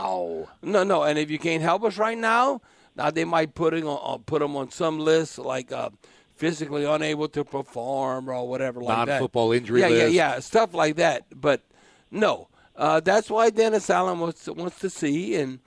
No, 0.63 0.85
no. 0.85 1.03
And 1.03 1.19
if 1.19 1.31
you 1.31 1.39
can't 1.41 1.63
help 1.63 1.83
us 1.83 1.99
right 1.99 2.19
now, 2.19 2.61
now 2.97 3.11
they 3.11 3.25
might 3.25 3.55
putting 3.55 3.87
on, 3.87 3.99
uh, 4.03 4.19
put 4.19 4.41
them 4.41 4.57
on 4.57 4.71
some 4.71 4.99
list 4.99 5.39
like 5.39 5.73
uh, 5.73 5.91
physically 6.37 6.85
unable 6.85 7.29
to 7.29 7.45
perform 7.45 8.29
or 8.29 8.47
whatever 8.49 8.81
like 8.81 9.07
that. 9.07 9.13
Non-football 9.21 9.53
injury 9.53 9.81
Yeah, 9.81 9.89
list. 9.89 10.13
yeah, 10.15 10.35
yeah, 10.35 10.41
stuff 10.41 10.75
like 10.75 10.97
that. 10.97 11.25
But 11.35 11.63
no, 12.11 12.49
uh, 12.77 13.01
that's 13.01 13.31
why 13.31 13.51
Dennis 13.51 13.89
Allen 13.91 14.19
wants 14.21 14.47
wants 14.49 14.79
to 14.81 14.91
see 14.91 15.35
and. 15.37 15.59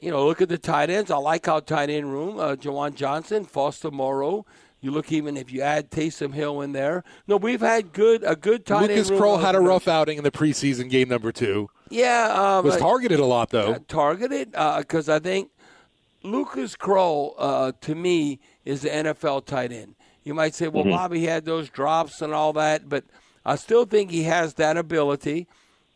You 0.00 0.10
know, 0.10 0.26
look 0.26 0.42
at 0.42 0.48
the 0.48 0.58
tight 0.58 0.90
ends. 0.90 1.12
I 1.12 1.16
like 1.18 1.46
our 1.46 1.60
tight 1.60 1.88
end 1.88 2.12
room. 2.12 2.40
Uh, 2.40 2.56
Juwan 2.56 2.96
Johnson, 2.96 3.44
Foster 3.44 3.88
Moreau. 3.88 4.44
You 4.80 4.90
look 4.90 5.12
even 5.12 5.36
if 5.36 5.52
you 5.52 5.60
add 5.62 5.92
Taysom 5.92 6.34
Hill 6.34 6.60
in 6.60 6.72
there. 6.72 7.04
No, 7.28 7.36
we've 7.36 7.60
had 7.60 7.92
good 7.92 8.24
a 8.26 8.34
good 8.34 8.66
tight 8.66 8.88
Lucas. 8.88 9.12
Krull 9.12 9.40
had 9.40 9.54
a 9.54 9.58
Uh, 9.58 9.60
rough 9.60 9.86
outing 9.86 10.18
in 10.18 10.24
the 10.24 10.32
preseason 10.32 10.90
game 10.90 11.08
number 11.08 11.30
two. 11.30 11.68
Yeah, 11.88 12.32
uh, 12.58 12.62
Was 12.62 12.78
targeted 12.78 13.20
a 13.20 13.24
lot 13.26 13.50
though. 13.50 13.74
uh, 13.74 13.78
targeted 13.86 14.50
because 14.50 15.08
I 15.08 15.20
think 15.20 15.51
Lucas 16.22 16.76
Krull, 16.76 17.34
uh, 17.38 17.72
to 17.80 17.94
me, 17.94 18.40
is 18.64 18.82
the 18.82 18.88
NFL 18.90 19.44
tight 19.46 19.72
end. 19.72 19.94
You 20.24 20.34
might 20.34 20.54
say, 20.54 20.68
well, 20.68 20.84
Bobby 20.84 21.24
had 21.26 21.44
those 21.44 21.68
drops 21.68 22.22
and 22.22 22.32
all 22.32 22.52
that, 22.52 22.88
but 22.88 23.04
I 23.44 23.56
still 23.56 23.84
think 23.84 24.10
he 24.10 24.22
has 24.24 24.54
that 24.54 24.76
ability. 24.76 25.48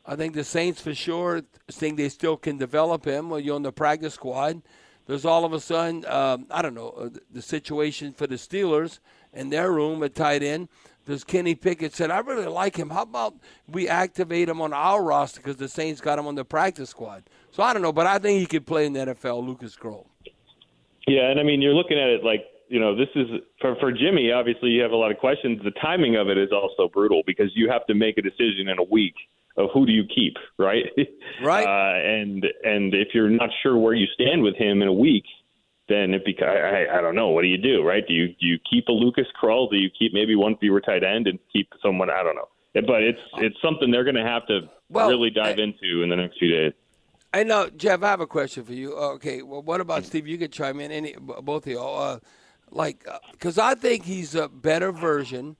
I 0.05 0.17
think 0.17 0.35
the 0.35 0.45
Saints 0.45 0.81
for 0.81 0.95
sure 0.95 1.43
think 1.71 1.97
they 1.97 2.09
still 2.09 2.37
can 2.37 2.59
develop 2.59 3.05
him. 3.05 3.31
Well, 3.31 3.41
you're 3.41 3.55
on 3.55 3.63
the 3.63 3.73
practice 3.73 4.15
squad. 4.15 4.63
There's 5.07 5.25
all 5.25 5.45
of 5.45 5.53
a 5.53 5.61
sudden, 5.61 6.05
um, 6.07 6.47
I 6.51 6.63
don't 6.63 6.75
know, 6.75 6.89
uh, 6.91 7.09
the- 7.31 7.43
situation 7.43 8.13
for 8.13 8.27
the 8.27 8.35
Steelers 8.35 8.99
in 9.33 9.51
their 9.51 9.71
room 9.71 10.03
at 10.03 10.15
tight 10.17 10.43
end. 10.43 10.69
Does 11.07 11.23
Kenny 11.23 11.55
Pickett 11.55 11.95
said, 11.95 12.11
I 12.11 12.19
really 12.19 12.47
like 12.49 12.77
him. 12.77 12.91
How 12.91 13.03
about 13.03 13.35
we 13.69 13.89
activate 13.89 14.49
him 14.49 14.61
on 14.61 14.73
our 14.73 15.01
roster 15.05 15.41
because 15.41 15.57
the 15.57 15.69
Saints 15.69 16.01
got 16.01 16.19
him 16.19 16.27
on 16.27 16.35
the 16.35 16.45
practice 16.45 16.91
squad? 16.91 17.23
So 17.53 17.63
I 17.63 17.73
don't 17.73 17.83
know, 17.83 17.93
but 17.93 18.09
I 18.09 18.19
think 18.19 18.41
he 18.41 18.47
could 18.47 18.67
play 18.67 18.87
in 18.87 18.93
the 18.93 19.01
NFL, 19.01 19.47
Lucas 19.47 19.77
Krull. 19.77 20.07
Yeah, 21.07 21.31
and 21.31 21.39
I 21.39 21.43
mean, 21.43 21.63
you're 21.63 21.75
looking 21.75 21.99
at 21.99 22.09
it 22.09 22.25
like 22.25 22.45
you 22.69 22.81
know, 22.81 22.97
this 22.97 23.09
is 23.15 23.27
for 23.61 23.77
for 23.77 23.93
Jimmy. 23.93 24.33
Obviously, 24.33 24.71
you 24.71 24.83
have 24.83 24.91
a 24.91 24.97
lot 24.97 25.11
of 25.11 25.19
questions. 25.19 25.61
The 25.63 25.71
timing 25.83 26.17
of 26.17 26.29
it 26.29 26.39
is 26.39 26.51
also 26.53 26.89
brutal 26.93 27.23
because 27.27 27.51
you 27.55 27.71
have 27.71 27.87
to 27.87 27.95
make 27.95 28.19
a 28.19 28.23
decision 28.23 28.69
in 28.69 28.79
a 28.79 28.83
week 28.83 29.15
of 29.57 29.71
who 29.73 29.87
do 29.87 29.93
you 29.93 30.05
keep, 30.05 30.35
right? 30.59 30.85
Right. 31.43 31.67
Uh, 31.67 31.99
and 31.99 32.47
and 32.65 32.95
if 32.95 33.09
you're 33.13 33.29
not 33.29 33.51
sure 33.63 33.77
where 33.77 33.93
you 33.93 34.07
stand 34.15 34.43
with 34.43 34.57
him 34.57 34.81
in 34.81 34.89
a 34.89 34.93
week, 34.93 35.25
then 35.87 36.15
it 36.15 36.25
beca- 36.25 36.89
I, 36.89 36.99
I 36.99 37.01
don't 37.03 37.15
know. 37.15 37.29
What 37.29 37.43
do 37.43 37.49
you 37.49 37.59
do, 37.59 37.83
right? 37.85 38.03
Do 38.07 38.15
you 38.15 38.29
do 38.29 38.47
you 38.47 38.59
keep 38.71 38.89
a 38.89 38.93
Lucas 38.93 39.27
Krull? 39.41 39.71
Do 39.71 39.77
you 39.77 39.91
keep 39.91 40.15
maybe 40.15 40.35
one 40.35 40.57
fewer 40.57 40.81
tight 40.81 41.05
end 41.05 41.27
and 41.27 41.39
keep 41.53 41.69
someone? 41.83 42.09
I 42.09 42.23
don't 42.23 42.37
know. 42.37 42.49
But 42.75 43.03
it's 43.03 43.21
it's 43.35 43.57
something 43.63 43.91
they're 43.91 44.05
going 44.05 44.17
to 44.17 44.25
have 44.25 44.47
to 44.47 44.63
Well, 44.89 45.09
really 45.09 45.31
dive 45.31 45.59
into 45.59 46.03
in 46.03 46.09
the 46.09 46.17
next 46.17 46.39
few 46.39 46.51
days. 46.51 46.73
I 47.37 47.43
know, 47.43 47.69
Jeff. 47.69 48.03
I 48.03 48.09
have 48.09 48.21
a 48.21 48.27
question 48.27 48.65
for 48.65 48.73
you. 48.73 48.95
Okay, 48.95 49.43
well, 49.43 49.61
what 49.63 49.81
about 49.83 50.05
Steve? 50.05 50.27
You 50.27 50.39
could 50.39 50.53
chime 50.53 50.81
in. 50.81 50.91
Any 50.91 51.15
both 51.19 51.67
of 51.67 51.73
y'all. 51.73 52.03
Uh, 52.03 52.19
like, 52.71 53.07
because 53.33 53.59
I 53.59 53.75
think 53.75 54.05
he's 54.05 54.35
a 54.35 54.49
better 54.49 54.91
version. 54.91 55.57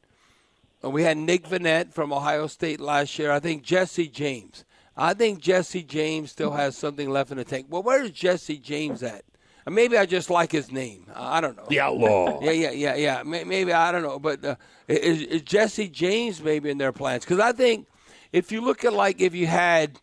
Uh, 0.83 0.91
We 0.91 1.03
had 1.03 1.19
Nick 1.19 1.47
Vannett 1.47 1.93
from 1.93 2.13
Ohio 2.13 2.47
State 2.47 2.81
last 2.81 3.19
year. 3.19 3.31
I 3.31 3.41
think 3.41 3.63
Jesse 3.63 4.09
James. 4.09 4.65
I 4.97 5.13
think 5.13 5.41
Jesse 5.41 5.83
James 5.83 6.33
still 6.33 6.53
has 6.53 6.77
something 6.77 7.11
left 7.11 7.31
in 7.31 7.37
the 7.37 7.45
tank. 7.45 7.67
Well, 7.69 7.83
where 7.83 8.03
is 8.03 8.11
Jesse 8.11 8.57
James 8.57 9.03
at? 9.03 9.25
Uh, 9.67 9.71
Maybe 9.71 9.99
I 9.99 10.07
just 10.07 10.31
like 10.31 10.51
his 10.51 10.73
name. 10.73 11.07
Uh, 11.15 11.21
I 11.21 11.41
don't 11.43 11.59
know. 11.59 11.67
The 11.69 11.81
outlaw. 11.81 12.41
Yeah, 12.43 12.53
yeah, 12.53 12.71
yeah, 12.71 12.95
yeah. 12.95 13.23
Maybe 13.23 13.73
I 13.75 13.93
don't 13.93 14.03
know, 14.03 14.19
but 14.19 14.43
uh, 14.43 14.57
is, 14.89 15.21
is 15.23 15.43
Jesse 15.43 15.89
James 15.89 16.43
maybe 16.43 16.71
in 16.71 16.79
their 16.79 16.93
plans? 16.93 17.25
Because 17.25 17.41
I 17.41 17.53
think 17.53 17.87
if 18.33 18.51
you 18.51 18.63
look 18.63 18.85
at 18.85 18.95
like 18.95 19.21
if 19.21 19.35
you 19.35 19.47
had, 19.47 20.01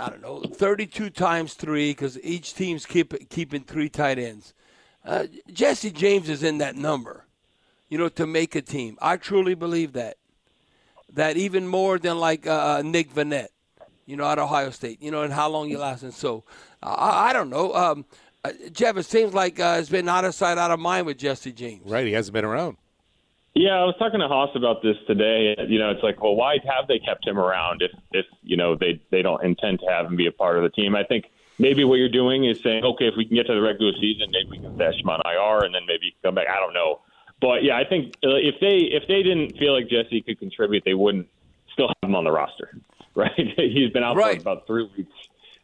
I 0.00 0.08
don't 0.08 0.22
know, 0.22 0.40
thirty-two 0.40 1.10
times 1.10 1.54
three, 1.54 1.90
because 1.90 2.18
each 2.22 2.54
team's 2.54 2.86
keep 2.86 3.28
keeping 3.28 3.62
three 3.62 3.88
tight 3.90 4.18
ends. 4.18 4.54
Uh, 5.04 5.26
Jesse 5.52 5.90
James 5.90 6.28
is 6.28 6.42
in 6.42 6.58
that 6.58 6.74
number, 6.74 7.26
you 7.88 7.98
know, 7.98 8.08
to 8.08 8.26
make 8.26 8.54
a 8.54 8.62
team. 8.62 8.96
I 9.00 9.16
truly 9.16 9.54
believe 9.54 9.92
that. 9.92 10.16
That 11.12 11.36
even 11.36 11.66
more 11.66 11.98
than 11.98 12.18
like 12.18 12.46
uh, 12.46 12.82
Nick 12.84 13.12
Vannett, 13.12 13.48
you 14.06 14.16
know, 14.16 14.30
at 14.30 14.38
Ohio 14.38 14.70
State, 14.70 15.02
you 15.02 15.10
know, 15.10 15.22
and 15.22 15.32
how 15.32 15.48
long 15.48 15.68
you 15.68 15.78
last. 15.78 16.02
And 16.02 16.14
so, 16.14 16.44
I, 16.82 17.30
I 17.30 17.32
don't 17.32 17.50
know. 17.50 17.74
Um, 17.74 18.04
uh, 18.44 18.52
Jeff, 18.72 18.96
it 18.96 19.06
seems 19.06 19.34
like 19.34 19.58
uh, 19.58 19.76
it's 19.80 19.88
been 19.88 20.08
out 20.08 20.24
of 20.24 20.34
sight, 20.34 20.56
out 20.56 20.70
of 20.70 20.78
mind 20.78 21.06
with 21.06 21.18
Jesse 21.18 21.52
James. 21.52 21.90
Right, 21.90 22.06
he 22.06 22.12
hasn't 22.12 22.32
been 22.32 22.44
around. 22.44 22.76
Yeah, 23.54 23.72
I 23.80 23.84
was 23.84 23.96
talking 23.98 24.20
to 24.20 24.28
Haas 24.28 24.50
about 24.54 24.80
this 24.82 24.96
today. 25.06 25.56
You 25.68 25.78
know, 25.80 25.90
it's 25.90 26.02
like, 26.02 26.22
well, 26.22 26.36
why 26.36 26.58
have 26.64 26.86
they 26.86 26.98
kept 27.00 27.26
him 27.26 27.36
around 27.38 27.82
if, 27.82 27.90
if 28.12 28.26
you 28.42 28.56
know 28.56 28.76
they 28.76 29.00
they 29.10 29.22
don't 29.22 29.42
intend 29.42 29.80
to 29.80 29.86
have 29.86 30.06
him 30.06 30.16
be 30.16 30.26
a 30.26 30.32
part 30.32 30.56
of 30.56 30.62
the 30.62 30.70
team? 30.70 30.94
I 30.94 31.02
think 31.02 31.24
maybe 31.58 31.82
what 31.84 31.96
you're 31.96 32.08
doing 32.08 32.44
is 32.44 32.58
saying, 32.62 32.84
okay, 32.84 33.06
if 33.06 33.14
we 33.16 33.24
can 33.26 33.34
get 33.36 33.46
to 33.48 33.54
the 33.54 33.60
regular 33.60 33.92
season, 34.00 34.30
maybe 34.30 34.50
we 34.50 34.58
can 34.58 34.74
stash 34.76 34.94
him 35.02 35.10
on 35.10 35.20
IR, 35.26 35.64
and 35.64 35.74
then 35.74 35.82
maybe 35.86 36.14
come 36.22 36.36
back. 36.36 36.46
I 36.48 36.60
don't 36.60 36.72
know, 36.74 37.00
but 37.40 37.64
yeah, 37.64 37.76
I 37.76 37.84
think 37.84 38.14
uh, 38.24 38.36
if 38.36 38.54
they 38.60 38.76
if 38.94 39.08
they 39.08 39.22
didn't 39.24 39.58
feel 39.58 39.72
like 39.74 39.88
Jesse 39.88 40.20
could 40.22 40.38
contribute, 40.38 40.84
they 40.84 40.94
wouldn't 40.94 41.26
still 41.72 41.88
have 41.88 42.08
him 42.08 42.14
on 42.14 42.22
the 42.22 42.30
roster, 42.32 42.70
right? 43.16 43.32
He's 43.56 43.90
been 43.90 44.04
out 44.04 44.16
Right. 44.16 44.36
for 44.36 44.40
about 44.42 44.66
three 44.68 44.88
weeks. 44.96 45.12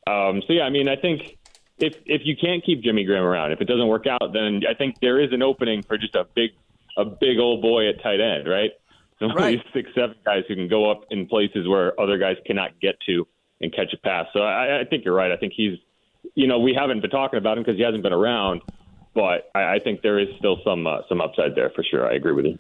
Um, 0.08 0.42
so 0.48 0.52
yeah, 0.54 0.62
I 0.64 0.70
mean, 0.70 0.88
I 0.88 0.96
think 0.96 1.38
if 1.78 1.94
if 2.04 2.22
you 2.24 2.34
can't 2.36 2.64
keep 2.64 2.82
Jimmy 2.82 3.04
Graham 3.04 3.22
around, 3.22 3.52
if 3.52 3.60
it 3.60 3.66
doesn't 3.66 3.86
work 3.86 4.08
out, 4.08 4.32
then 4.32 4.62
I 4.68 4.74
think 4.74 4.98
there 5.00 5.20
is 5.20 5.32
an 5.32 5.42
opening 5.42 5.84
for 5.84 5.96
just 5.96 6.16
a 6.16 6.24
big 6.34 6.50
a 6.96 7.04
big 7.04 7.38
old 7.38 7.62
boy 7.62 7.88
at 7.88 8.02
tight 8.02 8.20
end, 8.20 8.48
right? 8.48 8.70
So 9.18 9.26
Right. 9.34 9.52
these 9.62 9.72
six 9.72 9.90
seven 9.94 10.16
guys 10.24 10.42
who 10.48 10.54
can 10.54 10.68
go 10.68 10.90
up 10.90 11.02
in 11.10 11.26
places 11.26 11.66
where 11.68 11.98
other 12.00 12.18
guys 12.18 12.36
cannot 12.46 12.78
get 12.80 12.96
to 13.06 13.26
and 13.60 13.74
catch 13.74 13.92
a 13.92 13.96
pass. 13.98 14.26
So 14.32 14.40
I, 14.40 14.80
I 14.80 14.84
think 14.84 15.04
you're 15.04 15.14
right. 15.14 15.32
I 15.32 15.36
think 15.36 15.52
he's, 15.56 15.78
you 16.34 16.46
know, 16.46 16.58
we 16.58 16.74
haven't 16.78 17.00
been 17.00 17.10
talking 17.10 17.38
about 17.38 17.56
him 17.56 17.64
because 17.64 17.78
he 17.78 17.82
hasn't 17.84 18.02
been 18.02 18.12
around, 18.12 18.60
but 19.14 19.50
I, 19.54 19.76
I 19.76 19.78
think 19.82 20.02
there 20.02 20.18
is 20.18 20.28
still 20.38 20.58
some 20.64 20.86
uh, 20.86 20.98
some 21.08 21.20
upside 21.20 21.54
there 21.54 21.70
for 21.74 21.82
sure. 21.82 22.06
I 22.10 22.14
agree 22.16 22.32
with 22.32 22.44
you. 22.46 22.58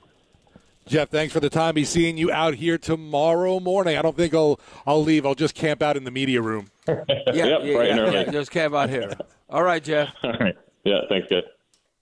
Jeff, 0.86 1.08
thanks 1.10 1.32
for 1.32 1.40
the 1.40 1.50
time. 1.50 1.74
Be 1.74 1.84
seeing 1.84 2.16
you 2.16 2.30
out 2.30 2.54
here 2.54 2.78
tomorrow 2.78 3.58
morning. 3.58 3.98
I 3.98 4.02
don't 4.02 4.16
think 4.16 4.32
I'll 4.34 4.60
I'll 4.86 5.02
leave. 5.02 5.26
I'll 5.26 5.34
just 5.34 5.54
camp 5.56 5.82
out 5.82 5.96
in 5.96 6.04
the 6.04 6.10
media 6.12 6.40
room. 6.40 6.70
Yeah, 6.88 7.02
Yep, 7.34 7.60
yeah, 7.64 7.72
bright 7.74 7.90
and 7.90 8.12
yeah, 8.12 8.20
yeah, 8.20 8.30
Just 8.30 8.50
camp 8.52 8.72
out 8.72 8.88
here. 8.88 9.12
All 9.50 9.64
right, 9.64 9.82
Jeff. 9.82 10.10
All 10.22 10.32
right. 10.38 10.54
Yeah. 10.84 11.00
Thanks, 11.08 11.26
guys. 11.28 11.42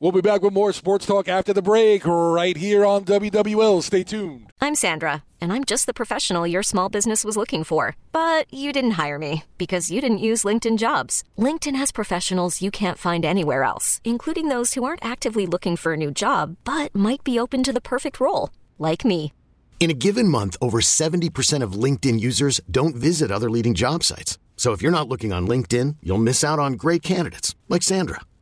We'll 0.04 0.12
be 0.12 0.20
back 0.20 0.42
with 0.42 0.52
more 0.52 0.70
sports 0.74 1.06
talk 1.06 1.30
after 1.30 1.54
the 1.54 1.62
break, 1.62 2.06
right 2.06 2.58
here 2.58 2.84
on 2.84 3.06
WWL. 3.06 3.82
Stay 3.82 4.04
tuned. 4.04 4.52
I'm 4.60 4.74
Sandra, 4.74 5.24
and 5.40 5.50
I'm 5.50 5.64
just 5.64 5.86
the 5.86 5.94
professional 5.94 6.46
your 6.46 6.62
small 6.62 6.90
business 6.90 7.24
was 7.24 7.38
looking 7.38 7.64
for. 7.64 7.96
But 8.12 8.52
you 8.52 8.70
didn't 8.74 8.98
hire 9.02 9.18
me 9.18 9.44
because 9.56 9.90
you 9.90 10.02
didn't 10.02 10.18
use 10.18 10.44
LinkedIn 10.44 10.76
jobs. 10.76 11.24
LinkedIn 11.38 11.76
has 11.76 11.90
professionals 11.90 12.60
you 12.60 12.70
can't 12.70 12.98
find 12.98 13.24
anywhere 13.24 13.62
else, 13.62 14.02
including 14.04 14.48
those 14.48 14.74
who 14.74 14.84
aren't 14.84 15.02
actively 15.02 15.46
looking 15.46 15.74
for 15.74 15.94
a 15.94 16.02
new 16.04 16.10
job 16.10 16.58
but 16.64 16.94
might 16.94 17.24
be 17.24 17.38
open 17.38 17.62
to 17.62 17.72
the 17.72 17.80
perfect 17.80 18.20
role, 18.20 18.50
like 18.78 19.06
me. 19.06 19.32
In 19.80 19.88
a 19.88 19.94
given 19.94 20.28
month, 20.28 20.54
over 20.60 20.80
70% 20.80 21.62
of 21.62 21.72
LinkedIn 21.72 22.20
users 22.20 22.60
don't 22.70 22.94
visit 22.94 23.30
other 23.30 23.48
leading 23.48 23.72
job 23.72 24.04
sites. 24.04 24.36
So 24.58 24.72
if 24.72 24.82
you're 24.82 24.98
not 24.98 25.08
looking 25.08 25.32
on 25.32 25.48
LinkedIn, 25.48 25.96
you'll 26.02 26.18
miss 26.18 26.44
out 26.44 26.58
on 26.58 26.74
great 26.74 27.00
candidates 27.00 27.54
like 27.70 27.80
Sandra. 27.82 28.20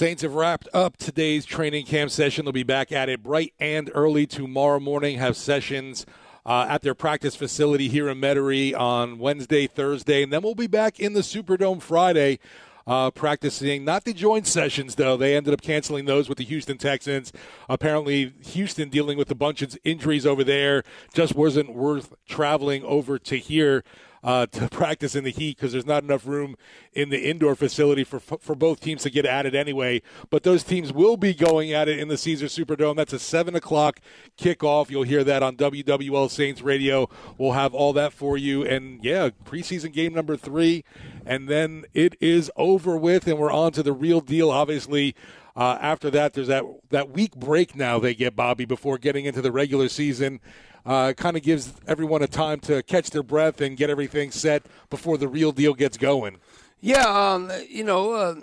Saints 0.00 0.22
have 0.22 0.34
wrapped 0.34 0.66
up 0.72 0.96
today's 0.96 1.44
training 1.44 1.84
camp 1.84 2.10
session. 2.10 2.46
They'll 2.46 2.52
be 2.52 2.62
back 2.62 2.90
at 2.90 3.10
it 3.10 3.22
bright 3.22 3.52
and 3.60 3.90
early 3.94 4.26
tomorrow 4.26 4.80
morning. 4.80 5.18
Have 5.18 5.36
sessions 5.36 6.06
uh, 6.46 6.64
at 6.70 6.80
their 6.80 6.94
practice 6.94 7.36
facility 7.36 7.86
here 7.86 8.08
in 8.08 8.18
Metairie 8.18 8.74
on 8.74 9.18
Wednesday, 9.18 9.66
Thursday, 9.66 10.22
and 10.22 10.32
then 10.32 10.40
we'll 10.40 10.54
be 10.54 10.66
back 10.66 10.98
in 11.00 11.12
the 11.12 11.20
Superdome 11.20 11.82
Friday. 11.82 12.38
Uh, 12.86 13.10
practicing 13.10 13.84
not 13.84 14.04
the 14.04 14.14
joint 14.14 14.46
sessions 14.46 14.94
though 14.94 15.14
they 15.14 15.36
ended 15.36 15.52
up 15.52 15.60
canceling 15.60 16.06
those 16.06 16.30
with 16.30 16.38
the 16.38 16.44
houston 16.44 16.78
texans 16.78 17.30
apparently 17.68 18.32
houston 18.42 18.88
dealing 18.88 19.18
with 19.18 19.30
a 19.30 19.34
bunch 19.34 19.60
of 19.60 19.76
injuries 19.84 20.24
over 20.24 20.42
there 20.42 20.82
just 21.12 21.34
wasn't 21.34 21.72
worth 21.72 22.14
traveling 22.26 22.82
over 22.84 23.18
to 23.18 23.36
here 23.36 23.84
uh, 24.22 24.46
to 24.46 24.68
practice 24.70 25.14
in 25.14 25.24
the 25.24 25.30
heat 25.30 25.56
because 25.56 25.72
there's 25.72 25.86
not 25.86 26.02
enough 26.02 26.26
room 26.26 26.56
in 26.92 27.08
the 27.10 27.28
indoor 27.28 27.54
facility 27.54 28.04
for 28.04 28.20
for 28.20 28.54
both 28.54 28.80
teams 28.80 29.02
to 29.02 29.10
get 29.10 29.24
at 29.24 29.46
it 29.46 29.54
anyway. 29.54 30.02
But 30.28 30.42
those 30.42 30.62
teams 30.62 30.92
will 30.92 31.16
be 31.16 31.34
going 31.34 31.72
at 31.72 31.88
it 31.88 31.98
in 31.98 32.08
the 32.08 32.16
Caesar 32.16 32.46
Superdome. 32.46 32.96
That's 32.96 33.12
a 33.12 33.18
seven 33.18 33.54
o'clock 33.54 34.00
kickoff. 34.38 34.90
You'll 34.90 35.04
hear 35.04 35.24
that 35.24 35.42
on 35.42 35.56
WWL 35.56 36.30
Saints 36.30 36.62
Radio. 36.62 37.08
We'll 37.38 37.52
have 37.52 37.74
all 37.74 37.92
that 37.94 38.12
for 38.12 38.36
you. 38.36 38.64
And 38.64 39.02
yeah, 39.04 39.30
preseason 39.44 39.92
game 39.92 40.14
number 40.14 40.36
three, 40.36 40.84
and 41.24 41.48
then 41.48 41.84
it 41.94 42.16
is 42.20 42.50
over 42.56 42.96
with, 42.96 43.26
and 43.26 43.38
we're 43.38 43.52
on 43.52 43.72
to 43.72 43.82
the 43.82 43.92
real 43.92 44.20
deal. 44.20 44.50
Obviously. 44.50 45.14
Uh, 45.56 45.76
after 45.80 46.10
that, 46.10 46.32
there's 46.32 46.46
that 46.46 46.64
that 46.90 47.10
week 47.10 47.34
break 47.34 47.74
now 47.74 47.98
they 47.98 48.14
get 48.14 48.36
Bobby 48.36 48.64
before 48.64 48.98
getting 48.98 49.24
into 49.24 49.42
the 49.42 49.50
regular 49.50 49.88
season. 49.88 50.40
Uh, 50.84 51.12
kind 51.12 51.36
of 51.36 51.42
gives 51.42 51.74
everyone 51.86 52.22
a 52.22 52.26
time 52.26 52.58
to 52.60 52.82
catch 52.82 53.10
their 53.10 53.22
breath 53.22 53.60
and 53.60 53.76
get 53.76 53.90
everything 53.90 54.30
set 54.30 54.64
before 54.88 55.18
the 55.18 55.28
real 55.28 55.52
deal 55.52 55.74
gets 55.74 55.98
going. 55.98 56.38
Yeah, 56.80 57.04
um, 57.04 57.52
you 57.68 57.84
know, 57.84 58.12
uh, 58.12 58.34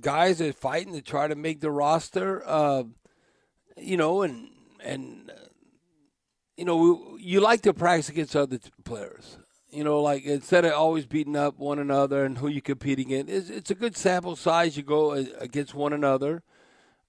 guys 0.00 0.42
are 0.42 0.52
fighting 0.52 0.92
to 0.92 1.00
try 1.00 1.26
to 1.26 1.34
make 1.34 1.60
the 1.60 1.70
roster. 1.70 2.42
Uh, 2.46 2.84
you 3.78 3.96
know, 3.96 4.22
and 4.22 4.50
and 4.84 5.32
you 6.56 6.64
know, 6.64 7.16
you 7.18 7.40
like 7.40 7.62
to 7.62 7.72
practice 7.72 8.08
against 8.08 8.36
other 8.36 8.58
players. 8.84 9.38
You 9.70 9.84
know, 9.84 10.00
like 10.00 10.24
instead 10.24 10.64
of 10.64 10.72
always 10.72 11.06
beating 11.06 11.36
up 11.36 11.58
one 11.58 11.78
another 11.78 12.24
and 12.24 12.38
who 12.38 12.48
you 12.48 12.62
compete 12.62 12.98
against, 12.98 13.30
it's, 13.30 13.50
it's 13.50 13.70
a 13.70 13.74
good 13.74 13.96
sample 13.96 14.36
size. 14.36 14.76
You 14.76 14.82
go 14.82 15.12
uh, 15.12 15.24
against 15.38 15.74
one 15.74 15.92
another. 15.92 16.42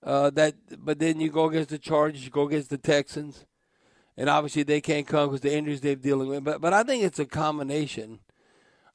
Uh, 0.04 0.30
that, 0.32 0.56
but 0.78 1.00
then 1.00 1.20
you 1.20 1.30
go 1.30 1.50
against 1.50 1.70
the 1.70 1.78
Chargers, 1.78 2.24
you 2.24 2.30
go 2.30 2.48
against 2.48 2.70
the 2.70 2.78
Texans, 2.78 3.46
and 4.18 4.30
obviously 4.30 4.64
they 4.64 4.82
can't 4.82 5.08
come 5.08 5.30
because 5.30 5.42
the 5.42 5.56
injuries 5.56 5.82
they're 5.82 5.96
dealing 5.96 6.28
with. 6.28 6.44
But 6.44 6.60
but 6.60 6.74
I 6.74 6.84
think 6.84 7.04
it's 7.04 7.20
a 7.20 7.26
combination. 7.26 8.20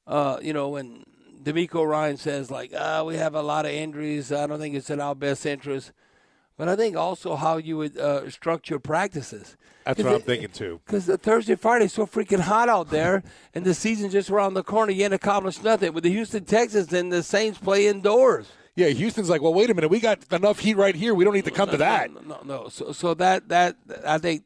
Uh, 0.06 0.38
you 0.42 0.52
know, 0.52 0.70
when 0.70 1.04
DeMeco 1.42 1.88
Ryan 1.88 2.16
says 2.16 2.50
like, 2.50 2.72
ah, 2.76 3.04
we 3.04 3.16
have 3.16 3.35
a 3.35 3.42
lot 3.42 3.64
of 3.64 3.72
injuries. 3.72 4.32
I 4.32 4.46
don't 4.46 4.58
think 4.58 4.74
it's 4.74 4.90
in 4.90 5.00
our 5.00 5.14
best 5.14 5.46
interest. 5.46 5.92
But 6.56 6.68
I 6.68 6.76
think 6.76 6.96
also 6.96 7.35
how 7.35 7.56
you 7.56 7.78
would 7.78 7.96
uh, 7.96 8.28
structure 8.30 8.78
practices. 8.78 9.56
That's 9.85 10.02
what 10.02 10.14
I'm 10.14 10.20
thinking 10.20 10.50
too. 10.50 10.80
Because 10.85 11.06
the 11.06 11.18
Thursday, 11.18 11.56
Friday 11.56 11.87
is 11.87 11.92
so 11.92 12.06
freaking 12.06 12.40
hot 12.40 12.68
out 12.68 12.90
there, 12.90 13.22
and 13.54 13.64
the 13.64 13.74
season's 13.74 14.12
just 14.12 14.30
around 14.30 14.54
the 14.54 14.62
corner. 14.62 14.92
You 14.92 15.04
ain't 15.04 15.14
accomplished 15.14 15.64
nothing. 15.64 15.92
With 15.92 16.04
the 16.04 16.11
Houston 16.11 16.44
Texans 16.44 16.92
and 16.92 17.12
the 17.12 17.22
Saints 17.22 17.58
play 17.58 17.87
indoors. 17.87 18.48
Yeah, 18.76 18.88
Houston's 18.88 19.28
like, 19.28 19.42
well, 19.42 19.52
wait 19.52 19.68
a 19.70 19.74
minute, 19.74 19.88
we 19.88 20.00
got 20.00 20.20
enough 20.32 20.61
heat 20.61 20.76
right 20.76 20.94
here. 20.94 21.14
We 21.14 21.24
don't 21.24 21.35
need 21.35 21.44
to 21.44 21.50
come 21.50 21.68
to 21.70 21.76
that. 21.78 22.11
No, 22.12 22.20
no, 22.20 22.40
no. 22.44 22.68
So, 22.68 22.92
so 22.92 23.12
that 23.14 23.48
that 23.48 23.76
I 24.06 24.18
think 24.18 24.44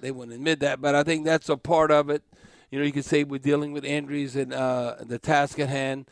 they 0.00 0.10
wouldn't 0.10 0.34
admit 0.34 0.60
that, 0.60 0.80
but 0.80 0.94
I 0.94 1.02
think 1.02 1.24
that's 1.24 1.48
a 1.48 1.56
part 1.56 1.90
of 1.90 2.10
it. 2.10 2.22
You 2.70 2.78
know, 2.78 2.84
you 2.84 2.92
could 2.92 3.04
say 3.04 3.24
we're 3.24 3.38
dealing 3.38 3.72
with 3.72 3.84
injuries 3.84 4.36
and 4.36 4.52
uh, 4.52 4.96
the 5.00 5.18
task 5.18 5.58
at 5.58 5.68
hand. 5.68 6.06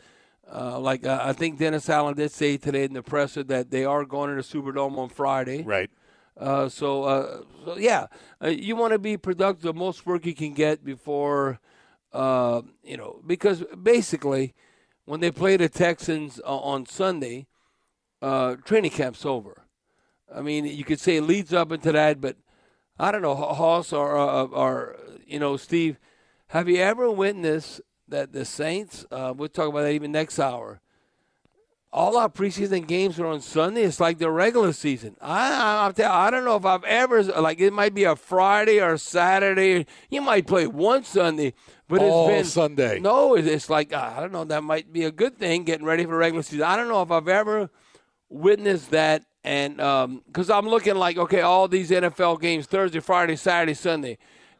Uh, 0.51 0.79
like 0.79 1.05
uh, 1.05 1.19
I 1.21 1.33
think 1.33 1.59
Dennis 1.59 1.89
Allen 1.89 2.15
did 2.15 2.31
say 2.31 2.57
today 2.57 2.85
in 2.85 2.93
the 2.93 3.03
presser 3.03 3.43
that 3.43 3.69
they 3.69 3.83
are 3.83 4.05
going 4.05 4.29
to 4.29 4.35
the 4.35 4.41
Superdome 4.41 4.97
on 4.97 5.09
Friday. 5.09 5.63
Right. 5.63 5.89
Uh, 6.39 6.69
so, 6.69 7.03
uh, 7.03 7.41
so 7.65 7.77
yeah, 7.77 8.07
uh, 8.43 8.47
you 8.47 8.75
want 8.75 8.93
to 8.93 8.99
be 8.99 9.17
productive, 9.17 9.63
the 9.63 9.73
most 9.73 10.05
work 10.05 10.25
you 10.25 10.35
can 10.35 10.53
get 10.53 10.85
before, 10.85 11.59
uh, 12.13 12.61
you 12.83 12.95
know, 12.95 13.21
because 13.25 13.63
basically, 13.81 14.53
when 15.05 15.19
they 15.19 15.31
play 15.31 15.57
the 15.57 15.67
Texans 15.67 16.39
uh, 16.45 16.57
on 16.57 16.85
Sunday, 16.85 17.47
uh, 18.21 18.55
training 18.57 18.91
camp's 18.91 19.25
over. 19.25 19.63
I 20.33 20.41
mean, 20.41 20.65
you 20.65 20.83
could 20.83 20.99
say 20.99 21.17
it 21.17 21.23
leads 21.23 21.53
up 21.53 21.71
into 21.71 21.91
that, 21.91 22.19
but 22.21 22.35
I 22.99 23.11
don't 23.11 23.21
know, 23.21 23.35
Hoss 23.35 23.93
or, 23.93 24.17
uh, 24.17 24.45
or 24.45 24.97
you 25.25 25.39
know, 25.39 25.57
Steve, 25.57 25.99
have 26.47 26.67
you 26.67 26.77
ever 26.77 27.11
witnessed 27.11 27.81
that 28.07 28.33
the 28.33 28.45
Saints? 28.45 29.05
Uh, 29.11 29.33
we'll 29.35 29.49
talk 29.49 29.69
about 29.69 29.81
that 29.81 29.91
even 29.91 30.11
next 30.11 30.39
hour 30.39 30.81
all 31.91 32.17
our 32.17 32.29
preseason 32.29 32.85
games 32.85 33.19
are 33.19 33.25
on 33.25 33.41
Sunday. 33.41 33.81
It's 33.81 33.99
like 33.99 34.17
the 34.17 34.29
regular 34.29 34.73
season. 34.73 35.15
I, 35.21 35.87
I, 35.87 35.91
tell, 35.91 36.11
I 36.11 36.29
don't 36.29 36.45
know 36.45 36.55
if 36.55 36.65
I've 36.65 36.83
ever 36.83 37.23
like 37.23 37.59
it 37.59 37.73
might 37.73 37.93
be 37.93 38.03
a 38.03 38.15
Friday 38.15 38.79
or 38.81 38.97
Saturday. 38.97 39.85
You 40.09 40.21
might 40.21 40.47
play 40.47 40.67
one 40.67 41.03
Sunday, 41.03 41.53
but 41.87 42.01
All 42.01 42.29
it's 42.29 42.37
been 42.37 42.45
Sunday. 42.45 42.99
No, 42.99 43.35
it's, 43.35 43.47
it's 43.47 43.69
like 43.69 43.93
I 43.93 44.19
don't 44.19 44.31
know. 44.31 44.43
That 44.43 44.63
might 44.63 44.91
be 44.91 45.05
a 45.05 45.11
good 45.11 45.37
thing 45.37 45.63
getting 45.63 45.85
ready 45.85 46.05
for 46.05 46.17
regular 46.17 46.43
season. 46.43 46.63
I 46.63 46.75
don't 46.75 46.89
know 46.89 47.01
if 47.01 47.11
I've 47.11 47.27
ever 47.27 47.69
witnessed 48.29 48.91
that, 48.91 49.23
and 49.47 50.23
because 50.27 50.49
I'm 50.49 50.67
looking 50.67 50.95
like 50.95 51.17
okay, 51.17 51.41
all 51.41 51.67
these 51.67 51.89
NFL 51.89 52.41
games 52.41 52.65
Thursday, 52.65 52.99
Friday, 52.99 53.35
Saturday, 53.35 53.73
Sunday. 53.73 54.17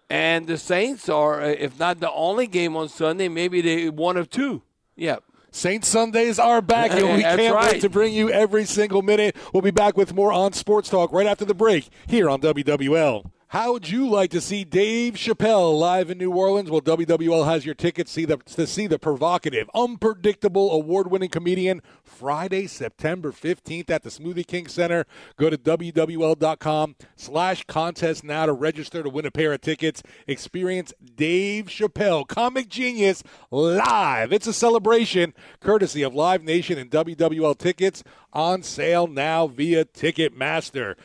And 0.10 0.48
the 0.48 0.58
Saints 0.58 1.10
are, 1.10 1.42
uh, 1.42 1.48
if 1.48 1.78
not 1.80 2.00
the 2.00 2.12
only 2.12 2.48
game 2.48 2.78
on 2.78 2.88
Sunday, 2.88 3.28
maybe 3.28 3.60
they 3.60 3.90
one 3.90 4.16
of 4.16 4.30
two. 4.30 4.62
Yeah. 4.96 5.18
Saints 5.52 5.88
Sundays 5.88 6.40
are 6.40 6.62
back, 6.62 6.92
and 6.92 7.02
we 7.16 7.22
can't 7.22 7.56
right. 7.56 7.74
wait 7.74 7.82
to 7.82 7.90
bring 7.90 8.14
you 8.14 8.30
every 8.30 8.66
single 8.66 9.02
minute. 9.02 9.36
We'll 9.54 9.62
be 9.62 9.72
back 9.72 9.98
with 9.98 10.14
more 10.14 10.32
on 10.32 10.54
Sports 10.54 10.90
Talk 10.90 11.12
right 11.12 11.28
after 11.28 11.46
the 11.46 11.54
break 11.54 11.90
here 12.08 12.30
on 12.30 12.40
WWL. 12.42 13.30
How 13.52 13.72
would 13.72 13.88
you 13.88 14.10
like 14.10 14.30
to 14.32 14.42
see 14.42 14.66
Dave 14.66 15.14
Chappelle 15.14 15.80
live 15.80 16.10
in 16.10 16.18
New 16.18 16.32
Orleans? 16.34 16.70
Well, 16.70 16.82
WWL 16.82 17.46
has 17.46 17.66
your 17.66 17.76
tickets 17.76 18.12
see 18.12 18.26
the, 18.26 18.36
to 18.36 18.68
see 18.68 18.88
the 18.88 19.00
provocative, 19.00 19.70
unpredictable, 19.74 20.74
award-winning 20.74 21.30
comedian 21.30 21.82
Friday, 22.04 22.68
September 22.68 23.32
15th 23.32 23.90
at 23.90 24.04
the 24.04 24.10
Smoothie 24.10 24.46
King 24.46 24.68
Center. 24.68 25.06
Go 25.38 25.50
to 25.50 25.58
WWL.com 25.58 26.98
slash 27.16 27.64
contest 27.68 28.26
now 28.26 28.48
to 28.48 28.52
register 28.52 29.02
to 29.02 29.10
win 29.10 29.26
a 29.26 29.32
pair 29.32 29.54
of 29.54 29.62
tickets. 29.62 30.04
Experience 30.28 30.92
Dave 31.16 31.68
Chappelle, 31.68 32.28
comic 32.28 32.68
genius, 32.68 33.24
live. 33.50 34.34
It's 34.34 34.48
a 34.48 34.54
celebration 34.54 35.34
courtesy 35.62 36.04
of 36.04 36.14
Live 36.14 36.44
Nation 36.44 36.78
and 36.78 36.92
WWL 36.92 37.58
tickets 37.58 38.04
on 38.34 38.62
sale 38.62 39.08
now 39.08 39.48
via 39.48 39.86
Ticketmaster. 39.86 40.96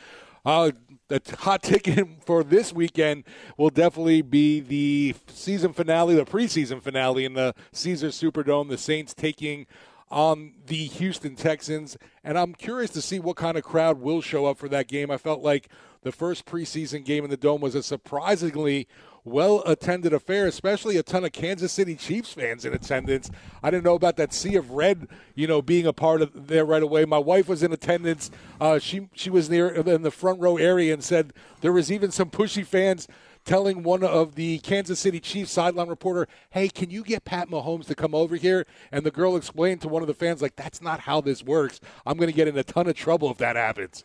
Uh, 0.45 0.71
the 1.07 1.21
hot 1.39 1.63
ticket 1.63 2.07
for 2.25 2.43
this 2.43 2.73
weekend 2.73 3.23
will 3.57 3.69
definitely 3.69 4.21
be 4.21 4.59
the 4.59 5.15
season 5.27 5.73
finale, 5.73 6.15
the 6.15 6.25
preseason 6.25 6.81
finale 6.81 7.25
in 7.25 7.33
the 7.33 7.53
Caesars 7.71 8.19
Superdome. 8.19 8.69
The 8.69 8.77
Saints 8.77 9.13
taking 9.13 9.65
on 10.09 10.53
the 10.67 10.85
Houston 10.85 11.35
Texans, 11.35 11.97
and 12.23 12.37
I'm 12.37 12.53
curious 12.53 12.91
to 12.91 13.01
see 13.01 13.19
what 13.19 13.35
kind 13.35 13.57
of 13.57 13.63
crowd 13.63 13.99
will 13.99 14.21
show 14.21 14.45
up 14.45 14.57
for 14.57 14.69
that 14.69 14.87
game. 14.87 15.09
I 15.09 15.17
felt 15.17 15.41
like 15.41 15.69
the 16.03 16.11
first 16.11 16.45
preseason 16.45 17.03
game 17.03 17.23
in 17.23 17.29
the 17.29 17.37
Dome 17.37 17.61
was 17.61 17.73
a 17.73 17.81
surprisingly 17.81 18.87
well 19.25 19.63
attended 19.65 20.13
affair, 20.13 20.47
especially 20.47 20.97
a 20.97 21.03
ton 21.03 21.23
of 21.23 21.31
Kansas 21.31 21.71
City 21.71 21.95
Chiefs 21.95 22.33
fans 22.33 22.65
in 22.65 22.73
attendance. 22.73 23.31
I 23.61 23.71
didn't 23.71 23.85
know 23.85 23.95
about 23.95 24.17
that 24.17 24.33
sea 24.33 24.55
of 24.55 24.71
red, 24.71 25.07
you 25.35 25.47
know, 25.47 25.61
being 25.61 25.87
a 25.87 25.93
part 25.93 26.21
of 26.21 26.47
there 26.47 26.65
right 26.65 26.83
away. 26.83 27.05
My 27.05 27.17
wife 27.17 27.47
was 27.47 27.63
in 27.63 27.71
attendance. 27.71 28.31
Uh, 28.59 28.79
she 28.79 29.09
she 29.13 29.29
was 29.29 29.49
near 29.49 29.69
in 29.69 30.01
the 30.01 30.11
front 30.11 30.39
row 30.39 30.57
area 30.57 30.93
and 30.93 31.03
said 31.03 31.33
there 31.61 31.73
was 31.73 31.91
even 31.91 32.11
some 32.11 32.29
pushy 32.29 32.65
fans 32.65 33.07
telling 33.45 33.83
one 33.83 34.03
of 34.03 34.35
the 34.35 34.59
Kansas 34.59 34.99
City 34.99 35.19
Chiefs 35.19 35.51
sideline 35.51 35.89
reporter, 35.89 36.27
"Hey, 36.51 36.69
can 36.69 36.89
you 36.89 37.03
get 37.03 37.25
Pat 37.25 37.49
Mahomes 37.49 37.85
to 37.87 37.95
come 37.95 38.15
over 38.15 38.35
here?" 38.35 38.65
And 38.91 39.05
the 39.05 39.11
girl 39.11 39.35
explained 39.35 39.81
to 39.81 39.87
one 39.87 40.01
of 40.01 40.07
the 40.07 40.13
fans, 40.13 40.41
like, 40.41 40.55
"That's 40.55 40.81
not 40.81 41.01
how 41.01 41.21
this 41.21 41.43
works. 41.43 41.79
I'm 42.05 42.17
going 42.17 42.29
to 42.29 42.35
get 42.35 42.47
in 42.47 42.57
a 42.57 42.63
ton 42.63 42.87
of 42.87 42.95
trouble 42.95 43.29
if 43.31 43.37
that 43.37 43.55
happens." 43.55 44.03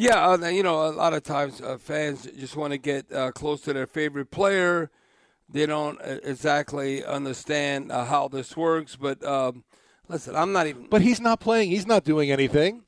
Yeah, 0.00 0.30
uh, 0.30 0.48
you 0.48 0.62
know, 0.62 0.86
a 0.86 0.92
lot 0.92 1.12
of 1.12 1.24
times 1.24 1.60
uh, 1.60 1.76
fans 1.76 2.26
just 2.38 2.56
want 2.56 2.72
to 2.72 2.78
get 2.78 3.12
uh, 3.12 3.32
close 3.32 3.60
to 3.62 3.74
their 3.74 3.86
favorite 3.86 4.30
player. 4.30 4.90
They 5.46 5.66
don't 5.66 6.00
uh, 6.00 6.20
exactly 6.22 7.04
understand 7.04 7.92
uh, 7.92 8.06
how 8.06 8.28
this 8.28 8.56
works. 8.56 8.96
But 8.96 9.22
um, 9.22 9.62
listen, 10.08 10.34
I'm 10.34 10.52
not 10.52 10.66
even. 10.68 10.86
But 10.88 11.02
he's 11.02 11.20
not 11.20 11.38
playing. 11.38 11.68
He's 11.68 11.86
not 11.86 12.04
doing 12.04 12.30
anything. 12.30 12.84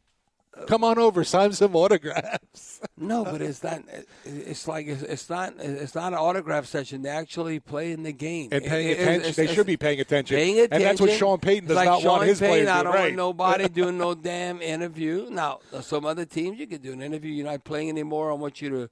Come 0.67 0.85
on 0.85 0.99
over, 0.99 1.25
sign 1.25 1.53
some 1.53 1.75
autographs. 1.75 2.81
no, 2.99 3.25
but 3.25 3.41
it's 3.41 3.63
not. 3.65 3.83
It's 4.25 4.69
like 4.69 4.87
it's, 4.87 5.03
it's, 5.03 5.31
not. 5.31 5.55
It's 5.59 5.95
not 5.95 6.13
an 6.13 6.19
autograph 6.19 6.67
session. 6.67 7.03
They 7.03 7.09
actually 7.09 7.59
play 7.59 7.93
in 7.93 8.03
the 8.03 8.13
game 8.13 8.51
and 8.53 8.63
paying 8.63 8.91
it, 8.91 9.01
attention. 9.01 9.29
It's, 9.29 9.37
they 9.37 9.45
it's, 9.45 9.53
should 9.55 9.67
be 9.67 9.79
paying 9.79 10.01
attention. 10.01 10.37
Paying 10.37 10.59
attention. 10.61 10.75
And 10.75 10.85
that's 10.85 11.01
what 11.01 11.11
Sean 11.11 11.39
Payton 11.39 11.69
does 11.69 11.77
like 11.77 11.87
not 11.87 12.03
Sean 12.03 12.19
want 12.19 12.29
his 12.29 12.39
Payton, 12.39 12.53
players 12.53 12.69
I 12.69 12.83
don't 12.83 12.93
Right. 12.93 13.01
want 13.05 13.17
nobody 13.17 13.69
doing 13.71 13.97
no 13.97 14.15
damn 14.15 14.61
interview. 14.61 15.29
Now, 15.31 15.61
some 15.81 16.05
other 16.05 16.27
teams 16.27 16.59
you 16.59 16.67
could 16.67 16.83
do 16.83 16.93
an 16.93 17.03
interview. 17.03 17.33
You're 17.33 17.47
not 17.47 17.65
playing 17.65 17.89
anymore. 17.89 18.31
I 18.31 18.35
want 18.35 18.61
you 18.61 18.69
to. 18.71 18.91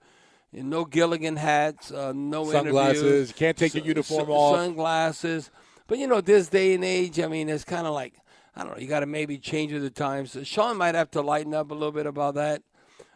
No 0.52 0.84
Gilligan 0.84 1.36
hats, 1.36 1.92
uh, 1.92 2.12
no 2.12 2.50
Sunglasses. 2.50 3.02
interviews. 3.02 3.28
You 3.28 3.34
can't 3.34 3.56
take 3.56 3.74
your 3.74 3.84
uniform 3.84 4.26
sun- 4.26 4.34
off. 4.34 4.56
Sunglasses. 4.56 5.50
But 5.86 5.98
you 5.98 6.06
know, 6.06 6.20
this 6.20 6.48
day 6.48 6.74
and 6.74 6.84
age, 6.84 7.20
I 7.20 7.28
mean, 7.28 7.48
it's 7.48 7.64
kind 7.64 7.86
of 7.86 7.92
like 7.94 8.14
I 8.54 8.62
don't 8.62 8.72
know. 8.72 8.78
You 8.78 8.88
got 8.88 9.00
to 9.00 9.06
maybe 9.06 9.38
change 9.38 9.72
with 9.72 9.82
the 9.82 9.90
times. 9.90 10.36
Sean 10.44 10.76
might 10.76 10.94
have 10.94 11.10
to 11.12 11.20
lighten 11.20 11.54
up 11.54 11.70
a 11.70 11.74
little 11.74 11.92
bit 11.92 12.06
about 12.06 12.34
that. 12.34 12.62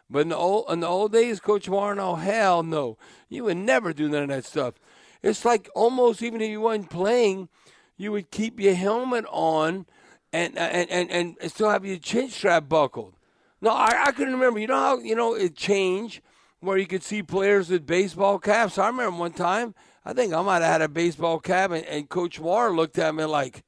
But 0.09 0.21
in 0.21 0.29
the 0.29 0.37
old 0.37 0.71
in 0.71 0.81
the 0.81 0.87
old 0.87 1.13
days, 1.13 1.41
Coach 1.41 1.67
Warno, 1.67 2.19
hell 2.19 2.63
no, 2.63 2.99
you 3.29 3.45
would 3.45 3.57
never 3.57 3.93
do 3.93 4.09
none 4.09 4.25
of 4.25 4.29
that 4.29 4.45
stuff. 4.45 4.75
It's 5.23 5.45
like 5.45 5.69
almost 5.75 6.23
even 6.23 6.41
if 6.41 6.51
you 6.51 6.61
weren't 6.61 6.91
playing, 6.91 7.49
you 7.97 8.13
would 8.13 8.31
keep 8.31 8.61
your 8.61 8.75
helmet 8.75 9.25
on 9.31 9.87
and 10.33 10.57
and 10.59 10.91
and, 10.91 11.37
and 11.41 11.51
still 11.51 11.71
have 11.71 11.85
your 11.85 11.97
chin 11.97 12.29
strap 12.29 12.69
buckled. 12.69 13.15
No, 13.61 13.71
I, 13.71 14.05
I 14.07 14.13
couldn't 14.13 14.35
remember. 14.35 14.61
You 14.61 14.67
know 14.67 14.79
how 14.79 14.99
you 14.99 15.15
know 15.15 15.35
it 15.35 15.57
changed 15.57 16.21
where 16.61 16.79
you 16.79 16.87
could 16.87 17.03
see 17.03 17.23
players 17.23 17.71
with 17.71 17.87
baseball 17.87 18.39
caps. 18.39 18.79
I 18.79 18.89
remember 18.89 19.19
one 19.19 19.33
time. 19.33 19.75
I 20.05 20.13
think 20.13 20.35
I 20.35 20.43
might 20.43 20.63
have 20.63 20.73
had 20.73 20.83
a 20.83 20.89
baseball 20.89 21.39
cap, 21.39 21.71
and, 21.71 21.85
and 21.87 22.09
Coach 22.09 22.39
Mora 22.39 22.71
looked 22.71 22.99
at 22.99 23.15
me 23.15 23.25
like, 23.25 23.63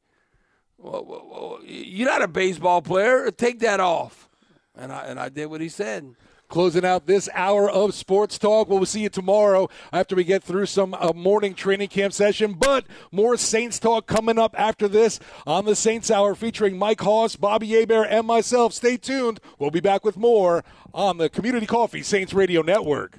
"You're 0.78 2.08
not 2.08 2.22
a 2.22 2.28
baseball 2.28 2.82
player. 2.82 3.30
Take 3.30 3.60
that 3.60 3.80
off." 3.80 4.28
And 4.76 4.92
I 4.92 5.04
and 5.04 5.18
I 5.18 5.28
did 5.28 5.46
what 5.46 5.60
he 5.60 5.68
said. 5.68 6.14
Closing 6.48 6.84
out 6.84 7.06
this 7.06 7.28
hour 7.34 7.68
of 7.68 7.92
Sports 7.92 8.38
Talk. 8.38 8.68
Well, 8.68 8.84
see 8.86 9.00
you 9.00 9.08
tomorrow 9.08 9.68
after 9.92 10.14
we 10.14 10.22
get 10.22 10.44
through 10.44 10.66
some 10.66 10.94
uh, 10.94 11.12
morning 11.12 11.54
training 11.54 11.88
camp 11.88 12.12
session. 12.12 12.52
But 12.52 12.86
more 13.10 13.36
Saints 13.36 13.80
talk 13.80 14.06
coming 14.06 14.38
up 14.38 14.54
after 14.56 14.86
this 14.86 15.18
on 15.44 15.64
the 15.64 15.74
Saints 15.74 16.08
Hour 16.08 16.36
featuring 16.36 16.78
Mike 16.78 17.00
Hoss, 17.00 17.34
Bobby 17.34 17.70
Hebert, 17.70 18.06
and 18.10 18.28
myself. 18.28 18.72
Stay 18.74 18.96
tuned. 18.96 19.40
We'll 19.58 19.72
be 19.72 19.80
back 19.80 20.04
with 20.04 20.16
more 20.16 20.62
on 20.94 21.18
the 21.18 21.28
Community 21.28 21.66
Coffee 21.66 22.02
Saints 22.02 22.32
Radio 22.32 22.62
Network. 22.62 23.18